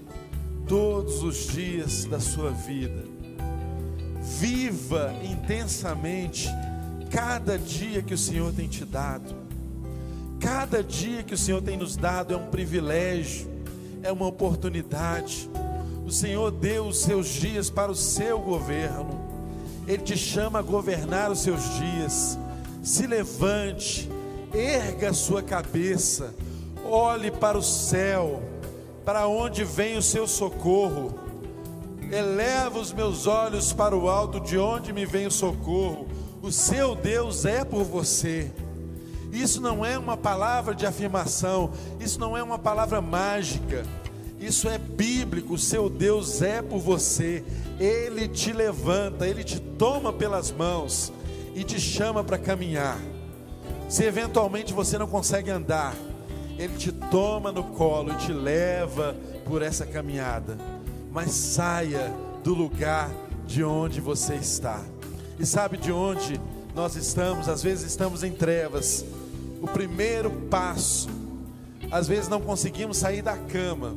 todos 0.68 1.24
os 1.24 1.48
dias 1.48 2.04
da 2.04 2.20
sua 2.20 2.52
vida. 2.52 3.02
Viva 4.38 5.12
intensamente 5.24 6.48
cada 7.12 7.58
dia 7.58 8.00
que 8.00 8.14
o 8.14 8.18
Senhor 8.18 8.52
tem 8.54 8.66
te 8.66 8.86
dado. 8.86 9.34
Cada 10.40 10.82
dia 10.82 11.22
que 11.22 11.34
o 11.34 11.38
Senhor 11.38 11.60
tem 11.60 11.76
nos 11.76 11.94
dado 11.94 12.32
é 12.32 12.36
um 12.36 12.46
privilégio, 12.46 13.48
é 14.02 14.10
uma 14.10 14.26
oportunidade. 14.26 15.48
O 16.06 16.10
Senhor 16.10 16.50
deu 16.50 16.86
os 16.86 17.02
seus 17.02 17.28
dias 17.28 17.68
para 17.68 17.92
o 17.92 17.94
seu 17.94 18.40
governo. 18.40 19.20
Ele 19.86 20.02
te 20.02 20.16
chama 20.16 20.60
a 20.60 20.62
governar 20.62 21.30
os 21.30 21.40
seus 21.40 21.62
dias. 21.74 22.38
Se 22.82 23.06
levante, 23.06 24.10
erga 24.54 25.10
a 25.10 25.14
sua 25.14 25.42
cabeça, 25.42 26.34
olhe 26.82 27.30
para 27.30 27.58
o 27.58 27.62
céu, 27.62 28.42
para 29.04 29.28
onde 29.28 29.64
vem 29.64 29.98
o 29.98 30.02
seu 30.02 30.26
socorro. 30.26 31.14
Eleva 32.10 32.78
os 32.78 32.92
meus 32.92 33.26
olhos 33.26 33.72
para 33.72 33.94
o 33.94 34.08
alto, 34.08 34.40
de 34.40 34.58
onde 34.58 34.94
me 34.94 35.04
vem 35.04 35.26
o 35.26 35.30
socorro. 35.30 36.11
O 36.42 36.50
seu 36.50 36.96
Deus 36.96 37.44
é 37.44 37.64
por 37.64 37.84
você. 37.84 38.50
Isso 39.32 39.60
não 39.60 39.86
é 39.86 39.96
uma 39.96 40.16
palavra 40.16 40.74
de 40.74 40.84
afirmação, 40.84 41.70
isso 42.00 42.18
não 42.18 42.36
é 42.36 42.42
uma 42.42 42.58
palavra 42.58 43.00
mágica. 43.00 43.86
Isso 44.40 44.68
é 44.68 44.76
bíblico, 44.76 45.54
o 45.54 45.58
seu 45.58 45.88
Deus 45.88 46.42
é 46.42 46.60
por 46.60 46.80
você. 46.80 47.44
Ele 47.78 48.26
te 48.26 48.52
levanta, 48.52 49.24
ele 49.24 49.44
te 49.44 49.60
toma 49.60 50.12
pelas 50.12 50.50
mãos 50.50 51.12
e 51.54 51.62
te 51.62 51.78
chama 51.78 52.24
para 52.24 52.36
caminhar. 52.36 52.98
Se 53.88 54.02
eventualmente 54.02 54.72
você 54.72 54.98
não 54.98 55.06
consegue 55.06 55.50
andar, 55.50 55.94
Ele 56.58 56.76
te 56.76 56.90
toma 56.90 57.52
no 57.52 57.62
colo 57.62 58.12
e 58.12 58.16
te 58.16 58.32
leva 58.32 59.14
por 59.44 59.62
essa 59.62 59.86
caminhada. 59.86 60.58
Mas 61.10 61.30
saia 61.30 62.12
do 62.42 62.52
lugar 62.52 63.10
de 63.46 63.62
onde 63.62 64.00
você 64.00 64.34
está. 64.34 64.82
E 65.38 65.46
sabe 65.46 65.76
de 65.76 65.90
onde 65.90 66.40
nós 66.74 66.96
estamos? 66.96 67.48
Às 67.48 67.62
vezes 67.62 67.84
estamos 67.84 68.22
em 68.22 68.32
trevas. 68.32 69.04
O 69.60 69.66
primeiro 69.66 70.30
passo, 70.50 71.08
às 71.90 72.08
vezes 72.08 72.28
não 72.28 72.40
conseguimos 72.40 72.96
sair 72.96 73.22
da 73.22 73.36
cama, 73.36 73.94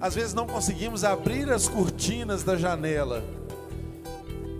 às 0.00 0.14
vezes 0.14 0.34
não 0.34 0.46
conseguimos 0.46 1.04
abrir 1.04 1.50
as 1.50 1.68
cortinas 1.68 2.42
da 2.42 2.56
janela. 2.56 3.22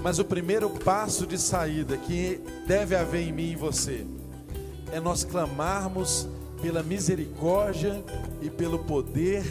Mas 0.03 0.19
o 0.19 0.25
primeiro 0.25 0.71
passo 0.71 1.27
de 1.27 1.39
saída 1.39 1.97
que 1.97 2.41
deve 2.67 2.95
haver 2.95 3.29
em 3.29 3.33
mim 3.33 3.51
e 3.53 3.57
você 3.57 4.07
é 4.93 5.01
nós 5.01 5.25
clamarmos 5.25 6.29
pela 6.63 6.83
misericórdia 6.83 8.03
e 8.41 8.51
pelo 8.51 8.79
poder 8.81 9.45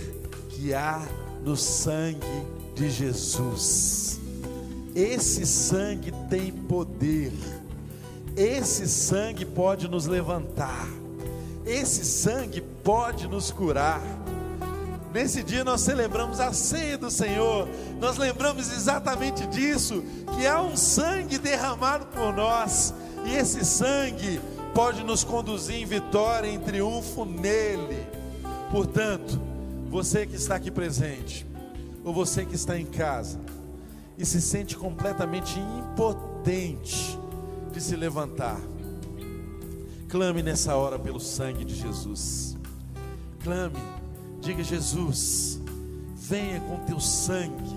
que 0.50 0.74
há 0.74 1.06
no 1.43 1.56
sangue 1.56 2.20
de 2.76 2.89
Jesus. 2.89 4.20
Esse 4.98 5.45
sangue 5.45 6.12
tem 6.28 6.52
poder. 6.52 7.32
Esse 8.36 8.88
sangue 8.88 9.45
pode 9.45 9.88
nos 9.88 10.08
levantar. 10.08 10.88
Esse 11.64 12.04
sangue 12.04 12.62
pode 12.84 13.28
nos 13.28 13.52
curar. 13.52 14.02
Nesse 15.14 15.43
dia 15.43 15.64
nós 15.64 15.82
celebramos 15.82 16.39
a 16.39 16.52
ceia 16.52 16.98
do 16.98 17.12
Senhor, 17.12 17.70
nós 18.00 18.18
lembramos 18.18 18.72
exatamente 18.72 19.45
disso, 19.45 20.04
que 20.36 20.48
há 20.48 20.64
um 20.64 20.76
sangue 20.76 21.38
derramado 21.38 22.08
por 22.08 22.34
nós, 22.34 22.91
e 23.24 23.36
esse 23.36 23.64
sangue 23.64 24.41
pode 24.74 25.04
nos 25.04 25.24
conduzir 25.24 25.76
em 25.76 25.86
vitória, 25.86 26.50
em 26.50 26.60
triunfo 26.60 27.24
nele. 27.24 28.04
Portanto, 28.72 29.39
você 29.91 30.26
que 30.26 30.36
está 30.36 30.56
aqui 30.56 30.72
presente, 30.72 31.45
ou 32.04 32.12
você 32.12 32.43
que 32.43 32.56
está 32.56 32.80
em 32.80 32.86
casa 32.86 33.47
e 34.18 34.26
se 34.26 34.41
sente 34.41 34.76
completamente 34.76 35.59
impotente 35.59 37.18
de 37.72 37.82
se 37.82 37.95
levantar, 37.95 38.59
clame 40.09 40.41
nessa 40.41 40.76
hora 40.76 40.97
pelo 40.97 41.20
sangue 41.20 41.63
de 41.63 41.76
Jesus. 41.76 42.57
Clame, 43.43 43.78
diga: 44.41 44.63
Jesus, 44.63 45.61
venha 46.15 46.59
com 46.61 46.78
teu 46.86 46.99
sangue, 46.99 47.76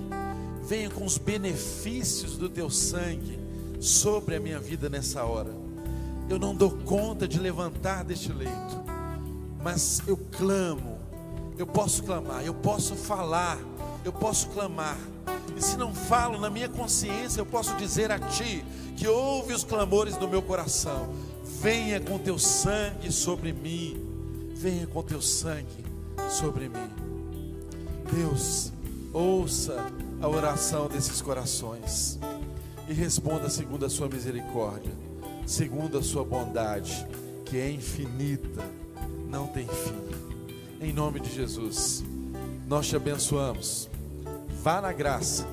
venha 0.67 0.89
com 0.91 1.05
os 1.05 1.19
benefícios 1.19 2.37
do 2.37 2.49
teu 2.49 2.71
sangue 2.71 3.39
sobre 3.81 4.37
a 4.37 4.41
minha 4.41 4.59
vida 4.59 4.89
nessa 4.89 5.25
hora. 5.25 5.55
Eu 6.29 6.39
não 6.39 6.55
dou 6.55 6.71
conta 6.71 7.27
de 7.27 7.39
levantar 7.39 8.05
deste 8.05 8.33
leito, 8.33 8.85
mas 9.63 10.01
eu 10.07 10.17
clamo 10.17 11.01
eu 11.61 11.67
posso 11.67 12.03
clamar, 12.05 12.43
eu 12.43 12.55
posso 12.55 12.97
falar, 12.97 13.59
eu 14.05 14.13
posso 14.13 14.49
clamar. 14.49 14.99
E 15.57 15.63
se 15.63 15.77
não 15.77 15.95
falo 15.95 16.39
na 16.39 16.49
minha 16.49 16.69
consciência, 16.69 17.41
eu 17.41 17.47
posso 17.47 17.75
dizer 17.77 18.11
a 18.11 18.19
Ti 18.19 18.65
que 18.97 19.07
ouve 19.07 19.53
os 19.53 19.65
clamores 19.65 20.17
do 20.17 20.29
meu 20.29 20.43
coração. 20.43 21.09
Venha 21.61 22.01
com 22.01 22.19
teu 22.19 22.39
sangue 22.39 23.11
sobre 23.13 23.53
mim. 23.53 24.01
Venha 24.55 24.87
com 24.87 25.03
teu 25.03 25.21
sangue 25.21 25.85
sobre 26.29 26.69
mim. 26.69 26.91
Deus, 28.13 28.73
ouça 29.13 29.77
a 30.21 30.29
oração 30.29 30.89
desses 30.89 31.21
corações 31.21 32.19
e 32.89 32.93
responda 32.93 33.49
segundo 33.49 33.87
a 33.87 33.91
sua 33.91 34.09
misericórdia, 34.09 34.93
segundo 35.47 35.99
a 35.99 36.03
sua 36.03 36.25
bondade, 36.25 37.07
que 37.45 37.57
é 37.57 37.71
infinita, 37.71 38.65
não 39.29 39.47
tem 39.47 39.67
fim 39.67 40.21
em 40.81 40.93
nome 40.93 41.21
de 41.21 41.33
Jesus. 41.33 42.03
Nós 42.67 42.89
te 42.89 42.97
abençoamos. 42.97 43.90
Vá 44.63 44.79
na 44.79 44.93
graça, 44.93 45.47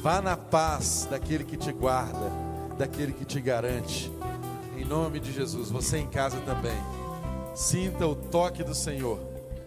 vá 0.00 0.22
na 0.22 0.38
paz 0.38 1.06
daquele 1.10 1.44
que 1.44 1.54
te 1.54 1.70
guarda, 1.70 2.32
daquele 2.78 3.12
que 3.12 3.26
te 3.26 3.38
garante. 3.42 4.10
Em 4.74 4.86
nome 4.86 5.20
de 5.20 5.30
Jesus, 5.30 5.70
você 5.70 5.98
em 5.98 6.06
casa 6.06 6.38
também. 6.40 6.78
Sinta 7.54 8.06
o 8.06 8.14
toque 8.14 8.64
do 8.64 8.74
Senhor 8.74 9.20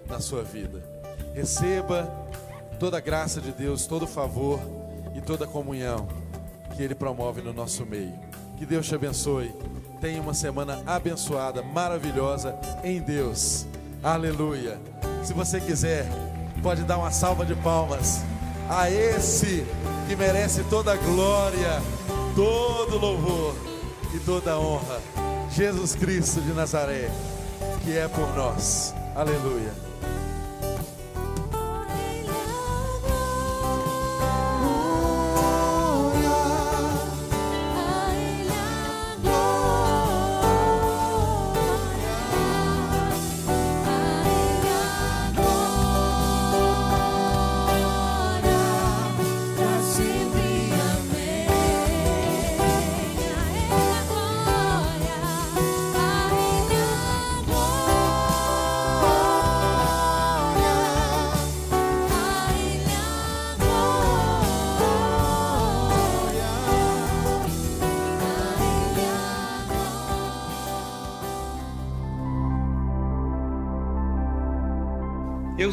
na 0.10 0.20
sua 0.20 0.42
vida. 0.42 0.84
Receba 1.36 2.12
toda 2.80 2.98
a 2.98 3.00
graça 3.00 3.40
de 3.40 3.52
Deus, 3.52 3.86
todo 3.86 4.06
o 4.06 4.08
favor 4.08 4.60
e 5.14 5.22
toda 5.22 5.46
a 5.46 5.48
comunhão 5.48 6.08
que 6.76 6.82
Ele 6.82 6.96
promove 6.96 7.44
no 7.44 7.54
nosso 7.54 7.86
meio. 7.86 8.18
Que 8.58 8.66
Deus 8.66 8.88
te 8.88 8.96
abençoe. 8.96 9.54
Tenha 10.02 10.20
uma 10.20 10.34
semana 10.34 10.82
abençoada, 10.88 11.62
maravilhosa 11.62 12.58
em 12.84 13.00
Deus. 13.00 13.68
Aleluia. 14.02 14.80
Se 15.24 15.34
você 15.34 15.62
quiser, 15.62 16.08
pode 16.64 16.84
dar 16.84 16.98
uma 16.98 17.12
salva 17.12 17.46
de 17.46 17.54
palmas 17.58 18.26
a 18.70 18.90
esse 18.90 19.66
que 20.08 20.16
merece 20.16 20.64
toda 20.64 20.94
a 20.94 20.96
glória, 20.96 21.82
todo 22.36 22.98
louvor 22.98 23.56
e 24.14 24.20
toda 24.20 24.58
honra. 24.60 25.02
Jesus 25.52 25.96
Cristo 25.96 26.42
de 26.42 26.54
Nazaré, 26.54 27.10
que 27.84 27.98
é 27.98 28.08
por 28.08 28.28
nós. 28.36 28.94
Aleluia. 29.16 29.74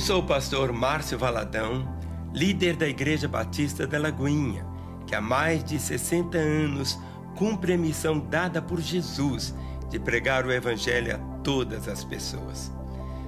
Sou 0.03 0.19
o 0.19 0.27
pastor 0.27 0.73
Márcio 0.73 1.17
Valadão, 1.17 1.87
líder 2.35 2.75
da 2.75 2.89
Igreja 2.89 3.29
Batista 3.29 3.87
da 3.87 4.01
Lagoinha, 4.01 4.67
que 5.07 5.15
há 5.15 5.21
mais 5.21 5.63
de 5.63 5.79
60 5.79 6.37
anos 6.37 6.99
cumpre 7.37 7.75
a 7.75 7.79
missão 7.79 8.19
dada 8.19 8.61
por 8.61 8.81
Jesus 8.81 9.55
de 9.89 10.01
pregar 10.01 10.45
o 10.45 10.51
Evangelho 10.51 11.15
a 11.15 11.19
todas 11.45 11.87
as 11.87 12.03
pessoas. 12.03 12.73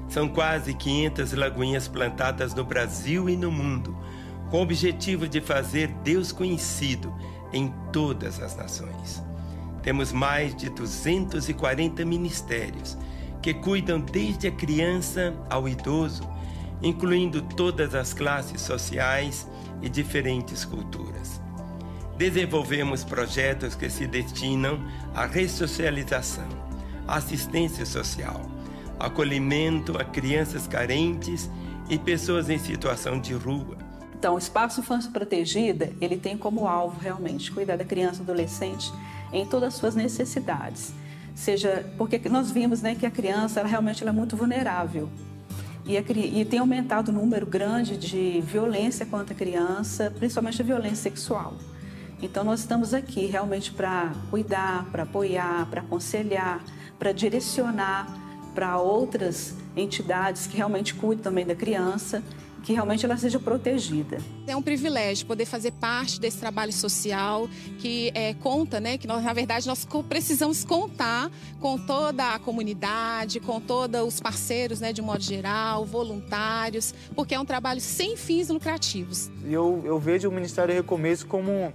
São 0.09 0.29
quase 0.29 0.75
500 0.75 1.35
lagoinhas 1.35 1.87
plantadas 1.87 2.55
no 2.55 2.65
Brasil 2.65 3.29
e 3.29 3.37
no 3.37 3.53
mundo, 3.53 3.97
com 4.51 4.59
o 4.59 4.63
objetivo 4.63 5.29
de 5.29 5.41
fazer 5.41 5.87
Deus 6.03 6.33
conhecido 6.33 7.15
em 7.53 7.73
todas 7.93 8.43
as 8.43 8.57
nações. 8.57 9.23
Temos 9.81 10.11
mais 10.11 10.57
de 10.57 10.71
240 10.71 12.05
ministérios 12.05 12.99
que 13.41 13.55
cuidam 13.55 14.01
desde 14.01 14.49
a 14.49 14.51
criança 14.51 15.33
ao 15.49 15.69
idoso 15.69 16.34
incluindo 16.85 17.41
todas 17.41 17.95
as 17.95 18.13
classes 18.13 18.61
sociais 18.61 19.49
e 19.81 19.89
diferentes 19.89 20.67
culturas. 20.67 21.41
Desenvolvemos 22.19 23.03
projetos 23.03 23.75
que 23.75 23.89
se 23.89 24.07
destinam 24.07 24.79
à 25.15 25.25
ressocialização, 25.25 26.47
assistência 27.09 27.87
social, 27.87 28.43
acolhimento 29.01 29.97
a 29.99 30.05
crianças 30.05 30.69
carentes 30.69 31.51
e 31.89 31.99
pessoas 31.99 32.51
em 32.51 32.59
situação 32.59 33.19
de 33.19 33.33
rua. 33.33 33.79
Então, 34.17 34.35
o 34.35 34.39
espaço 34.39 34.81
infância 34.81 35.11
protegida, 35.11 35.91
ele 36.01 36.17
tem 36.17 36.37
como 36.37 36.69
alvo 36.69 37.01
realmente 37.01 37.51
cuidar 37.51 37.77
da 37.77 37.85
criança 37.85 38.21
e 38.21 38.23
adolescente 38.23 38.93
em 39.33 39.45
todas 39.45 39.69
as 39.69 39.75
suas 39.75 39.95
necessidades. 39.95 40.95
Seja 41.35 41.85
porque 41.99 42.21
nós 42.29 42.51
vimos, 42.51 42.81
né, 42.81 42.95
que 42.95 43.05
a 43.05 43.11
criança 43.11 43.61
ela 43.61 43.69
realmente 43.69 44.03
ela 44.03 44.11
é 44.11 44.15
muito 44.15 44.37
vulnerável 44.37 45.11
e, 45.87 45.97
e 45.97 46.45
tem 46.45 46.59
aumentado 46.59 47.11
o 47.11 47.13
número 47.13 47.47
grande 47.47 47.97
de 47.97 48.41
violência 48.41 49.05
contra 49.05 49.35
a 49.35 49.37
criança, 49.37 50.13
principalmente 50.19 50.61
a 50.63 50.65
violência 50.65 50.97
sexual. 51.11 51.55
Então, 52.23 52.43
nós 52.43 52.61
estamos 52.61 52.95
aqui 52.95 53.27
realmente 53.27 53.71
para 53.71 54.13
cuidar, 54.31 54.87
para 54.91 55.03
apoiar, 55.03 55.67
para 55.71 55.81
aconselhar, 55.83 56.65
para 56.99 57.13
direcionar 57.13 58.25
para 58.55 58.79
outras 58.79 59.55
entidades 59.77 60.47
que 60.47 60.57
realmente 60.57 60.95
cuidam 60.95 61.25
também 61.25 61.45
da 61.45 61.55
criança 61.55 62.23
que 62.65 62.73
realmente 62.73 63.05
ela 63.05 63.17
seja 63.17 63.39
protegida. 63.39 64.19
É 64.47 64.57
um 64.57 64.63
privilégio 64.63 65.27
poder 65.27 65.45
fazer 65.45 65.71
parte 65.73 66.19
desse 66.19 66.39
trabalho 66.39 66.73
social 66.73 67.47
que 67.79 68.11
é, 68.15 68.33
conta, 68.35 68.81
né? 68.81 68.97
Que 68.97 69.07
nós, 69.07 69.23
na 69.23 69.33
verdade 69.35 69.67
nós 69.67 69.87
precisamos 70.09 70.65
contar 70.65 71.31
com 71.61 71.79
toda 71.79 72.33
a 72.33 72.39
comunidade, 72.39 73.39
com 73.39 73.61
todos 73.61 74.01
os 74.03 74.19
parceiros, 74.19 74.81
né? 74.81 74.93
De 74.93 75.03
modo 75.03 75.23
geral, 75.23 75.85
voluntários, 75.85 76.95
porque 77.15 77.35
é 77.35 77.41
um 77.41 77.45
trabalho 77.45 77.81
sem 77.81 78.17
fins 78.17 78.49
lucrativos. 78.49 79.31
Eu, 79.45 79.83
eu 79.85 79.99
vejo 79.99 80.29
o 80.29 80.33
Ministério 80.33 80.75
Recomeço 80.75 81.27
como 81.27 81.73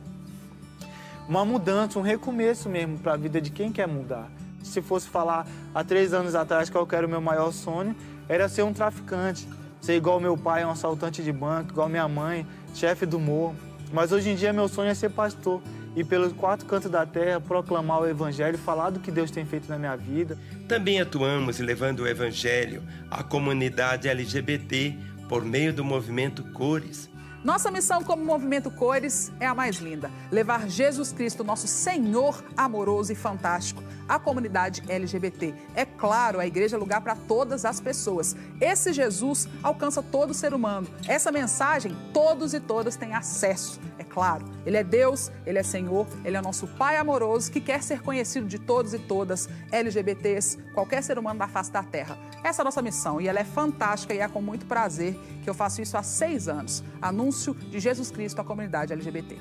uma 1.28 1.46
mudança, 1.46 2.00
um 2.00 2.02
recomeço 2.02 2.68
mesmo 2.68 2.98
para 2.98 3.14
a 3.14 3.18
vida 3.18 3.40
de 3.40 3.52
quem 3.52 3.72
quer 3.72 3.88
mudar. 3.88 4.32
Se 4.64 4.82
fosse 4.82 5.08
falar 5.08 5.48
há 5.74 5.84
três 5.84 6.14
anos 6.14 6.34
atrás 6.34 6.70
qual 6.70 6.88
era 6.92 7.06
o 7.06 7.10
meu 7.10 7.22
maior 7.22 7.52
sonho, 7.52 7.96
era 8.28 8.50
ser 8.50 8.64
um 8.64 8.74
traficante 8.74 9.48
ser 9.82 9.96
igual 9.96 10.20
meu 10.20 10.38
pai, 10.38 10.66
um 10.66 10.72
assaltante 10.72 11.24
de 11.24 11.32
banco, 11.32 11.72
igual 11.72 11.90
minha 11.90 12.08
mãe, 12.08 12.46
chefe 12.74 13.06
do 13.06 13.20
morro. 13.20 13.56
Mas 13.92 14.12
hoje 14.12 14.30
em 14.30 14.36
dia 14.36 14.54
meu 14.54 14.68
sonho 14.68 14.90
é 14.90 14.94
ser 14.94 15.10
pastor 15.10 15.62
e 15.96 16.04
pelos 16.04 16.32
quatro 16.34 16.66
cantos 16.66 16.90
da 16.90 17.06
terra 17.06 17.42
proclamar 17.42 18.02
o 18.02 18.08
evangelho, 18.08 18.58
falar 18.58 18.90
do 18.90 19.00
que 19.00 19.12
Deus 19.12 19.32
tem 19.32 19.46
feito 19.46 19.68
na 19.68 19.78
minha 19.78 19.96
vida. 19.96 20.38
Também 20.68 21.02
atuamos 21.02 21.60
levando 21.60 22.02
o 22.02 22.08
evangelho 22.08 22.84
à 23.10 23.24
comunidade 23.24 24.08
LGBT 24.08 24.96
por 25.28 25.44
meio 25.44 25.74
do 25.74 25.84
movimento 25.84 26.44
Cores. 26.54 27.10
Nossa 27.44 27.72
missão 27.72 28.04
como 28.04 28.24
Movimento 28.24 28.70
Cores 28.70 29.32
é 29.40 29.46
a 29.46 29.56
mais 29.56 29.78
linda: 29.78 30.12
levar 30.30 30.68
Jesus 30.68 31.14
Cristo, 31.14 31.44
nosso 31.44 31.68
Senhor 31.68 32.44
amoroso 32.56 33.14
e 33.14 33.16
fantástico, 33.16 33.82
à 34.08 34.20
comunidade 34.20 34.84
LGBT. 34.88 35.56
É 35.74 35.86
claro, 35.86 36.40
a 36.40 36.46
igreja 36.46 36.76
é 36.76 36.80
lugar 36.80 37.00
para 37.02 37.16
todas 37.16 37.64
as 37.64 37.80
pessoas. 37.80 38.36
Esse 38.60 38.92
Jesus 38.92 39.48
alcança 39.64 40.04
todo 40.04 40.34
ser 40.34 40.54
humano. 40.54 40.88
Essa 41.08 41.32
mensagem 41.32 41.96
todos 42.14 42.54
e 42.54 42.60
todas 42.60 42.98
têm 42.98 43.14
acesso. 43.14 43.80
Claro, 44.20 44.44
ele 44.66 44.76
é 44.76 44.84
Deus, 44.84 45.32
ele 45.46 45.60
é 45.60 45.64
Senhor, 45.64 46.06
ele 46.26 46.36
é 46.36 46.42
nosso 46.42 46.68
Pai 46.68 46.98
amoroso 46.98 47.50
que 47.50 47.62
quer 47.62 47.82
ser 47.82 48.02
conhecido 48.02 48.46
de 48.46 48.60
todos 48.60 48.94
e 48.94 49.00
todas, 49.00 49.48
LGBTs, 49.72 50.58
qualquer 50.74 51.02
ser 51.02 51.18
humano 51.18 51.40
da 51.40 51.48
face 51.48 51.72
da 51.72 51.82
terra. 51.82 52.18
Essa 52.44 52.62
é 52.62 52.64
a 52.64 52.66
nossa 52.66 52.82
missão 52.82 53.22
e 53.22 53.30
ela 53.30 53.40
é 53.40 53.46
fantástica 53.46 54.14
e 54.14 54.20
é 54.20 54.28
com 54.28 54.42
muito 54.42 54.66
prazer 54.66 55.18
que 55.42 55.50
eu 55.50 55.54
faço 55.54 55.82
isso 55.82 55.96
há 55.96 56.04
seis 56.04 56.50
anos. 56.50 56.84
Anúncio 57.02 57.54
de 57.54 57.80
Jesus 57.80 58.12
Cristo 58.12 58.42
à 58.42 58.44
comunidade 58.44 58.92
LGBT. 58.92 59.38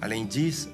Além 0.00 0.24
disso, 0.24 0.72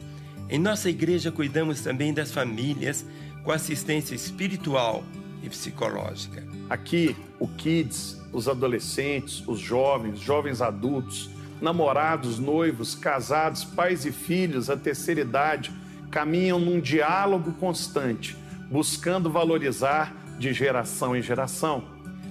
em 0.49 0.61
nossa 0.61 0.89
igreja 0.89 1.33
cuidamos 1.33 1.81
também 1.81 2.15
das 2.15 2.31
famílias 2.31 3.05
com 3.43 3.51
assistência 3.51 4.15
espiritual 4.15 5.03
e 5.43 5.49
psicológica. 5.49 6.47
Aqui, 6.71 7.17
o 7.41 7.49
Kids, 7.49 8.23
os 8.33 8.47
adolescentes, 8.47 9.43
os 9.49 9.59
jovens, 9.59 10.21
jovens 10.21 10.63
adultos, 10.63 11.35
namorados, 11.61 12.39
noivos, 12.39 12.95
casados, 12.95 13.65
pais 13.65 14.05
e 14.05 14.13
filhos, 14.13 14.69
a 14.69 14.77
terceira 14.77 15.21
idade, 15.21 15.73
caminham 16.11 16.59
num 16.59 16.81
diálogo 16.81 17.53
constante, 17.55 18.37
buscando 18.71 19.31
valorizar 19.31 20.15
de 20.39 20.53
geração 20.53 21.17
em 21.17 21.23
geração. 21.23 21.85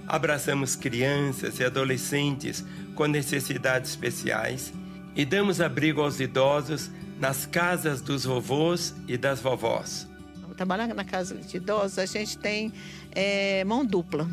Abraçamos 0.07 0.75
crianças 0.75 1.59
e 1.59 1.63
adolescentes 1.63 2.63
com 2.93 3.05
necessidades 3.05 3.91
especiais 3.91 4.71
e 5.15 5.25
damos 5.25 5.61
abrigo 5.61 6.01
aos 6.01 6.19
idosos 6.19 6.91
nas 7.19 7.45
casas 7.45 8.01
dos 8.01 8.25
vovôs 8.25 8.93
e 9.07 9.17
das 9.17 9.39
vovós. 9.39 10.07
Trabalhar 10.55 10.87
na 10.87 11.03
casa 11.03 11.35
de 11.35 11.57
idosos, 11.57 11.99
a 11.99 12.05
gente 12.05 12.37
tem 12.37 12.71
é, 13.11 13.63
mão 13.65 13.85
dupla, 13.85 14.29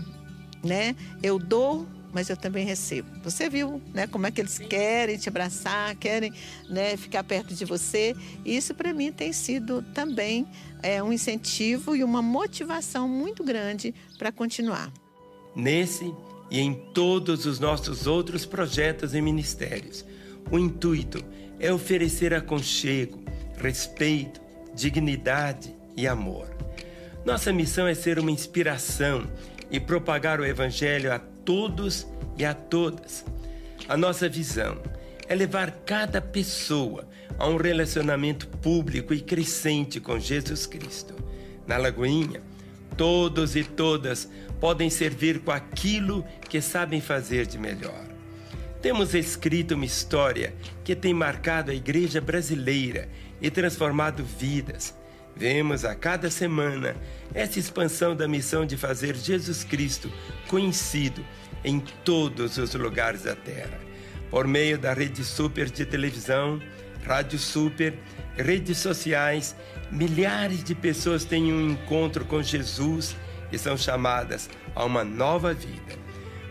né? 0.63 0.95
Eu 1.21 1.37
dou, 1.39 1.87
mas 2.13 2.29
eu 2.29 2.37
também 2.37 2.65
recebo. 2.65 3.09
Você 3.25 3.49
viu, 3.49 3.81
né? 3.93 4.07
Como 4.07 4.27
é 4.27 4.31
que 4.31 4.41
eles 4.41 4.59
querem 4.59 5.17
te 5.17 5.29
abraçar, 5.29 5.97
querem, 5.97 6.33
né, 6.69 6.97
ficar 6.97 7.25
perto 7.25 7.55
de 7.55 7.65
você. 7.65 8.15
Isso 8.45 8.75
para 8.75 8.93
mim 8.93 9.11
tem 9.11 9.33
sido 9.33 9.83
também 9.95 10.47
é, 10.83 11.03
um 11.03 11.13
incentivo 11.13 11.97
e 11.97 12.05
uma 12.05 12.21
motivação 12.21 13.09
muito 13.09 13.43
grande 13.43 13.95
para 14.19 14.31
continuar. 14.31 14.93
Nesse 15.55 16.13
e 16.51 16.61
em 16.61 16.75
todos 16.75 17.47
os 17.47 17.59
nossos 17.59 18.07
outros 18.07 18.45
projetos 18.45 19.15
e 19.15 19.21
ministérios, 19.21 20.05
o 20.51 20.59
intuito 20.59 21.25
é 21.59 21.73
oferecer 21.73 22.35
aconchego, 22.35 23.23
respeito, 23.57 24.41
dignidade 24.75 25.75
e 25.97 26.07
amor. 26.07 26.49
Nossa 27.25 27.53
missão 27.53 27.87
é 27.87 27.95
ser 27.95 28.19
uma 28.19 28.31
inspiração 28.31 29.27
e 29.71 29.79
propagar 29.79 30.41
o 30.41 30.45
Evangelho 30.45 31.13
a 31.13 31.19
todos 31.45 32.07
e 32.37 32.45
a 32.45 32.55
todas. 32.55 33.25
A 33.89 33.97
nossa 33.97 34.29
visão 34.29 34.79
é 35.29 35.35
levar 35.35 35.71
cada 35.85 36.21
pessoa 36.21 37.09
a 37.39 37.49
um 37.49 37.57
relacionamento 37.57 38.47
público 38.47 39.13
e 39.13 39.21
crescente 39.21 40.01
com 40.01 40.19
Jesus 40.19 40.67
Cristo. 40.67 41.15
Na 41.67 41.77
Lagoinha, 41.77 42.41
todos 42.97 43.57
e 43.57 43.65
todas 43.65 44.29
podem 44.61 44.91
servir 44.91 45.41
com 45.41 45.51
aquilo 45.51 46.25
que 46.49 46.61
sabem 46.61 47.01
fazer 47.01 47.47
de 47.47 47.59
melhor. 47.59 48.07
Temos 48.81 49.15
escrito 49.15 49.75
uma 49.75 49.85
história 49.85 50.55
que 50.85 50.95
tem 50.95 51.15
marcado 51.15 51.71
a 51.71 51.75
igreja 51.75 52.21
brasileira 52.21 53.09
e 53.41 53.51
transformado 53.51 54.25
vidas. 54.25 54.95
Vemos 55.37 55.85
a 55.85 55.95
cada 55.95 56.31
semana 56.31 56.95
essa 57.35 57.59
expansão 57.59 58.15
da 58.15 58.29
missão 58.29 58.67
de 58.67 58.77
fazer 58.77 59.17
Jesus 59.17 59.65
Cristo 59.65 60.13
conhecido 60.49 61.25
em 61.65 61.81
todos 62.05 62.59
os 62.59 62.75
lugares 62.75 63.23
da 63.23 63.35
terra. 63.35 63.79
Por 64.31 64.47
meio 64.47 64.79
da 64.79 64.93
Rede 64.93 65.25
Super 65.25 65.71
de 65.71 65.85
televisão, 65.85 66.61
Rádio 67.05 67.39
Super, 67.39 67.99
redes 68.37 68.79
sociais, 68.79 69.57
milhares 69.91 70.63
de 70.63 70.75
pessoas 70.75 71.25
têm 71.25 71.53
um 71.53 71.71
encontro 71.71 72.25
com 72.25 72.43
Jesus 72.43 73.17
e 73.51 73.59
são 73.59 73.77
chamadas 73.77 74.49
a 74.75 74.85
uma 74.85 75.05
nova 75.05 75.53
vida. 75.53 76.01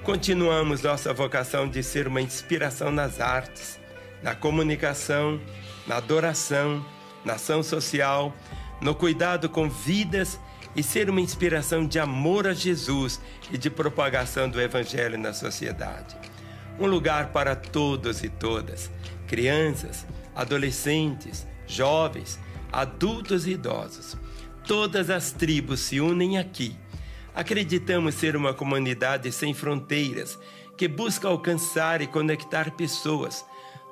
Continuamos 0.03 0.81
nossa 0.81 1.13
vocação 1.13 1.67
de 1.67 1.83
ser 1.83 2.07
uma 2.07 2.21
inspiração 2.21 2.91
nas 2.91 3.19
artes, 3.19 3.79
na 4.21 4.35
comunicação, 4.35 5.39
na 5.87 5.97
adoração, 5.97 6.85
na 7.23 7.33
ação 7.33 7.63
social, 7.63 8.35
no 8.81 8.95
cuidado 8.95 9.47
com 9.47 9.69
vidas 9.69 10.39
e 10.75 10.81
ser 10.81 11.09
uma 11.09 11.21
inspiração 11.21 11.85
de 11.85 11.99
amor 11.99 12.47
a 12.47 12.53
Jesus 12.53 13.21
e 13.51 13.57
de 13.57 13.69
propagação 13.69 14.49
do 14.49 14.59
Evangelho 14.59 15.17
na 15.17 15.33
sociedade. 15.33 16.15
Um 16.79 16.87
lugar 16.87 17.31
para 17.31 17.55
todos 17.55 18.23
e 18.23 18.29
todas, 18.29 18.89
crianças, 19.27 20.05
adolescentes, 20.35 21.45
jovens, 21.67 22.39
adultos 22.71 23.45
e 23.45 23.51
idosos. 23.51 24.17
Todas 24.65 25.09
as 25.09 25.31
tribos 25.31 25.81
se 25.81 25.99
unem 25.99 26.37
aqui 26.37 26.75
Acreditamos 27.33 28.15
ser 28.15 28.35
uma 28.35 28.53
comunidade 28.53 29.31
sem 29.31 29.53
fronteiras 29.53 30.37
que 30.77 30.87
busca 30.87 31.27
alcançar 31.27 32.01
e 32.01 32.07
conectar 32.07 32.71
pessoas. 32.71 33.45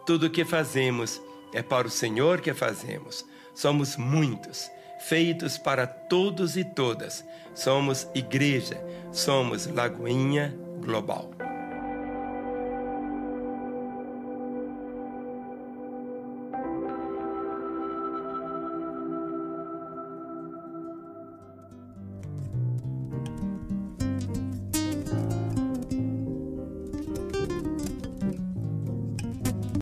Tudo 0.06 0.26
o 0.26 0.30
que 0.30 0.44
fazemos 0.44 1.22
é 1.54 1.62
para 1.62 1.88
o 1.88 1.92
Senhor 1.92 2.42
que 2.42 2.54
fazemos. 2.54 3.26
Somos 3.56 3.96
muitos, 3.96 4.70
feitos 5.00 5.58
para 5.58 5.88
todos 5.88 6.56
e 6.58 6.64
todas. 6.64 7.26
Somos 7.56 8.08
igreja, 8.14 8.80
somos 9.12 9.66
Lagoinha 9.66 10.56
Global. 10.82 11.39